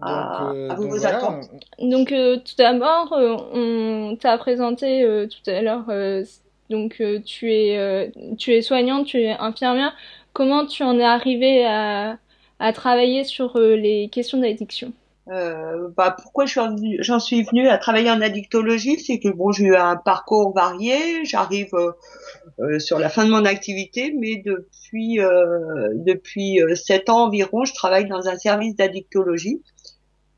[0.00, 1.50] à, euh, à vos, donc vos voilà, attentes.
[1.80, 5.84] Donc euh, tout d'abord, euh, on t'a présenté euh, tout à l'heure.
[5.88, 6.24] euh,
[6.70, 9.92] donc euh, tu es euh, tu es soignante, tu es infirmière.
[10.32, 12.16] Comment tu en es arrivée à
[12.62, 14.92] à travailler sur euh, les questions d'addiction?
[15.28, 19.76] Euh, bah, pourquoi j'en suis venue à travailler en addictologie, c'est que bon, j'ai eu
[19.76, 27.08] un parcours varié, j'arrive euh, sur la fin de mon activité, mais depuis depuis sept
[27.08, 29.60] ans environ, je travaille dans un service d'addictologie.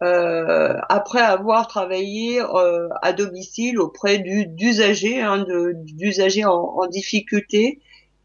[0.00, 2.40] Après avoir travaillé
[3.02, 7.80] à domicile auprès du- d'usagers, hein, d'usagers en difficulté,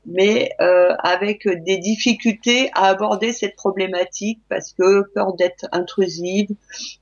[0.05, 6.49] mais euh, avec des difficultés à aborder cette problématique parce que peur d'être intrusive,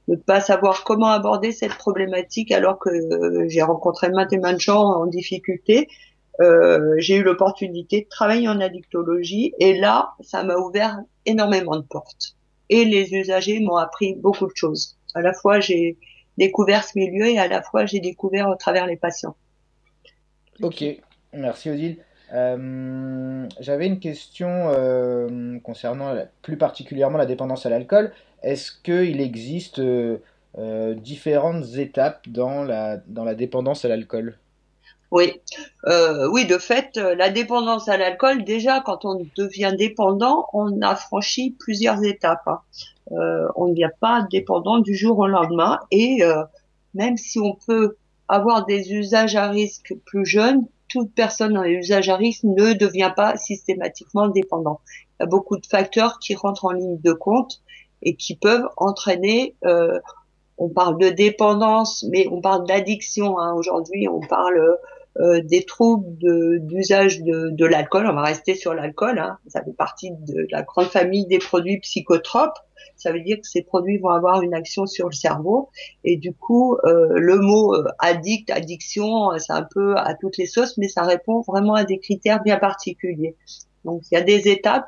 [0.07, 4.59] de pas savoir comment aborder cette problématique alors que euh, j'ai rencontré maintes et maintes
[4.59, 5.87] gens en difficulté.
[6.39, 11.81] Euh, j'ai eu l'opportunité de travailler en addictologie et là, ça m'a ouvert énormément de
[11.81, 12.35] portes.
[12.69, 14.97] Et les usagers m'ont appris beaucoup de choses.
[15.15, 15.97] À la fois, j'ai
[16.37, 19.35] découvert ce milieu et à la fois, j'ai découvert au travers les patients.
[20.61, 20.83] Ok,
[21.33, 22.03] merci Odile.
[22.33, 28.11] Euh, J'avais une question euh, concernant plus particulièrement la dépendance à l'alcool.
[28.43, 30.17] Est-ce qu'il existe euh,
[30.95, 34.37] différentes étapes dans la, dans la dépendance à l'alcool?
[35.09, 35.39] Oui,
[35.85, 41.55] oui, de fait, la dépendance à l'alcool, déjà, quand on devient dépendant, on a franchi
[41.57, 42.45] plusieurs étapes.
[42.47, 42.59] hein.
[43.55, 46.19] On ne devient pas dépendant du jour au lendemain, et
[46.93, 47.95] même si on peut
[48.27, 52.73] avoir des usages à risque plus jeunes, toute personne dans les usages à risque ne
[52.73, 54.81] devient pas systématiquement dépendant.
[55.19, 57.61] Il y a beaucoup de facteurs qui rentrent en ligne de compte
[58.01, 59.99] et qui peuvent entraîner euh,
[60.57, 63.39] on parle de dépendance, mais on parle d'addiction.
[63.39, 63.53] Hein.
[63.53, 64.75] Aujourd'hui, on parle euh,
[65.43, 68.05] des troubles de- d'usage de, de l'alcool.
[68.07, 69.17] On va rester sur l'alcool.
[69.19, 69.37] Hein.
[69.47, 72.57] Ça fait partie de la grande famille des produits psychotropes.
[72.95, 75.69] Ça veut dire que ces produits vont avoir une action sur le cerveau.
[76.03, 80.37] Et du coup, euh, le mot euh, addict, addiction, euh, c'est un peu à toutes
[80.37, 83.35] les sauces, mais ça répond vraiment à des critères bien particuliers.
[83.85, 84.87] Donc, il y a des étapes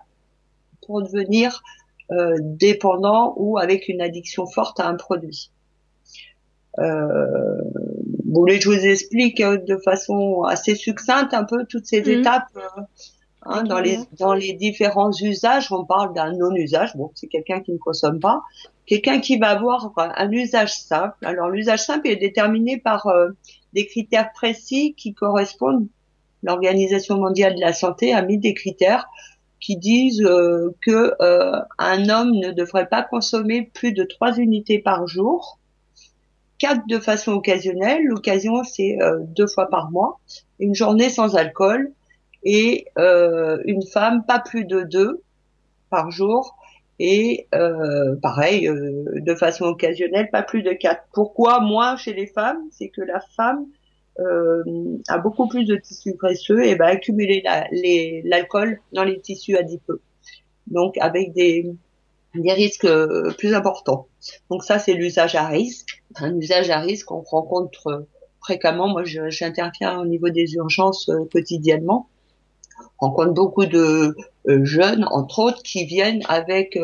[0.85, 1.61] pour devenir
[2.11, 5.51] euh, dépendant ou avec une addiction forte à un produit.
[6.79, 7.61] Euh,
[8.31, 12.01] vous voulez que je vous explique euh, de façon assez succincte un peu toutes ces
[12.01, 12.19] Mhm.
[12.19, 12.81] étapes euh,
[13.43, 16.95] hein, dans les dans les différents usages On parle d'un non-usage.
[16.95, 18.41] Bon, c'est quelqu'un qui ne consomme pas.
[18.85, 21.15] Quelqu'un qui va avoir un usage simple.
[21.23, 23.29] Alors l'usage simple est déterminé par euh,
[23.73, 25.87] des critères précis qui correspondent.
[26.41, 29.05] L'Organisation mondiale de la santé a mis des critères
[29.59, 34.79] qui disent euh, que euh, un homme ne devrait pas consommer plus de trois unités
[34.79, 35.58] par jour,
[36.59, 38.03] quatre de façon occasionnelle.
[38.03, 40.19] L'occasion c'est euh, deux fois par mois,
[40.59, 41.91] une journée sans alcool
[42.43, 45.21] et euh, une femme pas plus de deux
[45.89, 46.55] par jour
[46.99, 51.03] et euh, pareil euh, de façon occasionnelle pas plus de quatre.
[51.13, 53.65] Pourquoi moins chez les femmes C'est que la femme
[55.07, 57.41] a beaucoup plus de tissus graisseux et va accumuler
[58.25, 60.01] l'alcool dans les tissus adipeux.
[60.67, 61.71] Donc avec des,
[62.35, 64.07] des risques euh, plus importants.
[64.49, 66.03] Donc ça c'est l'usage à risque.
[66.15, 68.07] Un usage à risque qu'on rencontre euh,
[68.41, 68.87] fréquemment.
[68.87, 72.07] Moi j'interviens au niveau des urgences euh, quotidiennement.
[73.01, 74.15] On rencontre beaucoup de
[74.47, 76.79] jeunes, entre autres, qui viennent avec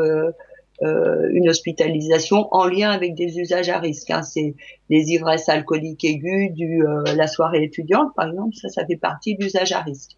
[0.82, 4.12] une hospitalisation en lien avec des usages à risque.
[4.12, 4.22] hein.
[4.22, 4.56] C'est
[4.90, 6.84] des ivresses alcooliques aiguës, du
[7.16, 8.56] la soirée étudiante, par exemple.
[8.56, 10.18] Ça, ça fait partie d'usages à risque.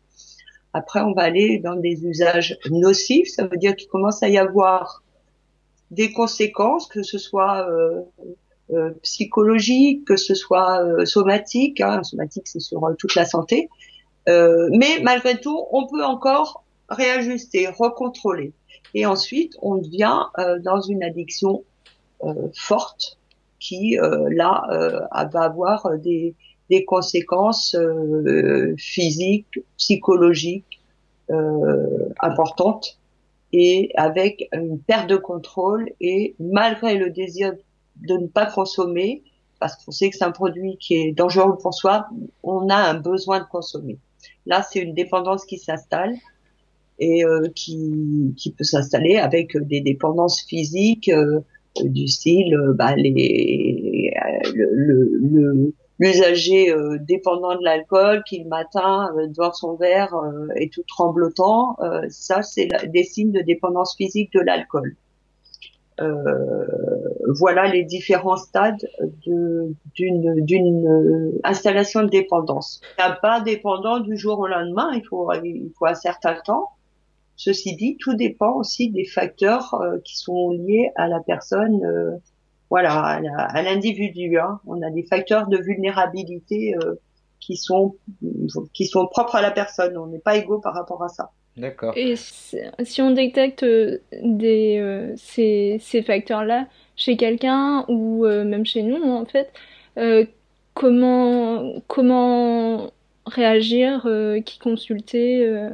[0.74, 3.30] Après, on va aller dans des usages nocifs.
[3.30, 5.04] Ça veut dire qu'il commence à y avoir
[5.92, 8.02] des conséquences, que ce soit euh,
[8.74, 11.80] euh, psychologiques, que ce soit euh, somatique.
[11.80, 12.04] Hein.
[12.04, 13.70] Somatique, c'est sur euh, toute la santé.
[14.28, 18.52] Euh, mais malgré tout, on peut encore réajuster, recontrôler.
[18.94, 20.24] Et ensuite, on devient
[20.64, 21.64] dans une addiction
[22.56, 23.18] forte
[23.60, 23.98] qui,
[24.32, 24.64] là,
[25.32, 26.36] va avoir des,
[26.70, 27.76] des conséquences
[28.78, 30.80] physiques, psychologiques
[32.22, 32.97] importantes
[33.54, 37.54] et avec une perte de contrôle et malgré le désir
[37.96, 39.24] de ne pas consommer,
[39.60, 42.08] parce qu'on sait que c'est un produit qui est dangereux pour soi,
[42.44, 43.98] on a un besoin de consommer.
[44.46, 46.16] Là, c'est une dépendance qui s'installe
[47.00, 51.40] et euh, qui, qui peut s'installer avec des dépendances physiques euh,
[51.84, 58.50] du style euh, bah, les, euh, le- le- l'usager euh, dépendant de l'alcool qui le
[58.50, 61.76] matin euh, devant son verre euh, est tout tremblotant.
[61.82, 64.96] Euh, ça, c'est des signes de dépendance physique de l'alcool.
[66.00, 66.14] Euh,
[67.40, 68.88] voilà les différents stades
[69.26, 72.82] de- d'une euh, installation de dépendance.
[73.00, 76.70] A pas dépendant du jour au lendemain, il faut il faut un certain temps.
[77.36, 82.20] Ceci dit, tout dépend aussi des facteurs qui sont liés à la personne,
[82.70, 84.38] voilà, à l'individu.
[84.40, 84.60] hein.
[84.66, 86.96] On a des facteurs de vulnérabilité euh,
[87.40, 87.96] qui sont
[88.74, 89.98] qui sont propres à la personne.
[89.98, 91.32] On n'est pas égaux par rapport à ça.
[91.56, 91.94] D'accord.
[91.98, 98.66] Et si on détecte euh, des, euh, ces, ces facteurs-là chez quelqu'un ou euh, même
[98.66, 99.52] chez nous, en fait,
[99.98, 100.26] euh,
[100.76, 102.92] comment, comment
[103.26, 105.70] réagir, euh, qui consulter euh,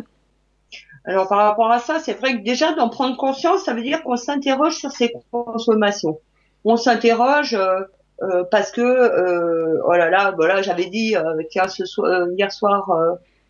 [1.03, 4.03] Alors par rapport à ça, c'est vrai que déjà d'en prendre conscience, ça veut dire
[4.03, 6.17] qu'on s'interroge sur ses consommations.
[6.65, 7.81] On s'interroge euh,
[8.21, 11.15] euh, parce que euh, oh là là, voilà, j'avais dit
[11.49, 12.89] tiens ce soir, hier soir,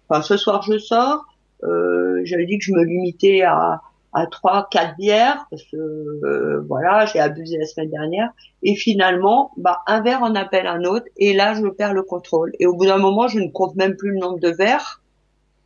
[0.10, 1.26] enfin ce soir je sors,
[1.62, 3.82] j'avais dit que je me limitais à
[4.16, 8.30] à trois, quatre bières parce que voilà, j'ai abusé la semaine dernière
[8.62, 12.52] et finalement, bah un verre en appelle un autre et là je perds le contrôle
[12.60, 15.02] et au bout d'un moment, je ne compte même plus le nombre de verres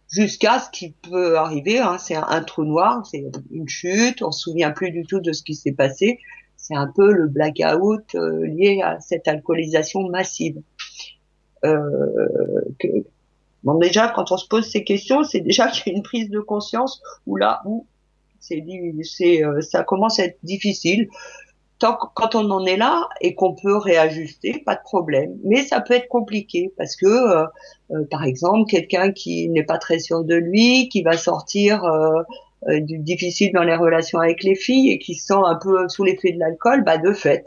[0.10, 1.80] jusqu'à ce qui peut arriver.
[1.80, 5.20] Hein, c'est un, un trou noir, c'est une chute, on se souvient plus du tout
[5.20, 6.20] de ce qui s'est passé.
[6.68, 10.58] C'est un peu le blackout euh, lié à cette alcoolisation massive.
[11.64, 11.80] Euh,
[12.78, 12.88] que,
[13.64, 16.30] bon, déjà, quand on se pose ces questions, c'est déjà qu'il y a une prise
[16.30, 17.86] de conscience où là, où
[18.42, 18.66] c'est,
[19.04, 21.08] c'est, euh, ça commence à être difficile.
[21.80, 25.38] Tant que- quand on en est là et qu'on peut réajuster, pas de problème.
[25.46, 27.46] Mais ça peut être compliqué parce que, euh,
[27.92, 31.86] euh, par exemple, quelqu'un qui n'est pas très sûr de lui, qui va sortir
[32.68, 36.04] euh, difficile dans les relations avec les filles et qui se sent un peu sous
[36.04, 37.46] l'effet de l'alcool, bah de fait,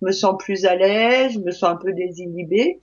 [0.00, 2.78] je me sens plus à l'aise, je me sens un peu désinhibée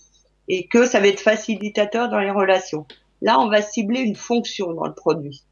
[0.48, 2.86] et que ça va être facilitateur dans les relations.
[3.22, 5.44] Là, on va cibler une fonction dans le produit.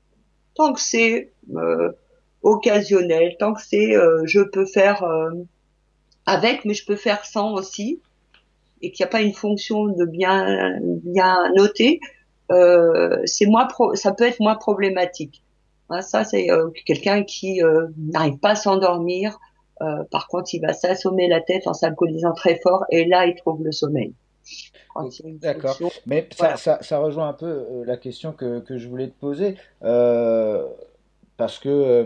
[0.55, 1.91] Tant que c'est euh,
[2.41, 5.31] occasionnel, tant que c'est euh, je peux faire euh,
[6.25, 8.01] avec, mais je peux faire sans aussi,
[8.81, 11.99] et qu'il n'y a pas une fonction de bien bien noter,
[12.51, 15.43] euh, c'est moins ça peut être moins problématique.
[15.89, 19.39] Hein, ça, c'est euh, quelqu'un qui euh, n'arrive pas à s'endormir.
[19.81, 23.35] Euh, par contre, il va s'assommer la tête en s'alcoolisant très fort, et là, il
[23.35, 24.13] trouve le sommeil.
[25.41, 25.77] D'accord.
[26.05, 29.55] Mais ça, ça, ça rejoint un peu la question que, que je voulais te poser.
[31.37, 32.05] parce que,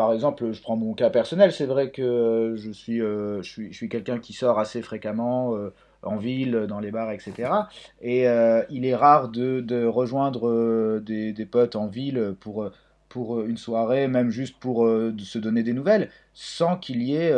[0.00, 1.52] par exemple, je prends mon cas personnel.
[1.52, 5.54] C'est vrai que je suis, euh, je suis, je suis quelqu'un qui sort assez fréquemment
[5.54, 7.68] euh, en ville, dans les bars, etc.
[8.00, 12.70] Et euh, il est rare de, de rejoindre euh, des, des potes en ville pour,
[13.08, 17.32] pour une soirée, même juste pour euh, se donner des nouvelles, sans qu'il y ait...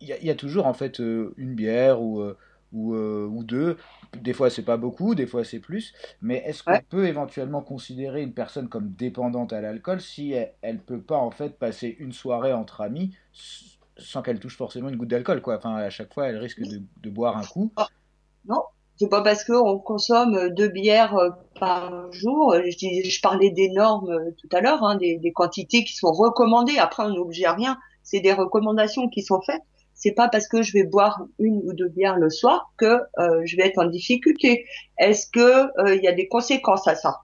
[0.00, 2.22] Il y, a- il y a toujours en fait une bière ou,
[2.72, 3.76] ou, ou deux.
[4.20, 5.94] Des fois c'est pas beaucoup, des fois c'est plus.
[6.20, 10.78] Mais est-ce qu'on peut éventuellement considérer une personne comme dépendante à l'alcool si elle, elle
[10.80, 13.16] peut pas en fait passer une soirée entre amis
[13.98, 15.56] sans qu'elle touche forcément une goutte d'alcool quoi.
[15.56, 17.72] Enfin à chaque fois elle risque de, de boire un coup.
[18.48, 18.62] Non,
[18.96, 22.54] c'est pas parce qu'on consomme deux bières euh, par jour.
[22.54, 26.12] Je, je parlais des normes euh, tout à l'heure, hein, des, des quantités qui sont
[26.12, 26.78] recommandées.
[26.78, 27.78] Après, on n'est obligé à rien.
[28.02, 29.62] C'est des recommandations qui sont faites.
[29.94, 33.40] C'est pas parce que je vais boire une ou deux bières le soir que euh,
[33.44, 34.66] je vais être en difficulté.
[34.98, 35.40] Est-ce que
[35.80, 37.22] euh, il y a des conséquences à ça?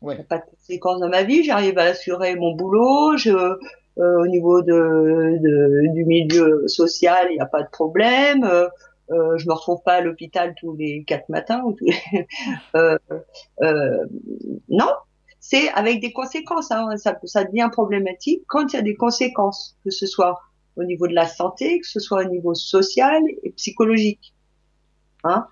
[0.00, 0.14] Ouais.
[0.14, 1.44] Il n'y a pas de conséquences dans ma vie.
[1.44, 3.18] J'arrive à assurer mon boulot.
[3.18, 3.58] Je,
[3.98, 8.44] au niveau de, de- du milieu social, il n'y a pas de problème.
[8.44, 8.68] Euh,
[9.10, 12.26] euh, je me retrouve pas à l'hôpital tous les quatre matins ou tous les...
[12.76, 12.98] euh,
[13.62, 14.04] euh,
[14.68, 14.90] non,
[15.40, 16.70] c'est avec des conséquences.
[16.70, 16.96] Hein.
[16.96, 20.38] Ça, devient problématique quand il y a des conséquences, que ce soit
[20.76, 24.34] au niveau de la santé, que ce soit au niveau social et psychologique.
[25.24, 25.46] Hein.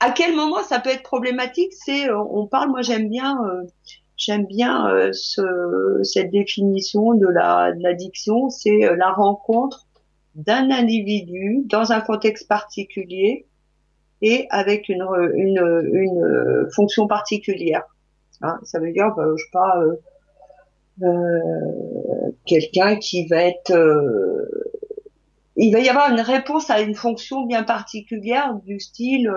[0.00, 1.72] À quel moment ça peut être problématique?
[1.72, 3.64] C'est, euh, on parle, moi j'aime bien, euh,
[4.18, 9.86] j'aime bien euh, ce, cette définition de la l'addiction, c'est euh, la rencontre
[10.34, 13.46] d'un individu dans un contexte particulier
[14.20, 17.84] et avec une une, une euh, fonction particulière.
[18.42, 19.96] Hein, ça veut dire, bah, je sais pas, euh,
[21.02, 24.48] euh, quelqu'un qui va être, euh,
[25.56, 29.32] il va y avoir une réponse à une fonction bien particulière du style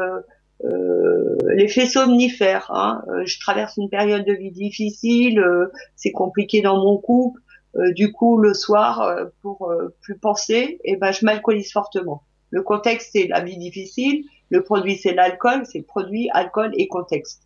[0.66, 2.70] euh, l'effet somnifère.
[2.72, 3.04] Hein.
[3.10, 7.42] Euh, je traverse une période de vie difficile, euh, c'est compliqué dans mon couple.
[7.78, 9.72] Euh, du coup, le soir, euh, pour
[10.02, 12.24] plus penser, et ben, je m'alcoolise fortement.
[12.50, 14.26] Le contexte, c'est la vie difficile.
[14.50, 15.64] Le produit, c'est l'alcool.
[15.66, 17.44] C'est produit, alcool et contexte.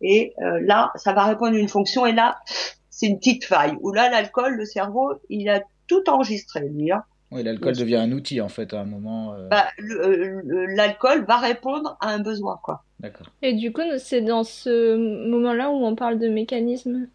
[0.00, 2.04] Et là, ça va répondre à une fonction.
[2.04, 2.40] Et là,
[2.88, 3.76] c'est une petite faille.
[3.80, 6.90] Où là, l'alcool, le cerveau, il a tout enregistré, lui.
[6.90, 7.04] Hein.
[7.32, 9.34] Oui, l'alcool devient un outil en fait à un moment.
[9.34, 10.42] euh, Bah, euh,
[10.74, 12.84] l'alcool va répondre à un besoin, quoi.
[12.98, 13.28] D'accord.
[13.42, 14.96] Et du coup, c'est dans ce
[15.28, 17.08] moment-là où on parle de mécanisme?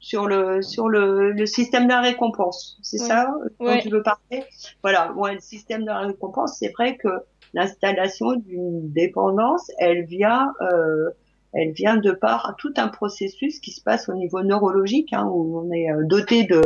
[0.00, 2.78] sur le sur le, le système de la récompense.
[2.82, 3.06] C'est Ouais.
[3.08, 3.34] ça
[3.64, 3.80] dont Ouais.
[3.80, 4.44] tu veux parler?
[4.82, 7.08] Voilà, ouais, le système de la récompense, c'est vrai que
[7.54, 11.10] l'installation d'une dépendance, elle vient euh,
[11.54, 15.58] elle vient de par tout un processus qui se passe au niveau neurologique, hein, où
[15.60, 16.62] on est euh, doté de,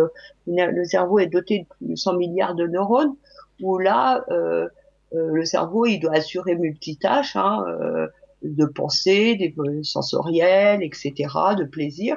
[0.46, 3.14] le cerveau est doté de plus de 100 milliards de neurones,
[3.62, 4.68] où là, euh,
[5.14, 8.06] euh, le cerveau, il doit assurer multitâches, hein, euh,
[8.42, 11.12] de pensée, des sensoriels, etc.,
[11.56, 12.16] de plaisir.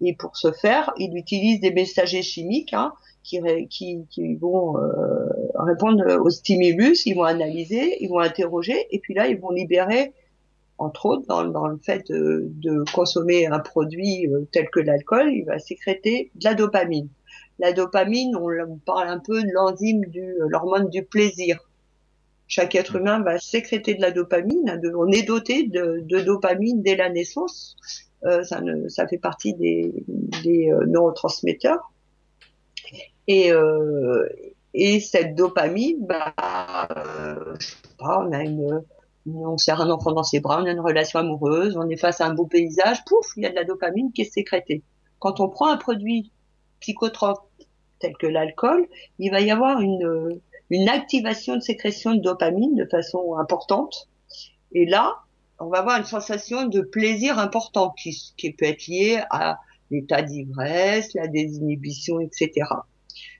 [0.00, 2.92] Et pour ce faire, il utilise des messagers chimiques hein,
[3.24, 9.00] qui, qui, qui vont euh, répondre au stimulus, ils vont analyser, ils vont interroger, et
[9.00, 10.12] puis là, ils vont libérer
[10.78, 15.32] entre autres, dans, dans le fait de, de consommer un produit euh, tel que l'alcool,
[15.32, 17.08] il va sécréter de la dopamine.
[17.58, 21.58] La dopamine, on, parle un peu de l'enzyme du, euh, l'hormone du plaisir.
[22.46, 24.80] Chaque être humain va sécréter de la dopamine.
[24.82, 27.76] de- on est doté de, de dopamine dès la naissance.
[28.24, 29.92] Euh, ça, ne, ça fait partie des,
[30.44, 31.92] des neurotransmetteurs.
[33.26, 34.26] Et, euh,
[34.74, 36.32] et cette dopamine, bah,
[36.96, 38.82] euh, je sais pas, on a une,
[39.26, 42.20] on serre un enfant dans ses bras, on a une relation amoureuse, on est face
[42.20, 44.82] à un beau paysage, pouf, il y a de la dopamine qui est sécrétée.
[45.18, 46.32] Quand on prend un produit
[46.80, 47.50] psychotrope
[47.98, 48.86] tel que l'alcool,
[49.18, 50.40] il va y avoir une,
[50.70, 54.08] une activation de sécrétion de dopamine de façon importante.
[54.72, 55.16] Et là,
[55.58, 59.58] on va avoir une sensation de plaisir important qui, qui peut être liée à
[59.90, 62.66] l'état d'ivresse, la désinhibition, etc.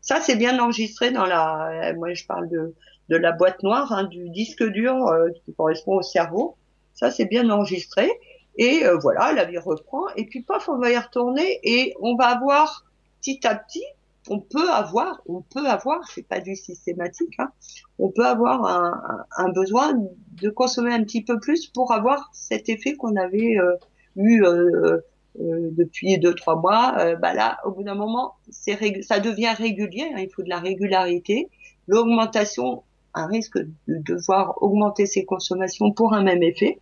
[0.01, 2.75] Ça, c'est bien enregistré dans la, moi je parle de,
[3.09, 6.57] de la boîte noire, hein, du disque dur euh, qui correspond au cerveau.
[6.95, 8.11] Ça, c'est bien enregistré.
[8.57, 10.09] Et euh, voilà, la vie reprend.
[10.17, 12.85] Et puis, paf, on va y retourner et on va avoir
[13.21, 13.85] petit à petit,
[14.31, 17.51] on peut avoir, on peut avoir, c'est pas du systématique, hein,
[17.99, 19.01] on peut avoir un,
[19.37, 19.95] un- besoin
[20.43, 23.75] de consommer un petit peu plus pour avoir cet effet qu'on avait euh,
[24.17, 24.99] eu euh,
[25.41, 26.95] euh, depuis deux trois mois.
[26.99, 30.11] Euh, bah là, au bout d'un moment, ça devient régulier.
[30.15, 31.49] hein, il faut de la régularité.
[31.87, 32.83] L'augmentation,
[33.19, 36.79] un risque de devoir augmenter ses consommations pour un même effet.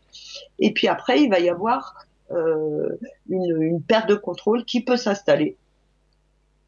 [0.59, 1.95] Et puis après, il va y avoir
[2.31, 2.99] euh,
[3.29, 5.57] une, une perte de contrôle qui peut s'installer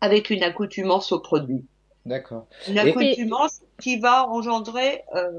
[0.01, 1.65] avec une accoutumance au produit.
[2.07, 2.47] D'accord.
[2.69, 5.31] Une Et- accoutumance qui va engendrer euh,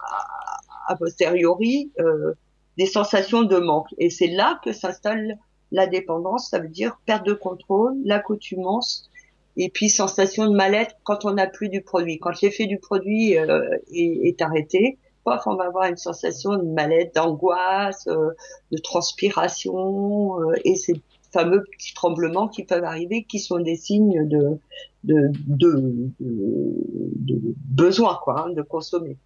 [0.00, 2.32] a, a posteriori euh,
[2.76, 3.94] des sensations de manque.
[3.98, 5.38] Et c'est là que s'installe
[5.70, 9.10] la dépendance, ça veut dire perte de contrôle, l'accoutumance,
[9.58, 12.18] et puis sensation de mal-être quand on n'a plus du produit.
[12.20, 17.16] Quand l'effet du produit euh, est, arrêté, paf, on va avoir une sensation de mal-être,
[17.16, 18.30] d'angoisse, euh,
[18.70, 21.02] de transpiration, euh, et ces
[21.32, 24.58] fameux petits tremblements qui peuvent arriver, qui sont des signes de,
[25.02, 29.16] de, de, de, de besoin, quoi, hein, de consommer.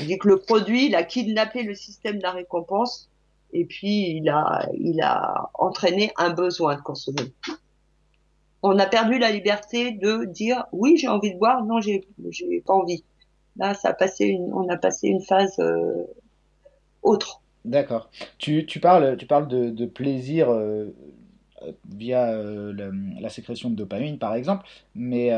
[0.00, 3.08] On dit que le produit, il a kidnappé le système de la récompense,
[3.54, 7.32] et puis il a, il a entraîné un besoin de consommer.
[8.62, 12.60] On a perdu la liberté de dire oui, j'ai envie de boire, non, j'ai, j'ai
[12.62, 13.04] pas envie.
[13.56, 16.04] Là, ça a passé une, on a passé une phase euh,
[17.02, 17.42] autre.
[17.64, 18.10] D'accord.
[18.38, 20.90] Tu, tu parles, tu parles de, de plaisir euh,
[21.88, 22.90] via euh, la,
[23.20, 25.32] la sécrétion de dopamine, par exemple, mais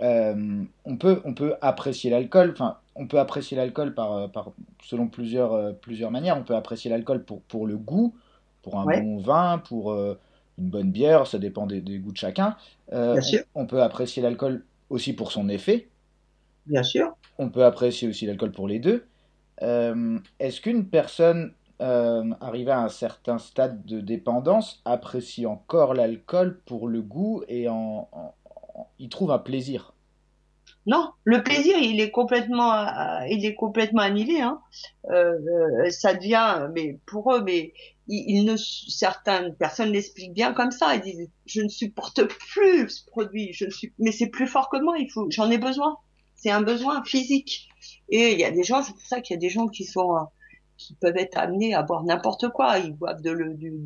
[0.00, 4.52] on peut, on peut apprécier l'alcool, enfin, on peut apprécier l'alcool par, par,
[4.82, 6.38] selon plusieurs, plusieurs manières.
[6.38, 8.14] On peut apprécier l'alcool pour, pour le goût,
[8.62, 9.00] pour un Ouais.
[9.02, 9.94] bon vin, pour
[10.58, 12.56] une bonne bière, ça dépend des, des goûts de chacun.
[12.92, 13.44] Euh, Bien on- sûr.
[13.54, 15.90] on peut apprécier l'alcool aussi pour son effet.
[16.66, 17.16] Bien sûr.
[17.38, 19.06] On peut apprécier aussi l'alcool pour les deux.
[19.62, 26.62] Euh, Est-ce qu'une personne euh, arrivée à un certain stade de dépendance apprécie encore l'alcool
[26.66, 28.34] pour le goût et en, en-
[28.76, 29.93] en- y trouve un plaisir?
[30.86, 34.40] Non, le plaisir, il est complètement, euh, il est complètement annihilé.
[34.40, 34.60] Hein.
[35.10, 37.72] Euh, euh, ça devient, mais pour eux, mais
[38.06, 40.94] ils, ne, certaines personnes l'expliquent bien comme ça.
[40.94, 43.52] Ils disent, je ne supporte plus ce produit.
[43.54, 44.96] Je ne suis, mais c'est plus fort que moi.
[44.98, 45.96] Il faut, j'en ai besoin.
[46.34, 47.68] C'est un besoin physique.
[48.10, 49.84] Et il y a des gens, c'est pour ça qu'il y a des gens qui
[49.84, 50.20] sont, euh,
[50.76, 52.78] qui peuvent être amenés à boire n'importe quoi.
[52.78, 53.34] Ils boivent de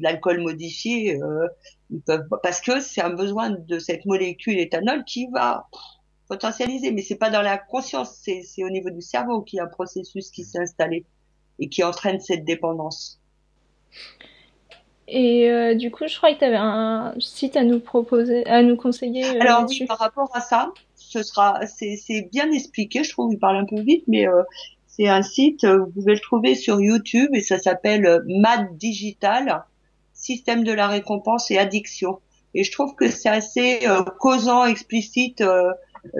[0.00, 1.22] l'alcool modifié.
[1.22, 1.46] euh,
[1.90, 5.68] ils peuvent, parce que c'est un besoin de cette molécule éthanol qui va
[6.28, 9.60] potentialiser, mais c'est pas dans la conscience, c'est c'est au niveau du cerveau qu'il y
[9.60, 11.04] a un processus qui s'est installé
[11.58, 13.20] et qui entraîne cette dépendance.
[15.08, 18.62] Et euh, du coup, je crois que tu avais un site à nous proposer, à
[18.62, 23.02] nous conseiller euh, Alors oui, par rapport à ça, ce sera, c'est c'est bien expliqué,
[23.04, 24.42] je trouve, il parle un peu vite, mais euh,
[24.98, 28.76] c'est un site, euh, vous pouvez le trouver sur YouTube et ça s'appelle euh, Mad
[28.76, 29.64] Digital,
[30.12, 32.18] système de la récompense et addiction.
[32.54, 35.44] Et je trouve que c'est assez euh, causant, explicite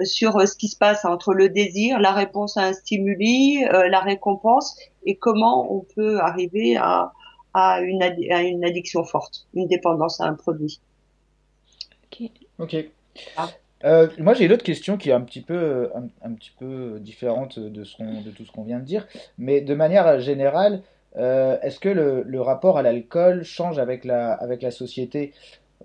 [0.03, 3.87] sur euh, ce qui se passe entre le désir, la réponse à un stimuli, euh,
[3.89, 7.11] la récompense et comment on peut arriver à,
[7.53, 10.79] à, une, addi- à une addiction forte, une dépendance à un produit.
[12.57, 12.75] Ok.
[13.85, 16.99] Euh, moi, j'ai une autre question qui est un petit peu, un, un petit peu
[16.99, 19.07] différente de, ce qu'on- de tout ce qu'on vient de dire,
[19.37, 20.81] mais de manière générale,
[21.15, 25.33] euh, est-ce que le, le rapport à l'alcool change avec la, avec la société?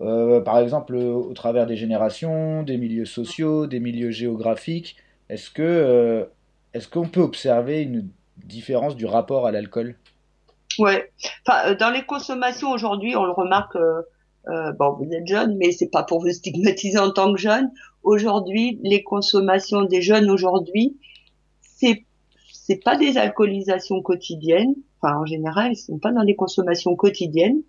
[0.00, 4.96] Euh, par exemple, au travers des générations, des milieux sociaux, des milieux géographiques,
[5.28, 6.24] est-ce que, euh,
[6.72, 9.96] est-ce qu'on peut observer une différence du rapport à l'alcool?
[10.78, 11.12] Ouais.
[11.46, 13.76] Enfin, euh, dans les consommations aujourd'hui, on le remarque.
[14.78, 17.70] bon, vous êtes jeune, mais c'est pas pour vous stigmatiser en tant que jeune.
[18.02, 20.98] Aujourd'hui, les consommations des jeunes aujourd'hui,
[21.62, 22.04] c'est
[22.66, 24.74] c'est pas des alcoolisations quotidiennes.
[25.00, 27.60] Enfin, en général, ils sont pas dans des consommations quotidiennes,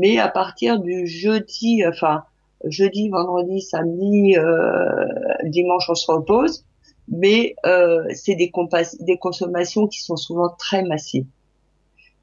[0.00, 2.24] mais à partir du jeudi, enfin
[2.64, 5.04] jeudi, vendredi, samedi, euh,
[5.44, 6.64] dimanche, on se repose.
[7.08, 11.26] Mais euh, c'est des, consommations qui sont souvent très massives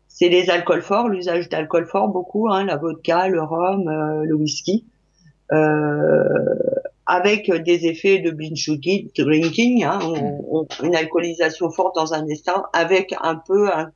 [0.10, 4.34] c'est les alcools forts, l'usage d'alcool fort beaucoup, hein, la vodka, le rhum, euh, le
[4.34, 4.84] whisky,
[7.06, 8.72] avec des effets de binge
[9.16, 10.00] drinking, hein,
[10.82, 13.92] une alcoolisation forte dans un instant, avec un peu un-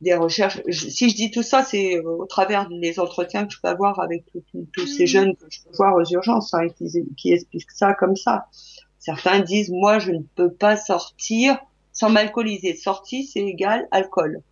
[0.00, 0.60] des recherches.
[0.66, 3.68] Je- si je dis tout ça, c'est euh, au travers des entretiens que je peux
[3.68, 4.24] avoir avec
[4.72, 8.16] tous ces jeunes que je peux voir aux urgences, hein, qui, qui expliquent ça comme
[8.16, 8.46] ça.
[8.98, 11.58] Certains disent, moi, je ne peux pas sortir
[11.92, 12.76] sans m'alcooliser.
[12.76, 14.42] Sortie, c'est égal alcool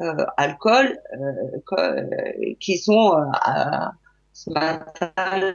[0.00, 3.92] euh, alcool euh, euh, qui sont euh, à-
[4.32, 5.12] ce matin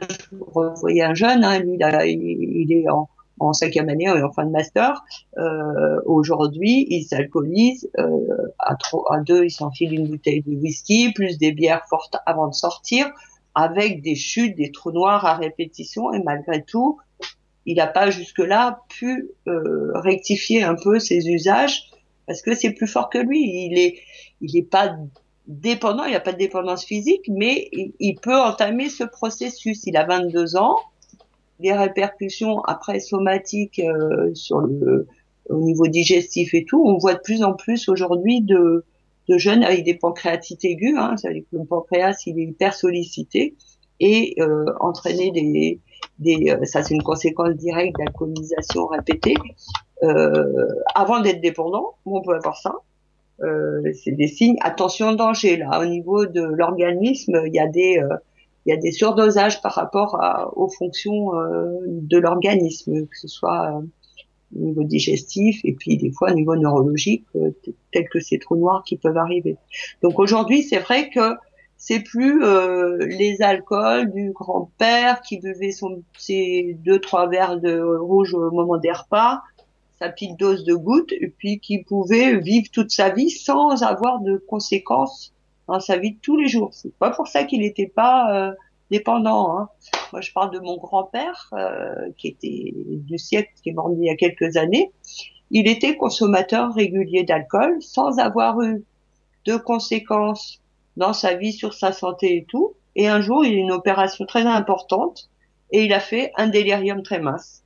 [0.08, 4.08] je revoyais un jeune hein, lui il, a- il- il est en, en cinquième année
[4.10, 5.02] en fin de master
[5.38, 8.08] euh, aujourd'hui il s'alcoolise euh,
[8.58, 8.76] à
[9.20, 13.10] deux il s'enfile une bouteille de whisky plus des bières fortes avant de sortir
[13.54, 16.98] avec des chutes des trous noirs à répétition et malgré tout
[17.66, 21.90] il n'a pas jusque-là pu euh, rectifier un peu ses usages
[22.26, 23.66] parce que c'est plus fort que lui.
[23.66, 23.98] Il est,
[24.40, 24.96] il pas
[25.46, 29.84] dépendant, il n'a pas de dépendance physique, mais il peut entamer ce processus.
[29.86, 30.76] Il a 22 ans.
[31.60, 35.06] Les répercussions après somatiques euh, sur le,
[35.48, 38.84] au niveau digestif et tout, on voit de plus en plus aujourd'hui de,
[39.28, 40.98] de jeunes avec des pancréatites aiguës.
[40.98, 43.54] Hein, ça veut dire que le pancréas il est hyper sollicité
[44.00, 45.80] et euh, entraîner des,
[46.18, 49.34] des euh, ça c'est une conséquence directe d'alcoolisation répétée
[50.02, 52.74] euh, avant d'être dépendant, on peut avoir ça.
[53.42, 54.56] Euh, c'est des signes.
[54.60, 55.80] Attention danger là.
[55.80, 58.16] Au niveau de l'organisme, il y a des euh,
[58.66, 63.28] il y a des surdosages par rapport à, aux fonctions euh, de l'organisme, que ce
[63.28, 63.80] soit euh,
[64.56, 67.50] au niveau digestif et puis des fois au niveau neurologique, euh,
[67.92, 69.56] tels que ces trous noirs qui peuvent arriver.
[70.02, 71.34] Donc aujourd'hui, c'est vrai que
[71.76, 77.80] c'est plus euh, les alcools du grand-père qui buvait son, ses deux trois verres de
[77.80, 79.42] rouge au moment des repas,
[80.00, 84.20] sa petite dose de gouttes, et puis qui pouvait vivre toute sa vie sans avoir
[84.20, 85.34] de conséquences
[85.68, 86.70] dans sa vie de tous les jours.
[86.72, 88.52] C'est pas pour ça qu'il n'était pas euh,
[88.90, 89.58] dépendant.
[89.58, 89.68] Hein.
[90.12, 94.04] Moi, je parle de mon grand-père euh, qui était du siècle, qui est mort il
[94.04, 94.92] y a quelques années.
[95.50, 98.84] Il était consommateur régulier d'alcool sans avoir eu
[99.44, 100.60] de conséquences
[100.96, 102.74] dans sa vie sur sa santé et tout.
[102.96, 105.28] Et un jour, il a eu une opération très importante
[105.70, 107.62] et il a fait un délirium très mince.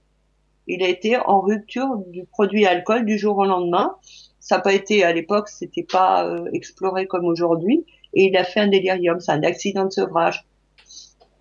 [0.66, 3.96] Il a été en rupture du produit alcool du jour au lendemain.
[4.40, 7.84] Ça n'a pas été à l'époque, c'était pas euh, exploré comme aujourd'hui.
[8.14, 10.44] Et il a fait un délirium, c'est un accident de sevrage.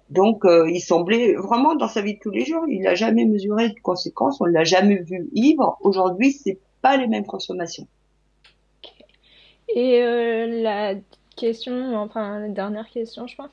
[0.09, 3.25] Donc, euh, il semblait vraiment dans sa vie de tous les jours, il n'a jamais
[3.25, 5.77] mesuré de conséquences, on l'a jamais vu ivre.
[5.81, 7.87] Aujourd'hui, c'est pas les mêmes consommations.
[9.75, 10.95] Et euh, la
[11.35, 13.49] question, enfin la dernière question, je pense,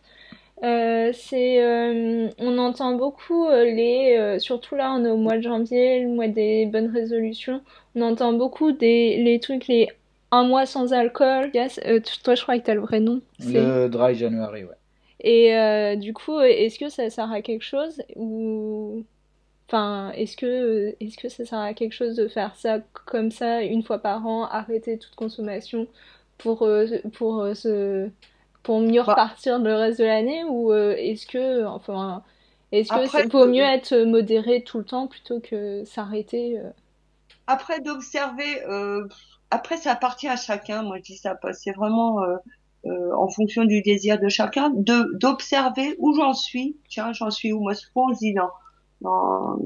[0.62, 5.42] euh, c'est, euh, on entend beaucoup euh, les, surtout là, on est au mois de
[5.42, 7.60] janvier, le mois des bonnes résolutions,
[7.94, 9.88] on entend beaucoup des les trucs, les
[10.32, 11.50] un mois sans alcool.
[11.54, 11.78] Yes,
[12.24, 13.20] toi, je crois que t'as le vrai nom.
[13.38, 14.74] Le Dry January, ouais.
[15.20, 19.04] Et du coup, est-ce que ça sert à quelque chose ou
[19.68, 23.62] enfin, est-ce que est-ce que ça sert à quelque chose de faire ça comme ça
[23.62, 25.86] une fois par an, arrêter toute consommation
[26.38, 26.68] pour
[27.12, 28.08] pour se
[28.66, 29.12] pour mieux Bah.
[29.12, 32.24] repartir le reste de l'année ou euh, est-ce que enfin
[32.72, 36.70] est-ce que Après, c'est vaut mieux être modéré tout le temps plutôt que s'arrêter euh?
[37.46, 39.06] Après d'observer, euh,
[39.52, 40.82] après ça appartient à chacun.
[40.82, 42.36] Moi je dis ça, c'est vraiment euh,
[42.86, 46.76] euh, en fonction du désir de chacun, de d'observer où j'en suis.
[46.88, 47.60] Tiens, j'en suis où?
[47.60, 48.48] Moi souvent on se dit non,
[49.02, 49.58] non,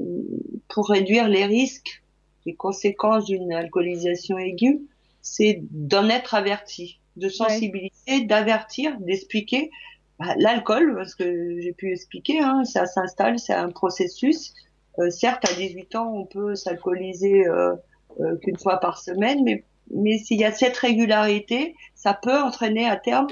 [0.69, 2.03] pour réduire les risques,
[2.45, 4.87] les conséquences d'une alcoolisation aiguë,
[5.21, 9.71] c'est d'en être averti, de sensibiliser, d'avertir, d'expliquer.
[10.19, 14.53] Bah, L'alcool, parce que j'ai pu expliquer, hein, ça s'installe, c'est un processus.
[14.99, 17.73] Euh, certes, à 18 ans, on peut s'alcooliser euh,
[18.19, 19.63] euh, qu'une fois par semaine, mais,
[19.93, 23.27] mais s'il y a cette régularité, ça peut entraîner à terme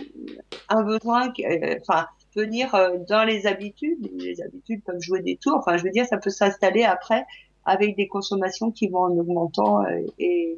[0.69, 4.09] un besoin, euh, enfin, venir euh, dans les habitudes.
[4.17, 5.57] Les habitudes peuvent jouer des tours.
[5.57, 7.25] Enfin, je veux dire, ça peut s'installer après
[7.65, 10.57] avec des consommations qui vont en augmentant euh, et,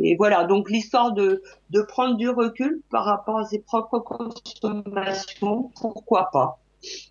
[0.00, 0.44] et voilà.
[0.44, 1.42] Donc l'histoire de
[1.88, 6.58] prendre du recul par rapport à ses propres consommations, pourquoi pas?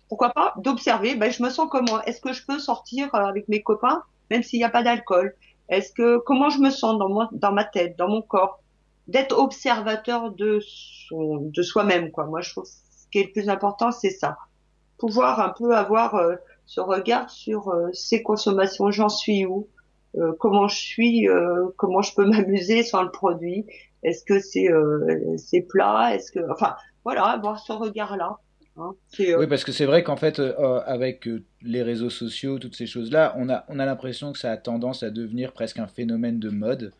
[0.08, 2.02] Pourquoi pas d'observer Ben je me sens comment?
[2.02, 5.34] Est-ce que je peux sortir euh, avec mes copains même s'il n'y a pas d'alcool?
[5.68, 8.60] Est-ce que comment je me sens dans moi dans ma tête, dans mon corps?
[9.08, 12.26] D'être observateur de son de soi-même quoi.
[12.26, 14.36] Moi je trouve ce qui est le plus important c'est ça.
[14.98, 16.36] Pouvoir un peu avoir euh,
[16.66, 19.71] ce regard sur euh, ces consommations, j'en suis où, euh,
[20.38, 23.66] comment je suis, euh, comment je peux m'amuser sans le produit,
[24.02, 26.74] est-ce que c'est euh, c'est plat, est-ce que, enfin
[27.04, 28.36] voilà, avoir ce regard-là.
[28.76, 28.92] hein.
[29.20, 32.76] Euh, Oui, parce que c'est vrai qu'en fait, euh, avec euh, les réseaux sociaux, toutes
[32.76, 35.86] ces choses-là, on a, on a l'impression que ça a tendance à devenir presque un
[35.88, 36.92] phénomène de mode.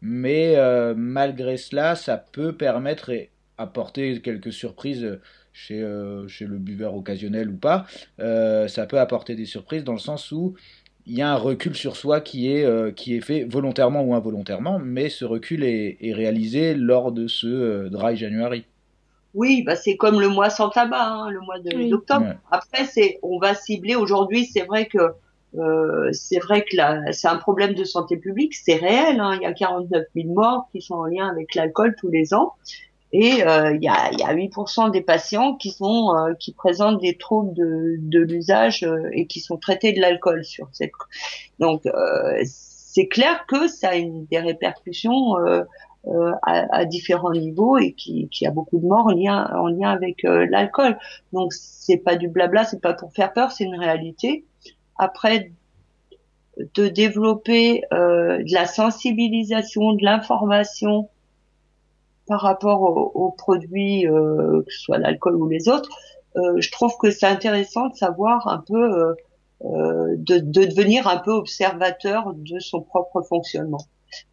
[0.00, 5.18] Mais euh, malgré cela, ça peut permettre et apporter quelques surprises
[5.52, 7.86] chez, euh, chez le buveur occasionnel ou pas.
[8.20, 10.54] Euh, ça peut apporter des surprises dans le sens où
[11.06, 14.14] il y a un recul sur soi qui est, euh, qui est fait volontairement ou
[14.14, 18.64] involontairement, mais ce recul est, est réalisé lors de ce euh, Dry January.
[19.34, 21.90] Oui, bah c'est comme le mois sans tabac, hein, le mois de- Oui.
[21.90, 22.26] d'octobre.
[22.26, 22.36] Ouais.
[22.50, 24.44] Après, c'est, on va cibler aujourd'hui.
[24.46, 24.98] C'est vrai que
[25.56, 26.76] euh, c'est vrai que
[27.12, 29.20] c'est un problème de santé publique, c'est réel.
[29.20, 32.32] Hein, il y a 49 000 morts qui sont en lien avec l'alcool tous les
[32.34, 32.52] ans,
[33.16, 37.00] et euh, il y a, y a 8% des patients qui sont euh, qui présentent
[37.00, 40.90] des troubles de, de l'usage euh, et qui sont traités de l'alcool sur cette.
[41.60, 45.36] Donc euh, c'est clair que ça a une, des répercussions.
[46.42, 49.88] À, à différents niveaux et qui, qui a beaucoup de morts en lien, en lien
[49.88, 50.98] avec l'alcool.
[51.32, 54.44] Donc c'est pas du blabla, c'est pas pour faire peur, c'est une réalité.
[54.98, 55.50] Après,
[56.74, 61.08] de développer euh, de la sensibilisation, de l'information
[62.26, 62.82] par rapport
[63.14, 65.90] aux, produits, euh, que ce soit l'alcool ou les autres,
[66.36, 69.14] euh, je trouve que c'est intéressant de savoir un peu, euh,
[69.64, 73.86] euh, de, de devenir un peu observateur de son propre fonctionnement.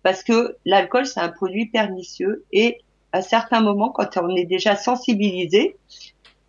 [0.04, 2.80] Parce que l'alcool c'est un produit pernicieux et
[3.12, 5.76] à certains moments quand on est déjà sensibilisé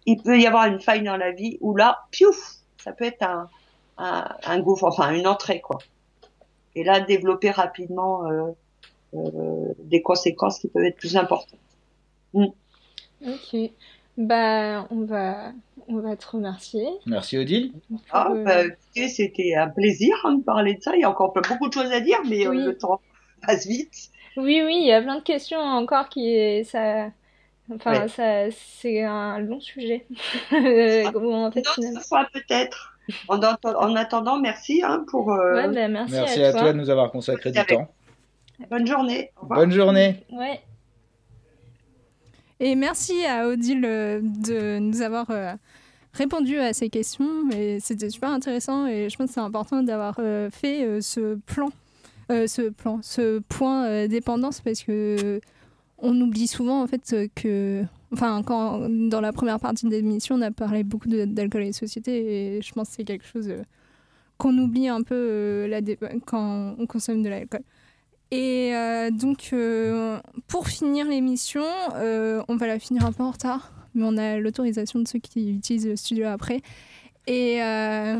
[0.04, 3.22] il peut y avoir une faille dans la vie où là piouf ça peut être
[3.22, 3.48] un
[3.98, 5.78] un, un gouffre enfin une entrée quoi.
[6.74, 8.50] Et là développer rapidement euh,
[9.14, 11.58] des conséquences qui peuvent être plus importantes
[12.34, 12.46] Mm.
[13.26, 13.70] Ok.
[14.16, 15.52] Bah, on va,
[15.88, 16.86] on va te remercier.
[17.06, 17.72] Merci Odile.
[18.10, 21.10] ah, euh, bah, écoutez, c'était un plaisir hein, de parler de ça il y a
[21.10, 22.62] encore beaucoup de choses à dire mais euh, Oui.
[22.64, 23.00] le temps
[23.46, 27.08] passe vite Oui, oui, il y a plein de questions encore qui, ça,
[27.74, 28.08] enfin, Ouais.
[28.08, 30.06] ça, c'est un long sujet.
[30.54, 32.00] Euh, bon, en fait, finalement?
[32.32, 32.94] peut-être
[33.28, 36.72] en, atten- en attendant merci hein, pour euh, Ouais, bah, merci, Merci à, à toi
[36.72, 37.88] de nous avoir consacré du Avec- temps.
[38.70, 39.30] Bonne journée.
[39.42, 40.24] Bonne journée.
[40.30, 40.60] Ouais.
[42.60, 45.52] Et merci à Odile euh, de nous avoir euh,
[46.12, 47.50] répondu à ces questions.
[47.50, 51.70] Et c'était super intéressant et je pense que c'est important d'avoir euh, fait ce plan,
[52.30, 55.40] euh, ce plan, ce point dépendance parce que
[56.04, 60.42] on oublie souvent en fait que, enfin, quand dans la première partie de l'émission, on
[60.42, 63.52] a parlé beaucoup de- d'alcool et société et je pense que c'est quelque chose
[64.36, 65.80] qu'on oublie un peu la
[66.26, 67.60] quand on consomme de l'alcool.
[68.34, 70.18] Et euh, donc, euh,
[70.48, 71.62] pour finir l'émission,
[71.96, 75.18] euh, on va la finir un peu en retard, mais on a l'autorisation de ceux
[75.18, 76.62] qui utilisent le studio après.
[77.26, 78.18] Et euh,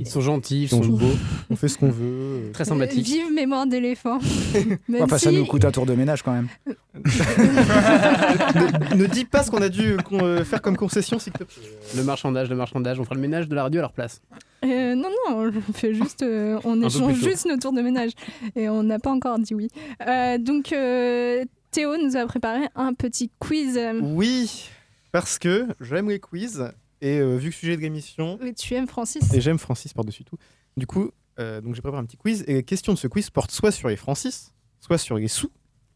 [0.00, 1.12] Ils sont gentils, ils On sont beaux.
[1.50, 2.50] On fait ce qu'on veut.
[2.54, 3.04] Très sympathiques.
[3.04, 4.20] vive mémoire d'éléphant.
[4.88, 6.48] Même Enfin, ça nous coûte un tour de ménage quand même.
[6.96, 11.62] ne, ne dis pas ce qu'on a dû euh, faire comme concession, s'il te plaît.
[11.94, 14.22] Le marchandage, le marchandage, on fera le ménage de la radio à leur place.
[14.64, 18.12] Euh, non, non, on fait juste, euh, on échange juste nos tours de ménage
[18.54, 19.68] et on n'a pas encore dit oui.
[20.06, 23.78] Euh, donc euh, Théo nous a préparé un petit quiz.
[24.02, 24.68] Oui,
[25.10, 26.64] parce que j'aime les quiz
[27.00, 30.24] et euh, vu que sujet de l'émission, Et tu aimes Francis et j'aime Francis par-dessus
[30.24, 30.36] tout.
[30.76, 31.10] Du coup,
[31.40, 33.72] euh, donc j'ai préparé un petit quiz et la question de ce quiz porte soit
[33.72, 35.50] sur les Francis, soit sur les sous,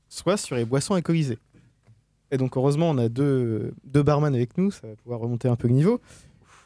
[0.08, 1.38] soit sur les boissons alcoolisées.
[2.32, 5.54] Et donc heureusement, on a deux, deux barman avec nous, ça va pouvoir remonter un
[5.54, 6.00] peu le niveau.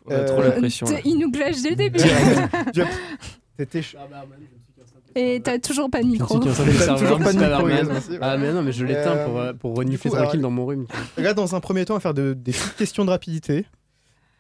[0.07, 1.99] On a trop la pression, T- Il nous clash dès le début.
[1.99, 3.97] Ch-
[5.17, 6.39] et t'as toujours pas de micro.
[6.39, 6.55] T'as
[6.97, 10.09] toujours pas de micro, Ah, mais non, mais je l'éteins Euh, pour, euh, pour renifler
[10.11, 10.87] coup, tranquille alors, dans mon rhume.
[11.19, 13.67] Là, dans un premier temps, on va faire de- des petites questions de rapidité.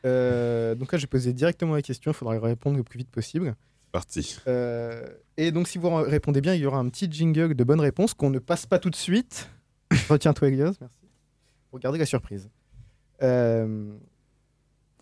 [0.06, 2.12] Euh, donc là, je vais poser directement la question.
[2.12, 3.54] Il faudra y répondre le plus vite possible.
[3.92, 4.38] Parti.
[4.46, 5.02] Euh,
[5.36, 8.14] et donc, si vous répondez bien, il y aura un petit jingle de bonnes réponses
[8.14, 9.50] qu'on ne passe pas tout de suite.
[10.08, 10.76] Retiens-toi, Elias.
[10.80, 10.96] Merci.
[11.72, 12.48] Regardez la surprise.
[13.22, 13.90] Euh,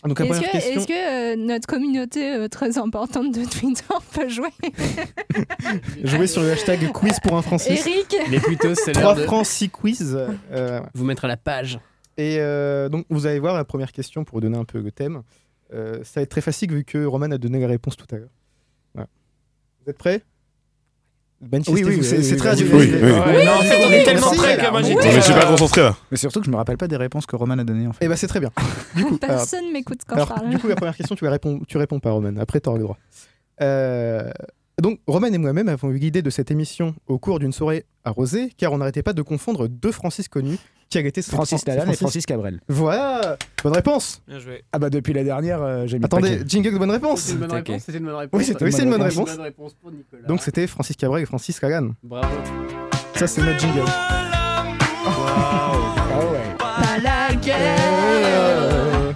[0.04, 0.80] donc, Est-ce que, question.
[0.80, 4.50] est-ce que, euh, notre communauté euh, très importante de Twitter peut jouer?
[6.04, 7.86] Jouez sur le hashtag quiz pour un Francis.
[7.86, 8.16] Eric?
[8.30, 10.16] Les plutôt, c'est 3 l'heure de francs 6 quiz.
[10.52, 11.80] Euh, vous mettre à la page.
[12.18, 14.90] Et euh, donc, vous allez voir la première question pour vous donner un peu le
[14.90, 15.22] thème.
[15.72, 18.18] Euh, ça va être très facile vu que Roman a donné la réponse tout à
[18.18, 18.30] l'heure.
[18.94, 19.08] Voilà.
[19.82, 20.22] Vous êtes prêts?
[21.40, 23.00] Oui, oui, c'est oui, c'est oui, très oui, oui, oui.
[23.00, 25.46] Ouais, non, en fait, on est tellement prêts que moi, j'étais- Mais je suis pas
[25.46, 25.96] concentré là.
[26.10, 28.04] Mais surtout que je me rappelle pas des réponses que Roman a données en fait.
[28.04, 28.50] Eh ben c'est très bien.
[28.96, 30.50] Du coup, alors- Personne m'écoute quand alors, je parle.
[30.50, 32.36] Du coup, la première question, tu réponds, tu réponds pas, Roman.
[32.40, 32.98] Après, tu auras le droit.
[33.62, 34.30] Euh,
[34.82, 38.50] donc, Roman et moi-même avons eu l'idée de cette émission au cours d'une soirée arrosée,
[38.56, 40.58] car on n'arrêtait pas de confondre deux Francis connus
[40.90, 42.60] qui allaient été Francis Lalanne et Francis Cabrel.
[42.68, 44.62] Voilà Bonne réponse Bien joué.
[44.72, 46.44] Ah bah depuis la dernière, euh, j'ai mis Attendez, paquet.
[46.48, 47.82] jingle de bonne réponse C'était une bonne réponse.
[47.82, 48.38] C'était une bonne réponse.
[48.38, 49.28] Oui, c'était oui, c'est une bonne réponse.
[49.30, 50.22] Une bonne réponse pour Nicolas.
[50.26, 51.94] Donc, c'était Francis Cabrel et Francis Lalanne.
[52.02, 52.28] Bravo.
[53.16, 53.82] Ça, c'est notre jingle.
[53.86, 54.64] Ah
[56.32, 56.56] ouais.
[56.58, 59.14] Pas la guerre.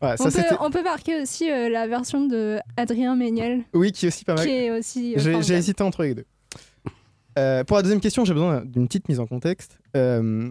[0.00, 3.90] Voilà, ça, on, peut, on peut marquer aussi euh, la version de Adrien Méniel, Oui,
[3.90, 4.46] qui est aussi pas mal.
[4.46, 5.14] qui est aussi.
[5.16, 6.24] euh, J'ai hésité entre les deux.
[7.36, 9.78] Euh, pour la deuxième question, j'ai besoin d'une petite mise en contexte.
[9.96, 10.50] Euh,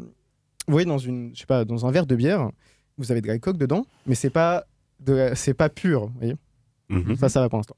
[0.73, 2.49] voyez, dans, une, je sais pas, dans un verre de bière,
[2.97, 4.65] vous avez de l'alcool dedans, mais c'est pas,
[4.99, 6.07] de la- c'est pas pur.
[6.07, 6.35] Vous voyez
[6.89, 7.15] Mhm.
[7.17, 7.75] Ça, ça va pour l'instant.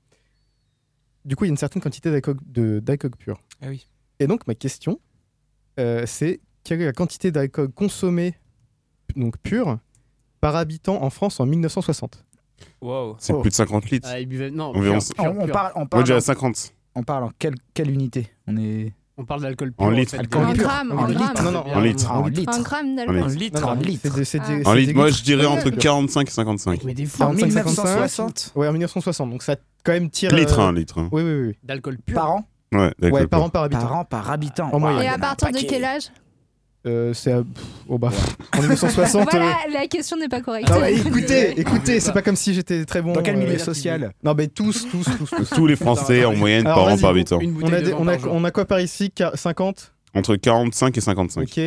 [1.26, 3.42] Du coup, il y a une certaine quantité d'alcool de- d'alcool pur.
[3.62, 3.88] Ah oui.
[4.20, 5.00] Et donc, ma question,
[5.80, 8.36] euh, c'est quelle est la quantité d'alcool consommée,
[9.16, 9.80] donc pur,
[10.42, 12.26] par habitant en France en 1960
[12.82, 13.16] Wow.
[13.20, 14.10] C'est plus de 50 litres.
[14.12, 15.52] Ah, buvait- non, On, pur, on pur.
[15.54, 16.74] parle, on Moi, parle, en, 50.
[16.96, 18.28] on parle en quelle, quelle unité?
[18.48, 19.86] On est On parle d'alcool pur.
[19.86, 20.64] En fait, Alcool En pur.
[20.64, 20.96] grammes, En.
[20.96, 22.10] Non, non, En litres.
[22.10, 22.26] en.
[22.26, 23.18] Un gramme En d'alcool.
[23.22, 23.68] Un litre.
[23.68, 24.00] En des-
[24.40, 24.70] Ah.
[24.70, 25.76] En moi, je dirais entre Ouais.
[25.78, 26.84] 45 et 55.
[26.86, 27.22] Mais des fous.
[27.24, 29.30] en 45, 1960 Ouais, en 1960.
[29.30, 30.34] Donc, ça quand même tire.
[30.34, 30.98] Litre, euh, hein, litre.
[31.00, 31.10] hein.
[31.12, 31.58] Oui, oui, oui.
[31.64, 32.16] D'alcool pur.
[32.16, 33.20] par an Ouais, d'accord.
[33.20, 33.82] Ouais, par an par habitant.
[33.82, 34.70] Par an par habitant.
[35.02, 36.04] Et à un partir de quel âge
[36.86, 37.44] Euh, c'est à...
[37.90, 38.10] oh bah,
[38.58, 39.30] en 1960.
[39.32, 40.70] Voilà, euh, la question n'est pas correcte.
[40.70, 43.12] Non, écoutez, écoutez, c'est pas comme si j'étais très bon.
[43.14, 45.50] Dans quel euh, milieu social Non, mais tous, tous, tous, tous.
[45.50, 47.40] Tous les Français en moyenne Alors, par an par habitant.
[47.62, 51.42] On a, des- on, a, on quoi par ici Qua- 50 Entre 45 et 55.
[51.42, 51.60] Ok.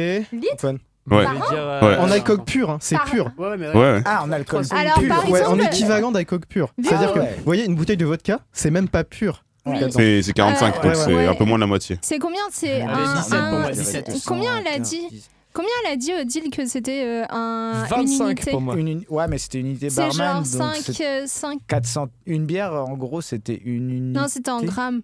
[0.55, 0.79] Antoine.
[1.11, 1.25] Ouais.
[1.25, 1.99] Dire, euh.
[1.99, 3.33] En alcool pur, hein, c'est pur.
[3.37, 4.01] Ouais, mais Ouais.
[4.05, 5.51] Ah, en alcool Alors, pur.
[5.51, 6.73] en équivalent d'alcool pur.
[6.83, 7.35] C'est-à-dire Ah que, ouais.
[7.39, 9.43] vous voyez, une bouteille de vodka, c'est même pas pur.
[9.65, 9.75] Ouais.
[9.81, 9.93] Là-dedans.
[9.99, 11.27] C'est c'est 45, Euh, donc ouais, c'est ouais.
[11.27, 11.99] un peu moins de la moitié.
[12.03, 14.13] C'est combien C'est un, 17 pour un- moi, 17.
[14.27, 15.23] Combien elle a dit
[15.53, 18.51] Combien elle a dit Odile que c'était euh, un, une 25 unité?
[18.51, 18.75] pour moi.
[18.77, 20.17] Une uni- Ouais, mais c'était une unité C'est barman.
[20.17, 21.61] genre donc 5, c'est 5...
[21.69, 22.09] 400.
[22.25, 24.19] Une bière, en gros, c'était une unité.
[24.19, 25.03] Non, c'était en grammes.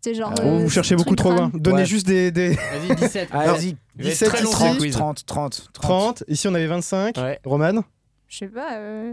[0.00, 0.32] C'est genre...
[0.36, 1.50] Ah, Oh, euh, vous cherchez truc beaucoup trop loin.
[1.54, 1.84] Donnez Ouais.
[1.86, 3.28] juste des, des Vas-y, 17.
[3.30, 3.76] Ah, Alors, vas-y.
[3.96, 4.92] 17 très long, ici, ce quiz.
[4.96, 5.72] 30, 30, 30.
[5.74, 6.24] 30.
[6.28, 7.16] Ici, on avait 25.
[7.18, 7.38] Ouais.
[7.44, 7.84] Roman
[8.28, 9.12] Je sais pas, euh,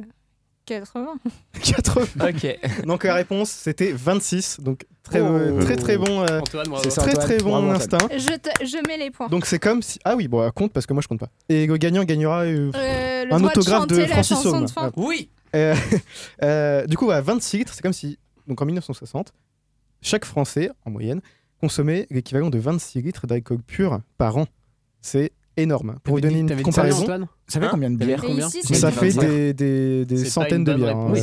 [0.69, 1.15] 80.
[1.63, 2.05] 80.
[2.29, 2.85] Ok.
[2.85, 4.59] Donc la réponse, c'était 26.
[4.61, 5.25] Donc très, Oh.
[5.25, 6.21] euh, très, très bon.
[6.21, 6.87] euh, Antoine, bravo.
[6.89, 7.17] Très, Antoine.
[7.17, 7.97] très bon Bravo, instinct.
[8.11, 9.27] Je, te- je mets les points.
[9.27, 9.99] Donc c'est comme si.
[10.05, 11.29] Ah oui, bon, elle compte parce que moi je compte pas.
[11.49, 14.65] Et le gagnant gagnera euh, Euh, le un autographe de de, Francis chanson Saume.
[14.65, 14.91] de fin.
[14.95, 15.29] Oui.
[15.55, 15.75] Euh,
[16.43, 18.17] euh, du coup, à 26 litres, c'est comme si,
[18.47, 19.33] donc en 1960,
[20.01, 21.21] chaque Français, en moyenne,
[21.59, 24.45] consommait l'équivalent de 26 litres d'alcool pur par an.
[25.01, 25.97] C'est énorme.
[26.03, 27.05] Pour vous donner une comparaison,
[27.47, 28.23] Ça fait Hein combien de bières
[28.63, 29.55] ça fait 25.
[29.55, 30.97] des, centaines de bières.
[30.97, 31.19] hein, Oui,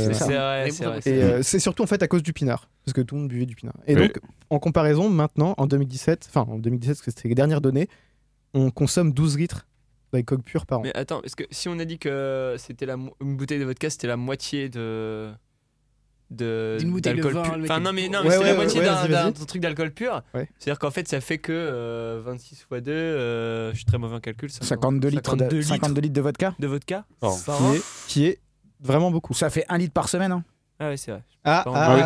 [1.00, 3.46] c'est euh, surtout en fait à cause du pinard, parce que tout le monde buvait
[3.46, 3.76] du pinard.
[3.86, 4.02] Et Oui.
[4.02, 4.18] donc,
[4.50, 7.88] en comparaison, maintenant, en 2017, enfin en 2017, parce que c'était les dernières données,
[8.54, 9.66] on consomme 12 litres
[10.12, 10.82] d'alcool pur par an.
[10.82, 13.90] Mais attends, est-ce que si on a dit que c'était la une bouteille de vodka,
[13.90, 15.30] c'était la moitié de
[16.30, 17.62] de D'une bouteille de d'alcool vin, pur.
[17.64, 20.22] Enfin non mais non, Ouais, mais c'était ouais, la moitié ouais, d'un truc d'alcool pur.
[20.34, 20.48] Ouais.
[20.58, 24.16] C'est-à-dire qu'en fait ça fait que euh, 26 x 2 euh, je suis très mauvais
[24.16, 27.32] en calcul, ça 52 litres, de, 52 litres 52 litres de vodka de vodka Oh.
[27.46, 28.38] Qui, est, qui est
[28.80, 29.34] vraiment beaucoup.
[29.34, 30.32] Ça fait 1 litre par semaine.
[30.32, 30.44] Hein.
[30.78, 31.22] Ah ouais, c'est vrai.
[31.44, 32.02] Ah, ah, Ah oui,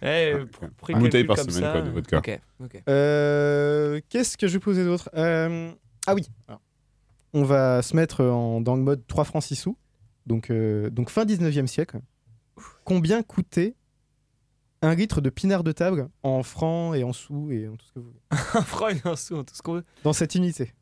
[0.00, 0.46] ah ouais.
[0.46, 2.18] Pour- pour Une le bouteille par semaine, quoi, de vodka.
[2.18, 2.82] OK, OK.
[2.88, 5.10] Euh, Qu'est-ce que je vais poser d'autre?
[5.16, 5.70] Euh,
[6.06, 6.26] Ah oui.
[6.48, 6.60] Alors,
[7.32, 9.76] On va se mettre en, dans le mode 3 francs 6 sous.
[10.26, 11.98] Donc, euh, donc fin 19e siècle.
[12.84, 13.74] Combien coûtait
[14.82, 17.92] un litre de pinard de table en francs et en sous et en tout ce
[17.94, 18.20] que vous voulez
[18.54, 19.84] Un franc et un sou, tout ce qu'on veut.
[20.02, 20.72] Dans cette unité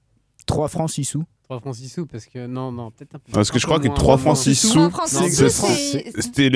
[0.46, 1.24] 3 francs 6 sous.
[1.44, 3.30] 3 francs 6 sous, parce que non, non, peut-être un peu.
[3.30, 4.42] Parce que je crois que moins, 3 un peu francs moins.
[4.42, 6.50] 6 sous, Trois francs six c'est- sous, c'est- c'était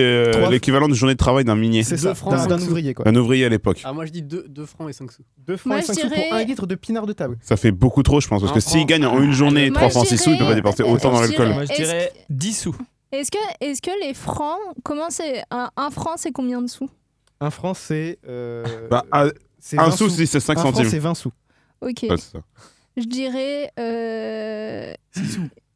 [0.50, 1.84] l'équivalent de journée de travail d'un minier.
[1.84, 3.06] C'est ça, francs, d'un ouvrier quoi.
[3.06, 3.82] Un ouvrier à l'époque.
[3.84, 5.22] Ah, moi je dis 2 francs et 5 sous.
[5.46, 7.38] 2 francs et je 5 sous pour un litre de pinard de table.
[7.42, 9.88] Ça fait beaucoup trop, je pense, parce que s'il gagne en une journée Moi, 3
[9.88, 11.52] je francs 6 sous, il peut pas dépenser autant dans l'alcool.
[11.52, 12.76] Moi je dirais 10 sous.
[13.20, 16.88] Est-ce que, est que les francs, comment c'est un, un franc, c'est combien de sous?
[17.40, 18.18] Un franc c'est.
[18.28, 19.26] euh, Bah, un-
[19.78, 20.88] un 20 sou, c'est 5 Un franc centimes.
[20.90, 21.32] c'est 20 sous.
[21.80, 22.04] Ok.
[22.08, 22.38] Ouais, c'est ça.
[22.96, 24.94] Je dirais euh,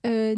[0.06, 0.34] euh,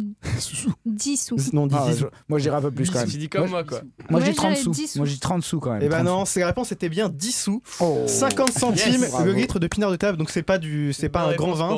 [0.85, 1.37] 10 sous.
[1.53, 1.97] Non, 10 Ah, sous.
[1.99, 3.07] je- moi je dirais un peu plus quand même.
[3.07, 3.79] Tu dis comme moi quoi.
[3.81, 4.71] Moi je Moi, dis je 30 dirais sous.
[4.71, 4.97] 10 sous.
[4.99, 5.81] Moi je dis 30 sous quand même.
[5.81, 7.61] Eh ben 30 non, c'est la réponse était bien 10 sous.
[7.79, 8.03] Oh.
[8.05, 11.21] 50 centimes Yes, le litre de pinard de table, donc c'est pas du, c'est pas
[11.27, 11.75] un grand vin.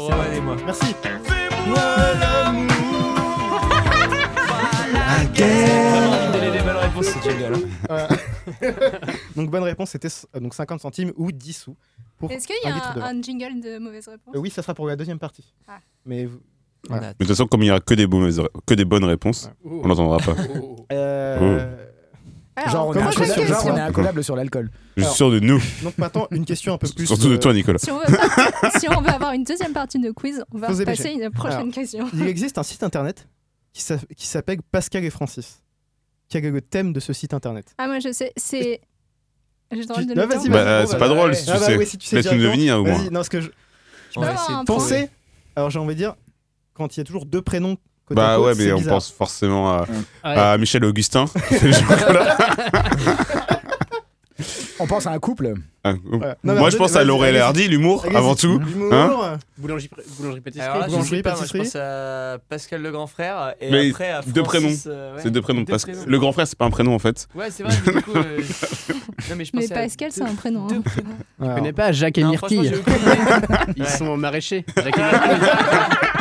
[0.66, 0.96] Merci.
[5.44, 7.54] Envie de donner des bonnes réponses, c'est génial.
[7.90, 8.08] hein.
[9.36, 11.76] Donc bonne réponse, c'était euh, donc 50 centimes ou 10 sous
[12.18, 14.36] pour Est-ce qu'il y a un, jingle de mauvaise réponse?
[14.36, 15.54] Euh, oui, ça sera pour la deuxième partie.
[15.68, 15.80] Ah.
[16.06, 16.40] Mais vous-
[16.90, 19.50] Mais de toute façon, comme il n'y aura que des, mauvaises- que des bonnes réponses,
[19.66, 20.36] on n'entendra pas.
[22.58, 23.76] Euh, Genre, on est, genre, on est question.
[23.76, 24.70] incollable sur l'alcool?
[24.96, 25.60] Je suis sûr de nous.
[25.84, 27.06] Donc maintenant, une question un peu plus.
[27.06, 27.80] Surtout de toi, Nicolas.
[27.80, 30.70] Si on, veut pas- si on veut avoir une deuxième partie de quiz, on va
[30.70, 32.08] Faut passer à une prochaine Alors, question.
[32.14, 33.28] Il existe un site internet
[33.76, 35.62] qui s'a- qui s'appelle Pascal et Francis.
[36.30, 37.76] Quel est le thème de ce site internet?
[37.78, 38.80] Ah, moi je sais, c'est.
[39.72, 40.64] J'ai le droit de Non, le vas-y, dire vas-y.
[40.66, 41.36] Bah, c'est bah, pas drôle ouais.
[41.36, 41.76] si tu Ah bah sais.
[41.78, 43.10] oui, si tu sais Laisse-nous au moins.
[43.12, 43.50] Non, ce que je.
[44.14, 45.10] Je un Pensez.
[45.58, 46.16] Alors j'ai envie de dire,
[46.74, 47.76] quand il y a toujours deux prénoms
[48.12, 48.94] Bah ouais, mais on bizarre.
[48.96, 49.90] pense forcément à, Ouais.
[50.24, 51.26] à Michel et Augustin.
[51.50, 52.38] qui fait le chocolat.
[54.80, 55.54] On pense à un couple.
[55.86, 55.94] Ah,
[56.44, 57.38] Non, Moi, je pense à Laurel.
[57.38, 58.60] Hardy, l'humour, avant tout.
[58.60, 60.68] L'humour, Hein Boulangerie, boulangerie pâtisserie.
[60.68, 61.60] Alors là, boulangerie, pas, moi, je pâtisserie.
[61.64, 64.34] pense à Pascal le grand frère et Mais après à Francis.
[64.34, 64.74] deux prénoms.
[64.88, 65.22] euh, ouais.
[65.24, 65.62] C'est deux prénoms.
[65.62, 66.06] Deux parce que prénoms.
[66.08, 67.28] le grand frère, c'est pas un prénom en fait.
[67.34, 68.12] Ouais, c'est vrai, mais du coup.
[68.18, 68.40] euh,
[69.30, 70.68] Non, mais je Mais Pascal, c'est deux- un prénom.
[70.68, 70.82] deux hein.
[70.84, 71.10] prénoms.
[71.40, 72.74] Je connais pas Jacques et Non, Myrtille.
[73.78, 73.88] Ils Ouais.
[73.90, 74.66] sont maraîchers.
[74.76, 75.48] Jacques et Myrtille.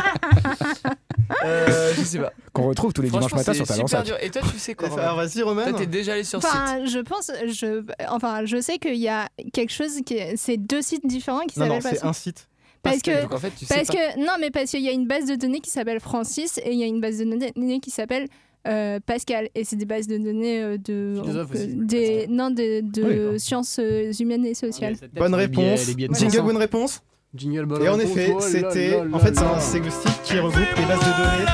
[1.45, 2.33] Euh, je sais pas.
[2.53, 4.07] Qu'on retrouve tous les dimanches matins sur ta super lancette.
[4.07, 4.17] dur.
[4.23, 5.63] Et toi, tu sais quoi Alors Romain vas-y, Roman.
[5.65, 6.51] Toi, t'es déjà allé sur site.
[6.53, 10.57] Enfin, je pense, je, enfin, je sais qu'il y a quelque chose qui, est- c'est
[10.57, 12.09] deux sites différents qui Non, non, s'appellent c'est Pascal.
[12.11, 12.49] un site.
[12.83, 13.95] Parce Pascal, que, donc en fait, tu sais parce pas.
[13.95, 16.73] que, non, mais parce qu'il y a une base de données qui s'appelle Francis et
[16.73, 18.29] il y a une base de données qui s'appelle
[18.67, 21.45] euh, Pascal et c'est des bases de données euh, de euh,
[21.77, 24.97] des non de, de sciences euh, humaines et sociales.
[25.15, 25.87] Bonne réponse.
[25.87, 26.43] Jingle, 500.
[26.45, 27.01] bonne réponse.
[27.35, 29.01] Jingle Et en effet, Oh c'était.
[29.13, 31.51] En fait, c'est un- site qui regroupe les bases de données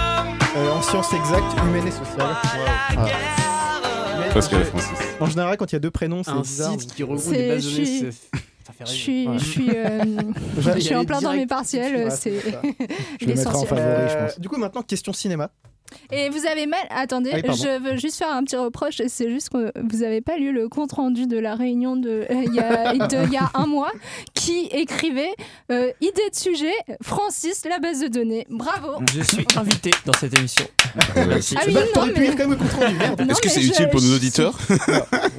[0.57, 2.37] euh, en sciences exactes, humaines et sociales.
[2.95, 3.09] Voilà.
[4.19, 4.99] Mais Pascal Francis.
[5.21, 6.73] En général, quand il y a deux prénoms, c'est Un bizarre.
[6.81, 8.11] site qui regroupe des bases de données.
[8.83, 9.39] Je suis, Ouais.
[9.39, 10.05] je suis, euh,
[10.77, 13.69] je suis en plein dans mes partiels, euh, c'est en l'essentiel.
[13.69, 14.29] favori, je Euh.
[14.39, 15.51] Du coup, maintenant, question cinéma.
[16.13, 16.81] Et vous avez mal.
[16.91, 19.01] Attendez, Ah oui, je veux juste faire un petit reproche.
[19.09, 22.43] C'est juste que vous n'avez pas lu le compte rendu de la réunion de euh,
[22.47, 23.93] il y, a, de- il y a un mois
[24.35, 25.35] qui écrivait
[25.71, 26.73] euh, idée de sujet
[27.03, 28.47] Francis, la base de données.
[28.51, 29.03] Bravo.
[29.15, 30.67] Je suis invité dans cette émission.
[31.17, 31.55] Merci.
[31.59, 33.21] Ah oui, non, mais- lire quand même le compte rendu, merde.
[33.21, 34.59] Non, Est-ce que c'est je- utile pour nos je- auditeurs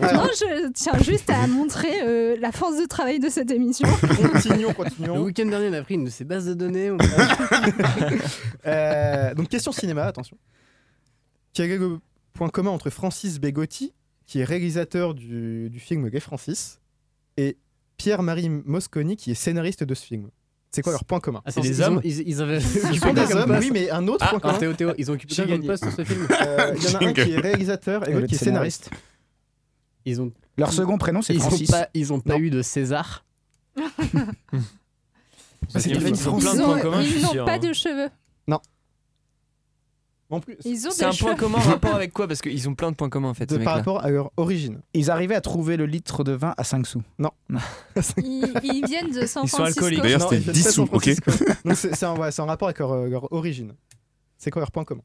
[0.01, 3.87] Non, je tiens juste à montrer euh, la force de travail de cette émission.
[4.31, 5.21] Continuons, Le continuons.
[5.23, 6.91] week-end dernier, on a pris une de ces bases de données.
[6.91, 6.97] on-
[8.65, 10.37] Euh, donc, question cinéma, attention.
[11.53, 11.99] Quel est le
[12.33, 13.93] point commun entre Francis Begotti,
[14.25, 16.79] qui est réalisateur du, du film Les Francis,
[17.37, 17.57] et
[17.97, 20.29] Pierre-Marie Mosconi, qui est scénariste de ce film
[20.71, 21.41] C'est quoi leur point commun?
[21.45, 22.01] Ah, c'est Ils des ont- hommes?
[22.03, 22.59] Ils, ils avaient
[22.91, 24.57] Ils sont des hommes, poste oui, mais un autre Ah, point commun.
[24.57, 25.67] Théo, Théo, ils ont occupé J'ai quoi comme gagné.
[25.67, 26.27] poste sur ce film?
[26.41, 28.89] Euh, Il y en a un qui est réalisateur et l'autre qui est scénariste.
[30.05, 31.69] Ils ont, Leur second prénom, c'est ont Francis.
[31.69, 32.39] pas, ils ont pas Non.
[32.39, 33.25] eu de César?
[35.71, 37.57] Parce fait, ils ont plein de points communs, ils n'ont pas hein.
[37.59, 38.09] de cheveux.
[38.47, 38.59] En plus,
[40.19, 40.20] Ils ont
[40.93, 42.27] C'est un point commun en rapport avec quoi?
[42.27, 43.45] Parce qu'ils ont plein de points communs en fait.
[43.47, 44.81] de, par rapport à leur origine.
[44.93, 47.03] Ils arrivaient à trouver le litre de vin à 5 sous.
[48.17, 49.85] Ils, ils viennent de San Ils sont Francisco.
[49.85, 50.01] alcooliques.
[50.03, 51.31] D'ailleurs, Non, c'était ils viennent 10 pas de sous, ok Francisco.
[51.65, 53.73] Donc c'est c'est un, ouais, c'est en rapport avec leur, leur origine.
[54.37, 55.03] C'est quoi leur point commun?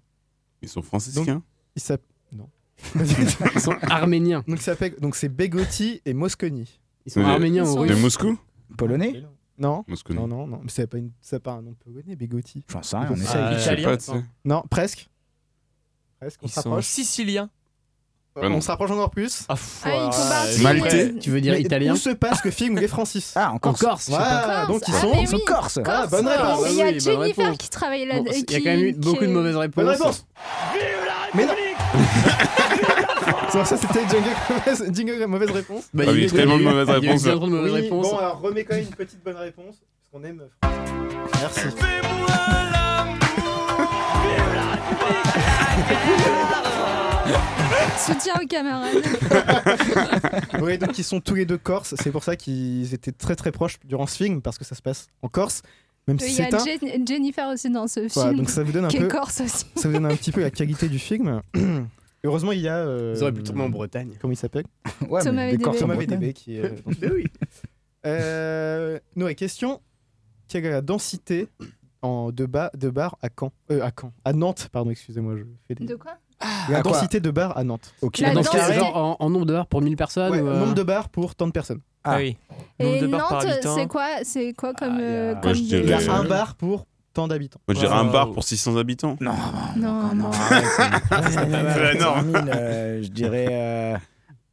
[0.63, 1.43] Ils sont franciscains?
[1.75, 2.07] Ils s'appellent.
[2.33, 2.49] Non.
[2.95, 4.43] Ils sont arméniens.
[4.47, 6.81] Donc, ça s'appelle- donc c'est Begotti et Mosconi.
[7.05, 8.03] Ils sont Mais- arméniens Ils ou sont- De russes.
[8.03, 8.39] Moscou
[8.77, 9.23] Polonais?
[9.59, 10.19] Non Mosconi.
[10.19, 10.61] Non, non, non.
[10.63, 11.11] Mais c'est pas, une...
[11.21, 12.63] c'est pas un nom polonais, Begotti.
[12.69, 13.37] J'en sais rien, on essaye.
[13.41, 14.25] euh, Italien.
[14.45, 15.09] Non, presque.
[16.43, 16.85] Ils sont rapproche.
[16.87, 17.49] siciliens.
[18.37, 18.57] Euh, Ah non.
[18.57, 19.45] on se rapproche encore plus.
[19.49, 19.55] Ah,
[19.85, 20.11] Ah,
[20.55, 21.15] ils Maltais.
[21.19, 23.59] Tu veux dire Mais italien Où se passe le film Les Francis Ah, en En
[23.59, 23.81] Corse.
[23.81, 24.09] Corse.
[24.11, 25.15] donc ils Ah, sont.
[25.15, 25.41] mais oui.
[25.47, 25.79] corse.
[25.87, 26.37] Ah, bonne Corse.
[26.39, 26.67] réponse.
[26.71, 27.59] Il y a Oui, bonne Jennifer réponse.
[27.59, 28.17] qui travaille là.
[28.21, 29.85] Bon, Il y a qui- quand même eu qui beaucoup de mauvaises réponses.
[29.85, 30.27] Bonne réponse
[31.35, 31.55] Mais non
[33.51, 35.85] Ça, ça, c'était jingle mauvaise, jingle mauvaise réponse.
[35.95, 37.23] Bah, Ah il y oui, a eu- tellement de mauvaises il y a eu réponses.
[37.23, 38.11] bien trop de mauvaises Oui, réponses.
[38.11, 39.77] Bon, alors remets quand même une petite bonne réponse.
[39.77, 40.43] Parce qu'on aime.
[41.41, 41.61] Merci.
[47.99, 49.03] Soutien aux camarades.
[50.63, 51.95] oui, donc ils sont tous les deux corses.
[52.01, 54.83] C'est pour ça qu'ils étaient très très proches durant ce film, parce que ça se
[54.83, 55.63] passe en Corse.
[56.07, 56.65] Même si Il y c'est a un.
[56.65, 58.11] Jen- Jennifer aussi dans ce film.
[58.15, 59.09] Voilà, donc ça vous donne un peu.
[59.09, 59.65] corse aussi.
[59.75, 61.43] Ça vous donne un petit peu la qualité du film.
[62.25, 62.77] Heureusement, il y a.
[62.79, 64.11] euh, Ils auraient pu tourner en Bretagne.
[64.21, 64.67] Comment il s'appelle?
[65.09, 65.63] Ouais, Thomas VDB.
[65.79, 65.97] Thomas.
[65.97, 66.65] VDB qui est.
[66.65, 66.71] euh,
[67.13, 67.25] oui.
[68.07, 69.81] Euh, Noé, question.
[70.49, 71.49] Quelle est la densité
[72.07, 74.13] en, de, bas, de bar à Caen euh, À Caen.
[74.25, 75.37] À Nantes, pardon, excusez-moi.
[75.37, 75.85] Je fais des...
[75.87, 76.13] De quoi?
[76.69, 77.95] La à quoi densité de bar à Nantes.
[78.21, 80.75] La densité- genre en, en nombre de bars pour 1000 personnes Ouais, ou, euh, Nombre
[80.75, 81.81] de bars pour tant de personnes.
[82.05, 82.17] Ah Ah.
[82.19, 82.37] oui.
[82.79, 85.93] Nombre Et de Nantes, c'est quoi, c'est quoi comme, Ah, a- euh, comme Il y
[85.93, 87.59] a un bar pour tant d'habitants.
[87.67, 88.13] Moi, je dirais un Wow.
[88.13, 89.17] bar pour 600 habitants.
[89.21, 89.33] Non,
[89.77, 90.31] Non, non.
[90.33, 92.33] C'est énorme.
[92.49, 93.97] Euh, je dirais euh,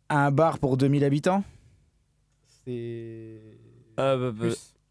[0.10, 1.44] un bar pour 2000 habitants.
[2.66, 3.42] C'est.
[3.98, 4.48] Ah, bah, bah,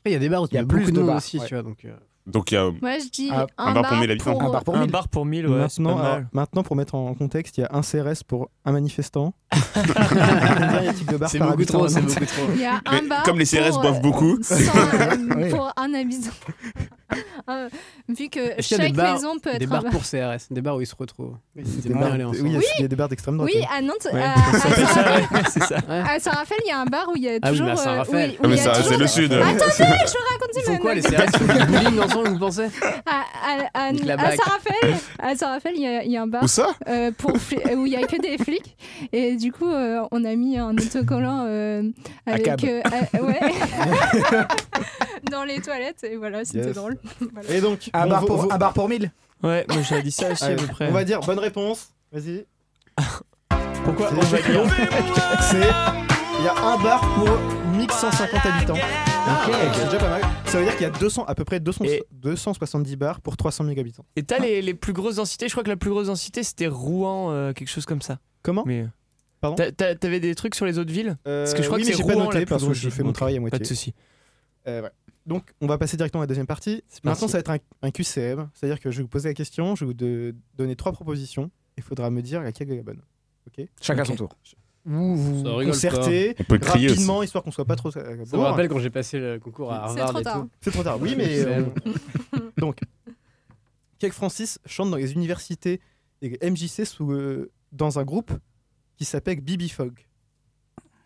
[0.06, 1.46] il y a des bars où Il y a beaucoup plus de bars, aussi, ouais.
[1.46, 1.62] tu vois.
[1.62, 1.96] Donc, euh,
[2.26, 2.70] Donc, il y a.
[2.80, 4.32] Moi, je dis Un- un, un bar pour 1000 habitants.
[4.32, 4.90] pour- Un bar pour un 1000.
[4.90, 7.82] bar pour 1000, ouais, c'est maintenant, alors, pour mettre en contexte, il y a un
[7.82, 9.34] CRS pour un manifestant.
[11.26, 12.46] C'est beaucoup trop, c'est beaucoup trop.
[12.54, 14.38] Il y a un bar comme les CRS pour, boivent euh, beaucoup.
[14.42, 16.30] 100, euh, pour un habitant.
[17.46, 17.68] Hein,
[18.08, 19.92] vu que chaque des bars, maison peut être des bars bar.
[19.92, 21.36] pour CRS, des bars où ils se retrouvent.
[21.56, 22.36] Oui, des bien bars- ensemble.
[22.42, 23.50] oui, il y a des bars d'extrême droite.
[23.54, 24.22] Oui, à Nantes, Ouais.
[24.22, 25.76] à, à Saint-Raphaël, c'est ça.
[25.88, 27.66] à Saint-Raphaël, il y a un bar où il y a Ah oui, toujours.
[27.66, 28.30] mais à euh, Saint-Raphaël.
[28.30, 29.32] oui, Ah, mais ça, c'est toujours- le sud.
[29.32, 32.28] Attendez, je veux raconter Ils font ma- quoi ma- les CRS font du bowling ensemble,
[32.28, 32.68] vous pensez
[33.06, 33.90] à.
[33.92, 37.74] Saint-Raphaël, à Saint-Raphaël, il y, a- il y a un bar Où ça euh, euh,
[37.76, 38.76] où il y a que des flics
[39.12, 41.82] et du coup euh, on a mis un autocollant euh,
[42.26, 42.82] avec euh,
[43.14, 43.40] euh, ouais
[45.32, 46.76] dans les toilettes et voilà c'était Yes.
[46.76, 46.96] drôle.
[47.32, 47.50] Voilà.
[47.50, 49.10] Et donc, Un bon, bar pour, vos- un bar pour 1000
[49.42, 50.88] Ouais, moi j'avais dit ça aussi Allez, à peu près.
[50.88, 51.88] On va dire bonne réponse.
[52.12, 52.46] Vas-y.
[53.84, 55.70] Pourquoi C'est on va dire C'est
[56.38, 57.28] il y a un bar pour
[57.76, 58.74] 1150 habitants.
[58.74, 60.22] Ok, c'est déjà pas mal.
[60.46, 63.36] Ça veut dire qu'il y a 200, à peu près 200 Et- 270 bars pour
[63.36, 64.04] 300 000 habitants.
[64.16, 66.66] Et t'as les, les plus grosses densités, je crois que la plus grosse densité c'était
[66.66, 68.18] Rouen, euh, quelque chose comme ça.
[68.42, 68.64] Comment?
[68.66, 68.86] Mais.
[69.40, 69.56] Pardon?
[69.56, 71.16] T'as- t'as- T'avais des trucs sur les autres villes?
[71.24, 72.62] Parce que je crois oui, que mais c'est j'ai pas Rouen noté la plus parce
[72.62, 72.90] que grosse je ville.
[72.92, 73.58] fais mon Ok, travail à moitié.
[73.58, 73.94] Pas de soucis.
[74.68, 74.90] Euh, ouais.
[75.26, 76.82] Donc, on va passer directement à la deuxième partie.
[77.04, 78.48] Maintenant, ça va être un, un QCM.
[78.54, 81.50] C'est-à-dire que je vais vous poser la question, je vais vous de- donner trois propositions.
[81.76, 83.00] Il faudra me dire laquelle est la bonne.
[83.46, 84.08] Ok Chacun Ok.
[84.08, 84.36] son tour.
[84.84, 87.96] Vous vous concertez On peut crier rapidement, histoire qu'on soit pas trop.
[87.96, 90.40] euh, Ça me rappelle quand j'ai passé le concours à C'est Harvard trop et tard.
[90.42, 90.50] tout.
[90.60, 91.00] C'est trop tard.
[91.00, 91.38] Oui, mais.
[91.42, 91.64] C'est euh,
[92.58, 92.80] donc,
[94.00, 95.80] Keg Francis chante dans les universités
[96.20, 98.32] et MJC sous, euh, dans un groupe
[98.96, 100.04] qui s'appelle Bibi Fog.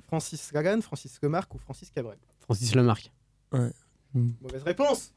[0.07, 2.17] Francis Lagan, Francis Lemarque ou Francis Cabrel?
[2.41, 3.13] Francis Lemarque.
[3.53, 3.71] Ouais.
[4.43, 5.13] Mauvaise réponse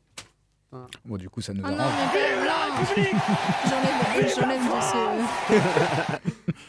[1.05, 2.17] Bon, du coup, ça nous Ah non, arrange.
[3.67, 4.81] J'enlève j'enlève de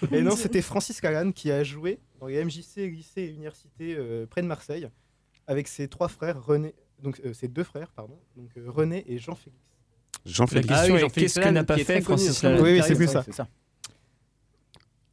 [0.09, 0.15] ce.
[0.15, 4.27] Et non, c'était Francis Lagan qui a joué dans les MJC, lycées et universités euh,
[4.27, 4.89] près de Marseille
[5.47, 9.19] avec ses trois frères, René, donc euh, ses deux frères, pardon, donc euh, René et
[9.19, 9.59] Jean-Félix.
[10.24, 13.09] La question oui, Jean-Philippe qu'est-ce que n'a pas fait Francis très Lalanne Oui, c'est plus
[13.09, 13.24] ça.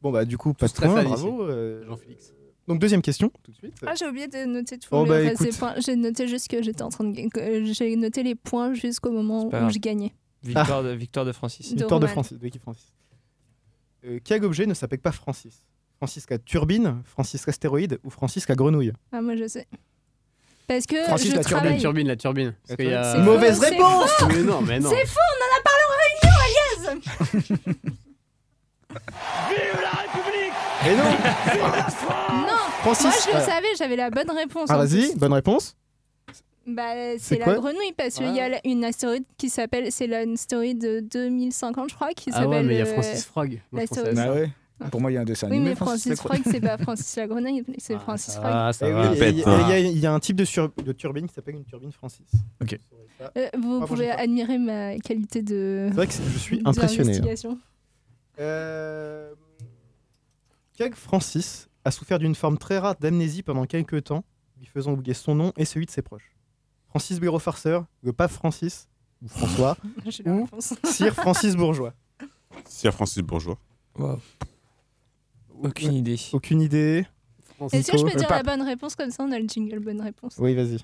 [0.00, 1.42] Bon, bah, du coup, pas de fan bravo.
[1.42, 2.32] euh, Jean-Félix.
[2.68, 3.74] Donc, deuxième question, tout de suite.
[3.86, 5.74] Ah, j'ai oublié de noter tous Oh, mes bah, points.
[5.78, 9.48] J'ai noté juste que j'étais en train de J'ai noté les points jusqu'au moment où
[9.50, 9.72] grave.
[9.72, 10.12] je gagnais.
[10.42, 11.72] Victoire, de, victoire de Francis.
[11.74, 12.06] De Victoire de.
[12.06, 12.92] Francis, de l'équipe Francis.
[14.04, 15.64] Euh, quel objet ne s'appelle pas Francis?
[15.96, 18.92] Francis la turbine, Francis l'astéroïde ou Francis la grenouille?
[19.10, 19.66] Ah, moi, je sais.
[20.68, 21.78] Parce que Francis, je la La travaille.
[21.80, 22.54] turbine, la turbine.
[22.66, 24.26] Parce qu'il y a- C'est Mauvaise réponse faux.
[24.28, 24.90] Mais non, mais non.
[24.90, 27.00] C'est faux, on en a parlé en réunion,
[27.64, 27.88] Alias
[30.86, 31.04] Et non
[32.46, 34.68] Non Francis, Moi, je le savais, j'avais la bonne réponse.
[34.70, 35.76] Ah, vas-y, bonne réponse.
[36.66, 36.82] Bah,
[37.18, 39.90] C'est la grenouille, parce qu'il y a une astéroïde qui s'appelle.
[39.90, 42.66] C'est l'astéroïde de 2050, je crois, qui Ah ouais, s'appelle.
[42.66, 43.60] mais il y a euh, Francis Frog.
[43.72, 43.82] Moi.
[44.14, 44.50] Bah ouais.
[44.92, 45.70] Pour moi, il y a un dessin Oui, animé.
[45.70, 48.72] mais Francis Frog, c'est pas Francis la grenouille, c'est Ah, Francis ça Frog.
[48.74, 49.12] ça va.
[49.28, 49.42] Il y,
[49.72, 52.20] a- il y a un type de, sur- de turbine qui s'appelle une turbine Francis.
[52.62, 52.76] Ok.
[53.36, 55.86] Euh, vous Ah, pouvez admirer ma qualité de.
[55.88, 57.18] C'est vrai que c'est- je suis impressionné.
[57.18, 57.58] hein.
[58.38, 59.32] Euh...
[60.78, 64.22] Keg Francis a souffert d'une forme très rare d'amnésie pendant quelques temps,
[64.60, 66.30] lui faisant oublier son nom et celui de ses proches.
[66.86, 68.86] Francis Bureau Farceur, le pape Francis,
[69.20, 69.76] ou François,
[70.24, 70.46] ou.
[70.84, 71.94] Sir Francis Bourgeois.
[72.64, 73.58] Sir Francis Bourgeois.
[73.98, 74.20] Wow.
[75.64, 76.20] Aucune idée.
[76.32, 77.04] Aucune idée.
[77.72, 78.94] Est-ce que je peux dire la bonne réponse?
[78.94, 80.36] Comme ça On a le jingle bonne réponse.
[80.38, 80.78] Oui, vas-y.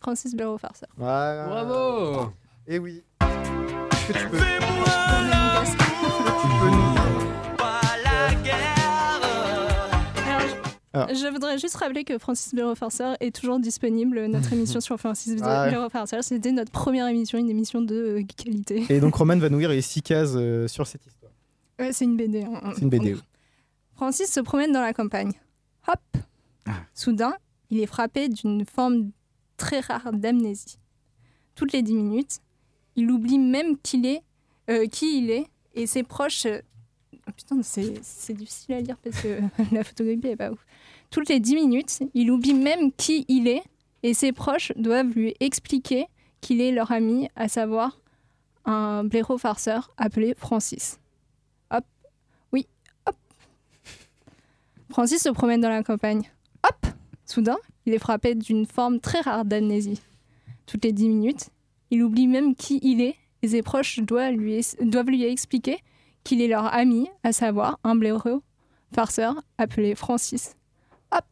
[0.00, 0.90] Francis Bureau Farceur.
[0.98, 1.46] Voilà.
[1.46, 2.30] Bravo
[2.66, 3.02] Et oui.
[3.22, 5.78] Est-ce que tu peux, Je prends mon casque.
[5.78, 7.03] tu peux nous...
[11.08, 11.14] Ah.
[11.14, 14.26] Je voudrais juste rappeler que Francis Bureau Farceur est toujours disponible.
[14.26, 16.22] Notre émission sur Francis Ah ouais.
[16.22, 18.84] C'était notre première émission, une émission de euh, qualité.
[18.88, 21.32] Et donc Roman va nous lire les six cases euh, sur cette histoire.
[21.78, 22.42] Ouais, c'est une BD.
[22.42, 22.72] hein.
[22.74, 23.14] C'est une BD.
[23.14, 23.20] oui.
[23.94, 25.32] Francis se promène dans la campagne.
[25.88, 26.00] Hop
[26.94, 27.34] Soudain,
[27.70, 29.10] il est frappé d'une forme
[29.56, 30.78] très rare d'amnésie.
[31.54, 32.38] Toutes les dix minutes,
[32.96, 34.22] il oublie même qu'il est,
[34.70, 36.46] euh, qui il est et ses proches.
[36.46, 36.60] euh,
[37.36, 39.40] Putain, c'est c'est difficile à lire parce que
[39.74, 40.64] la photographie est pas ouf.
[41.14, 43.62] Toutes les dix minutes, il oublie même qui il est
[44.02, 46.08] et ses proches doivent lui expliquer
[46.40, 48.00] qu'il est leur ami, à savoir
[48.64, 50.98] un blaireau farceur appelé Francis.
[51.70, 51.84] Hop,
[52.52, 52.66] oui,
[53.06, 53.14] hop.
[54.90, 56.28] Francis se promène dans la campagne.
[56.68, 56.84] Hop
[57.26, 60.02] Soudain, il est frappé d'une forme très rare d'amnésie.
[60.66, 61.50] Toutes les dix minutes,
[61.92, 65.78] il oublie même qui il est et ses proches doivent lui, doivent lui expliquer
[66.24, 68.42] qu'il est leur ami, à savoir un blaireau
[68.92, 70.56] farceur appelé Francis.
[71.14, 71.24] Hop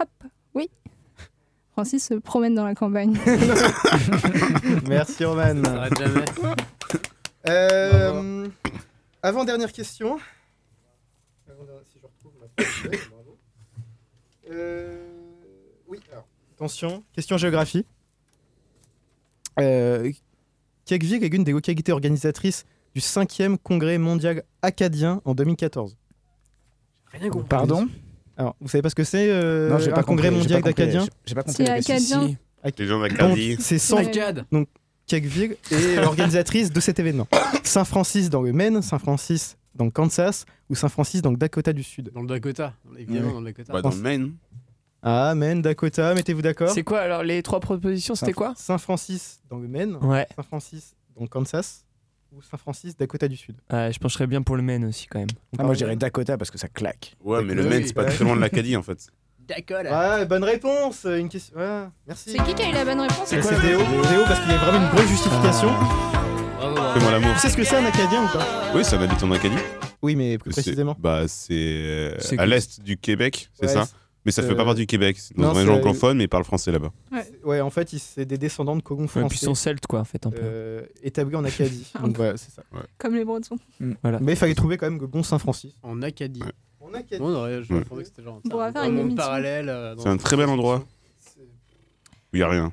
[0.00, 0.08] Hop
[0.54, 0.68] Oui
[1.72, 3.16] Francis se promène dans la campagne.
[4.88, 5.62] Merci Roman.
[7.48, 8.48] Euh,
[9.22, 10.18] Avant-dernière question.
[11.48, 13.38] Avant-dernière- si je retrouve ma feuille, bravo.
[14.50, 14.98] Euh,
[15.88, 17.86] Oui, alors, attention, question géographie.
[19.58, 20.10] Euh,
[20.84, 22.64] Quéville est l'une des localités organisatrices
[22.94, 25.96] du 5e congrès mondial acadien en 2014.
[27.12, 27.48] Rien compris.
[27.48, 27.88] Pardon?
[28.40, 30.62] Alors, vous savez pas ce que c'est euh, Non, j'ai un pas congrès compris, mondial
[30.62, 31.62] d'acadiens j'ai- pas compris.
[31.62, 32.30] C'est acadien.
[32.78, 33.56] Les gens d'Acadie.
[33.60, 34.46] c'est 100 Acad.
[34.50, 34.66] Donc,
[35.06, 37.26] Quequeville est l'organisatrice de cet événement.
[37.64, 42.10] Saint-Francis dans le Maine, Saint-Francis dans le Kansas ou Saint-Francis dans le Dakota du Sud.
[42.14, 43.72] Dans le Dakota, évidemment, dans le Dakota.
[43.74, 44.32] Bah, dans le Maine.
[45.02, 48.54] Ah, Maine, Dakota, mettez-vous d'accord C'est quoi alors les trois propositions C'était quoi?
[48.56, 50.26] Saint-Francis dans le Maine, Ouais.
[50.34, 51.84] Saint-Francis dans le Kansas
[52.32, 53.56] ou Saint-Francis, Dakota du Sud.
[53.72, 55.28] Ouais, je pencherais bien pour le Maine aussi quand même.
[55.58, 57.16] Ah, moi, je dirais Dakota parce que ça claque.
[57.24, 58.98] Ouais, mais le Oui, Maine, c'est pas très loin de l'Acadie en fait.
[59.68, 61.04] Ouais, bonne réponse.
[61.10, 61.58] Une question.
[61.58, 62.30] Ouais, merci.
[62.30, 63.22] C'est qui qui a eu la bonne réponse?
[63.26, 65.68] C'est quoi Déo Déo parce qu'il y a vraiment une grosse justification.
[66.94, 67.32] Fais-moi l'amour.
[67.34, 68.46] Tu sais ce que c'est un Acadien ou pas?
[68.74, 69.56] Oui, ça habite en Acadie.
[70.02, 70.96] Oui, mais plus précisément.
[70.98, 73.88] Bah, c'est euh, à l'est du Québec, c'est Ouais, ça?
[74.26, 75.16] Mais ça fait euh, pas partie du Québec.
[75.18, 76.92] C'est dans non, une région c'est- anglophone, mais ils parlent français là-bas.
[77.44, 79.28] Ouais, en fait, c'est des descendants de colons Ouais, français.
[79.28, 80.38] puis ils sont celtes quoi en fait un peu.
[80.42, 81.90] euh, établis en Acadie.
[82.02, 82.62] Donc voilà, c'est ça.
[82.98, 83.56] Comme les Bretons.
[84.02, 84.18] Voilà.
[84.20, 85.72] Mais il fallait trouver quand même le bon Saint-Francis.
[85.82, 86.42] En Acadie.
[86.80, 87.22] En Acadie.
[87.22, 87.84] On aurait, je Ouais.
[87.84, 89.16] pensais que c'était genre On pourra un faire une monde émission.
[89.16, 89.68] parallèle.
[89.70, 90.84] euh, dans- C'est un très bel endroit.
[91.38, 92.72] Où il y a rien.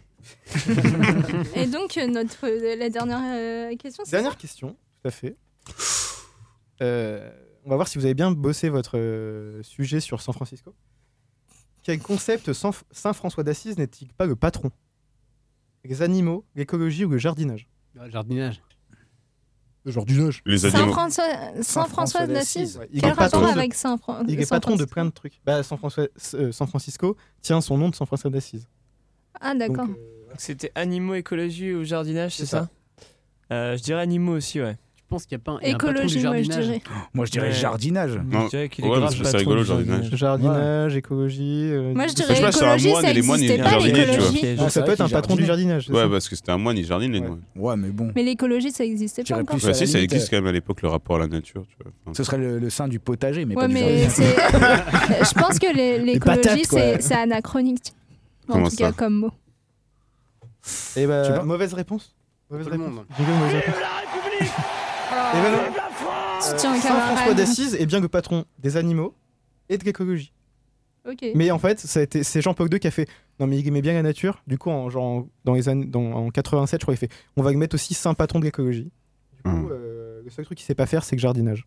[1.55, 5.35] Et donc, euh, notre, euh, la dernière euh, question, c'est Dernière question, tout à fait.
[6.81, 7.29] Euh,
[7.65, 10.73] on va voir si vous avez bien bossé votre euh, sujet sur San Francisco.
[11.88, 14.72] Quel concept San- Saint-François d'Assise n'est-il pas le patron
[15.85, 18.61] Les animaux, l'écologie ou le jardinage Le jardinage.
[19.85, 20.41] Le jardinage.
[20.45, 21.23] Les Saint-François
[21.61, 24.84] Saint-François d'Assise Ouais, il Quel est patron rapport de- avec Saint-François Il est patron de
[24.84, 25.39] plein de trucs.
[25.45, 28.68] Bah, San, François- euh, San Francisco tient son nom de San François d'Assise.
[29.39, 29.88] Ah, d'accord.
[29.88, 32.69] Euh, C'était animaux, écologie ou jardinage, c'est C'est ça,
[33.53, 34.76] Euh, Je dirais animaux aussi, ouais.
[35.09, 36.35] Je pense qu'il y a pas un, il y a un patron du Écologie, moi,
[36.38, 36.65] je jardinage.
[36.65, 36.81] dirais.
[37.13, 37.53] Moi, je dirais Ouais.
[37.53, 38.11] jardinage.
[38.29, 38.41] Non.
[38.43, 40.15] Je dirais qu'il est Ouais, grave parce que c'est patron rigolo, le du jardinage.
[40.17, 41.69] Jardinage, écologie.
[41.71, 43.47] euh, Moi, je dirais sais pas, c'est un écologie, moine ça et les moines, ils
[43.47, 44.31] n'existait pas, jardinaient, tu vois.
[44.31, 44.55] l'écologie.
[44.57, 45.85] Donc ça peut être un patron du jardinage.
[45.88, 47.38] c'est Ouais, ça parce que c'était un moine, il jardine les noix.
[47.55, 48.11] Ouais, mais bon.
[48.17, 49.55] Mais l'écologie, ça n'existait pas encore.
[49.55, 51.19] plus Bah à si, ça limite, existe euh, quand même à l'époque, le rapport à
[51.19, 51.63] la nature.
[51.69, 51.93] Tu vois.
[52.05, 54.11] Enfin, Ce serait le, le sein du potager, mais Ouais, pas du mais jardinage.
[54.11, 55.25] c'est.
[55.25, 56.79] je pense que l'é- l'écologie, patates, quoi.
[56.81, 57.93] c'est c'est anachronique.
[58.49, 59.31] En Comment tout cas, comme mot.
[60.97, 61.43] Bah, pas.
[61.43, 62.13] mauvaise réponse.
[62.51, 62.93] Mauvaise Tout le réponse.
[62.95, 63.05] monde.
[63.17, 63.75] Jingle, mauvaise réponse.
[65.33, 66.41] Et ben non.
[66.41, 67.35] Soutien aux Saint-François camarades.
[67.37, 69.13] d'Assise est bien le patron des animaux
[69.69, 70.31] et de l'écologie.
[71.09, 71.25] Ok.
[71.35, 73.07] Mais en fait, ça a été, c'est Jean-Paul II qui a fait.
[73.39, 74.41] Non, mais il aimait bien la nature.
[74.47, 77.09] Du coup, en, genre, dans les années, dans, en 87, je crois, il fait.
[77.37, 78.91] On va mettre aussi saint patron de l'écologie.
[79.35, 79.69] Du coup, Hum.
[79.71, 81.65] euh, le seul truc qu'il sait pas faire, c'est que jardinage.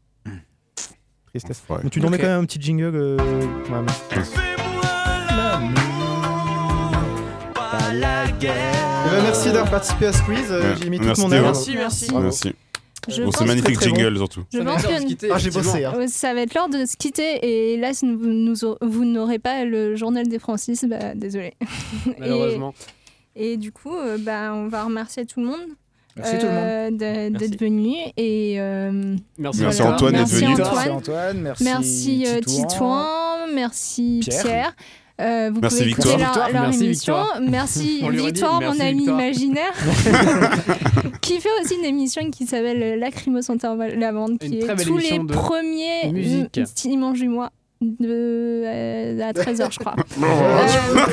[1.26, 1.62] Tristesse.
[1.68, 1.78] Ouais.
[1.84, 2.22] Mais tu nous mets Ok.
[2.22, 2.90] quand même un petit jingle.
[2.94, 3.82] euh, ouais,
[4.12, 4.32] merci.
[7.54, 9.04] Pas la guerre.
[9.06, 10.50] Eh ben, merci d'avoir participé à Squeeze.
[10.50, 10.76] euh, Ouais.
[10.82, 11.42] J'ai mis toute Merci, mon âme.
[11.42, 12.08] Merci, merci.
[12.10, 12.24] Bravo.
[12.24, 12.54] Merci.
[13.08, 14.42] Je Bon, c'est magnifique très, très jingle surtout.
[14.52, 15.72] Je Ça va pense être l'heure de se que quitter, Ah, j'ai effectivement.
[15.72, 15.84] bossé.
[16.04, 16.06] hein.
[16.08, 17.38] Ça va être l'heure de se quitter
[17.74, 21.54] et nous, nous aur- vous n'aurez pas le journal des Francis, bah, désolé.
[22.18, 22.74] Malheureusement.
[23.36, 25.60] Et, et du coup, euh, bah, on va remercier tout le monde.
[26.16, 26.58] Merci tout le monde.
[27.02, 27.48] euh, Merci.
[27.48, 29.94] d'être venu et euh, Merci, Merci voilà.
[29.94, 30.52] Antoine d'être merci venu.
[30.52, 30.66] Antoine.
[30.74, 32.66] Merci Antoine, merci, merci Titouan.
[32.66, 34.42] Titouan, merci Pierre.
[34.42, 34.76] Pierre.
[35.20, 36.34] Euh, vous Merci pouvez écouter Victoire.
[36.36, 37.14] leur, leur Merci émission.
[37.14, 37.40] Victoire.
[37.42, 39.20] Merci On mon merci ami Victoire.
[39.20, 39.72] imaginaire,
[41.20, 43.40] qui fait aussi une émission qui s'appelle Lacrymos
[43.96, 46.60] Lavande, qui est tous les premiers musique.
[46.76, 49.94] dimanches du mois de, euh, à 13h, je crois.
[50.22, 50.66] Euh,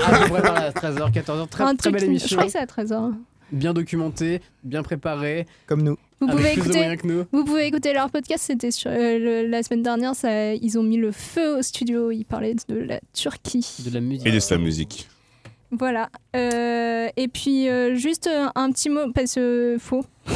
[0.05, 1.47] à peu près par là, 13h, 14h.
[1.49, 2.35] Très, Un très truc- belle Je émission.
[2.37, 3.13] crois que c'est à 13h.
[3.53, 5.45] Bien documentée, bien préparée.
[5.65, 5.97] Comme nous.
[6.19, 7.25] Vous avec pouvez, écouter, moyens que nous.
[7.31, 10.83] vous pouvez écouter leur podcast, c'était sur, euh, le- la semaine dernière, ça, ils ont
[10.83, 13.65] mis le feu au studio, ils parlaient de la Turquie.
[13.85, 14.25] De la musique.
[14.25, 15.07] Et de sa musique.
[15.71, 16.09] Voilà.
[16.35, 20.05] Euh, et puis, euh, juste un petit mot, parce que faux.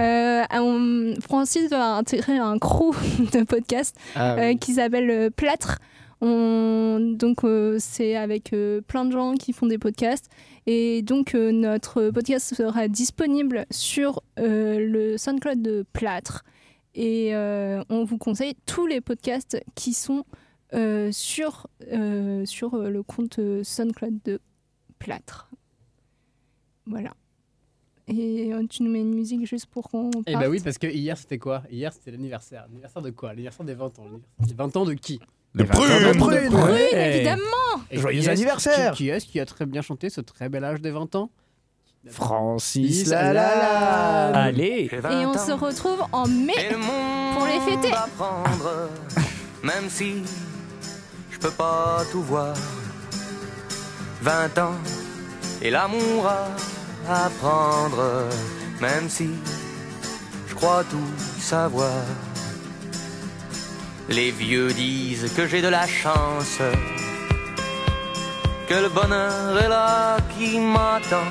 [0.00, 2.90] Euh, on- Francis va intégrer un crew
[3.32, 4.58] de podcast Ah, euh, oui.
[4.58, 5.78] qui s'appelle euh, Plâtre.
[6.20, 10.30] On, donc, euh, c'est avec euh, plein de gens qui font des podcasts.
[10.66, 16.44] Et donc, euh, notre podcast sera disponible sur le SoundCloud de Plâtre.
[16.94, 20.24] Et on vous conseille tous les podcasts qui sont
[21.10, 21.66] sur,
[22.44, 24.40] sur le compte SoundCloud de
[25.00, 25.50] Plâtre.
[26.86, 27.14] Voilà.
[28.06, 30.10] Et tu nous mets une musique juste pour qu'on.
[30.26, 31.64] Eh bah oui, parce que hier c'était quoi?
[31.68, 32.66] Hier c'était l'anniversaire.
[32.68, 33.30] L'anniversaire de quoi?
[33.30, 34.06] L'anniversaire des 20 ans.
[34.46, 35.18] Des 20 ans de qui?
[35.54, 35.88] De Prune.
[35.88, 36.50] De Prune.
[36.50, 37.14] Prune, Ouais.
[37.16, 37.42] évidemment
[37.90, 40.48] Et Joyeux qui est-ce- anniversaire Qui, qui est-ce qui a très bien chanté ce très
[40.48, 41.30] bel âge des 20 ans?
[42.10, 43.06] Francis.
[43.08, 44.34] Lalalane.
[44.34, 46.52] Allez Et on se retrouve en mai
[47.36, 47.94] pour les fêter.
[47.94, 48.90] apprendre,
[49.62, 50.22] même si
[51.30, 52.54] je peux pas tout voir.
[54.22, 54.74] 20 ans
[55.62, 56.26] et l'amour
[57.08, 58.28] à apprendre,
[58.80, 59.28] même si
[60.48, 61.92] je crois tout savoir.
[64.08, 66.58] Les vieux disent que j'ai de la chance,
[68.68, 71.30] que le bonheur est là qui m'attend.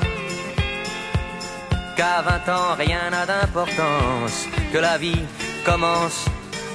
[1.95, 5.23] Qu'à 20 ans rien n'a d'importance, que la vie
[5.63, 6.25] commence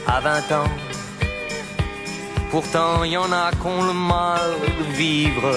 [0.06, 0.70] à 20 ans.
[2.52, 5.52] Pourtant y en a qu'on le mal de vivre.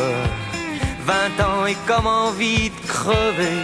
[1.05, 3.59] 20 ans et comme envie de crever.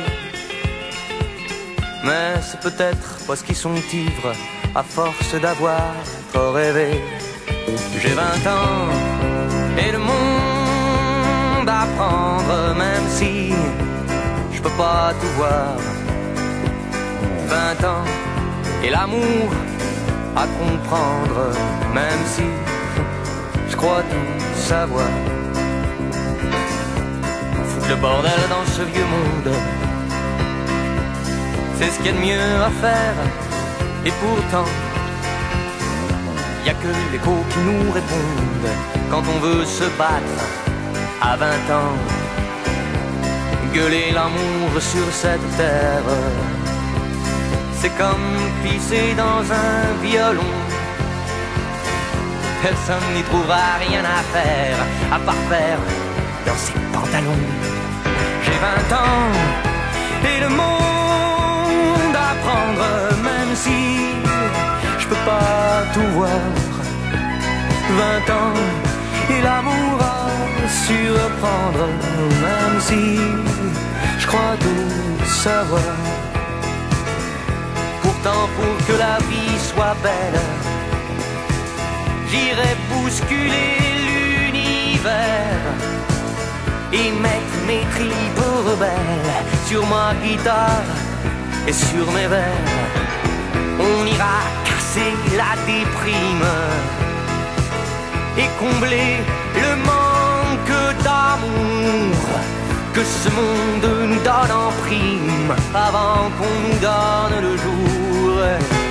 [2.03, 4.35] Mais c'est peut-être parce qu'ils sont ivres
[4.77, 5.91] à force d'avoir
[6.31, 7.01] trop rêvé.
[7.99, 8.21] J'ai 20
[8.57, 8.85] ans
[9.75, 13.53] et le monde à prendre, même si
[14.53, 15.77] je peux pas tout voir.
[17.47, 18.05] 20 ans
[18.83, 19.49] et l'amour
[20.35, 21.39] à comprendre,
[21.95, 22.47] même si
[23.69, 25.09] je crois tout savoir.
[27.69, 29.55] Foutre le bordel dans ce vieux monde,
[31.79, 33.46] c'est ce qu'il y a de mieux à faire.
[34.05, 34.69] Et pourtant,
[36.65, 38.73] y a que l'écho qui nous répondent
[39.09, 40.43] quand on veut se battre
[41.21, 41.45] à 20
[41.79, 41.97] ans.
[43.73, 46.09] Gueuler l'amour sur cette terre,
[47.79, 48.29] c'est comme
[48.63, 50.55] pisser dans un violon.
[52.61, 54.77] Personne n'y trouvera rien à faire
[55.11, 55.79] à part faire
[56.45, 57.45] dans ses pantalons.
[58.43, 58.57] J'ai
[58.91, 59.31] 20 ans
[60.31, 63.16] et le monde à prendre,
[63.63, 63.81] si
[64.99, 66.57] je peux pas tout voir.
[67.89, 68.59] 20 ans
[69.33, 71.87] et l'amour à surprendre,
[72.45, 73.17] même si
[74.19, 75.95] je crois tout savoir.
[78.01, 80.41] Pourtant, pour que la vie soit belle,
[82.29, 83.77] j'irai bousculer
[84.07, 85.63] l'univers
[86.93, 89.33] et mettre mes tripes rebelles
[89.67, 90.91] sur ma guitare
[91.67, 92.86] et sur mes vers.
[93.89, 96.49] On ira casser la déprime
[98.37, 99.13] et combler
[99.63, 102.17] le manque d'amour
[102.93, 108.33] que ce monde nous donne en prime avant qu'on nous donne le jour.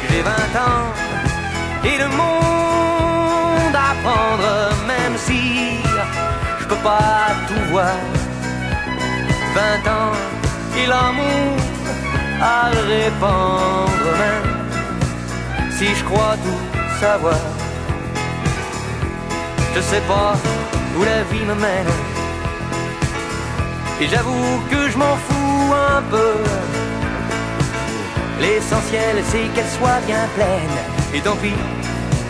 [0.08, 0.30] J'ai 20
[0.68, 0.88] ans
[1.84, 4.52] et le monde à prendre,
[4.86, 5.42] même si
[6.60, 7.98] je peux pas tout voir.
[9.54, 10.16] 20 ans
[10.78, 11.56] et l'amour
[12.40, 14.55] à répandre, même
[15.78, 16.62] si je crois tout
[17.00, 17.40] savoir.
[19.74, 20.32] Je sais pas
[20.96, 21.92] où la vie me mène.
[24.00, 26.32] Et j'avoue que je m'en fous un peu.
[28.40, 30.78] L'essentiel c'est qu'elle soit bien pleine.
[31.14, 31.58] Et tant pis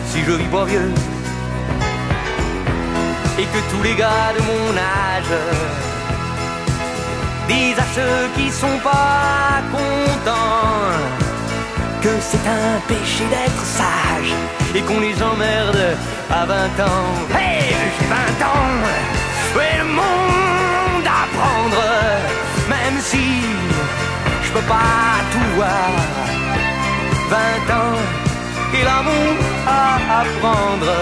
[0.09, 0.91] si je vis pas vieux.
[3.39, 4.69] Et que tous les gars de mon
[5.05, 5.35] âge
[7.47, 11.26] disent à ceux qui sont pas contents
[12.01, 14.33] que c'est un péché d'être sage
[14.75, 15.97] et qu'on les emmerde
[16.29, 17.13] à 20 ans.
[17.37, 18.15] Hey, j'ai 20
[18.51, 18.69] ans,
[19.55, 21.83] ouais, le monde à prendre,
[22.69, 23.25] même si
[24.43, 25.91] je peux pas tout voir.
[27.29, 27.37] 20
[27.81, 27.99] ans
[28.73, 29.35] et l'amour
[29.67, 30.93] à apprendre,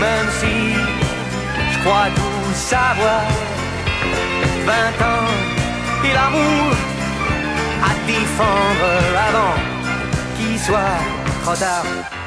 [0.00, 0.74] même si
[1.72, 3.22] je crois tout savoir.
[4.64, 4.72] 20
[5.12, 5.30] ans
[6.04, 6.72] et l'amour
[7.82, 8.90] à défendre
[9.28, 9.75] avant
[10.58, 10.98] soit
[11.42, 12.25] trop tard.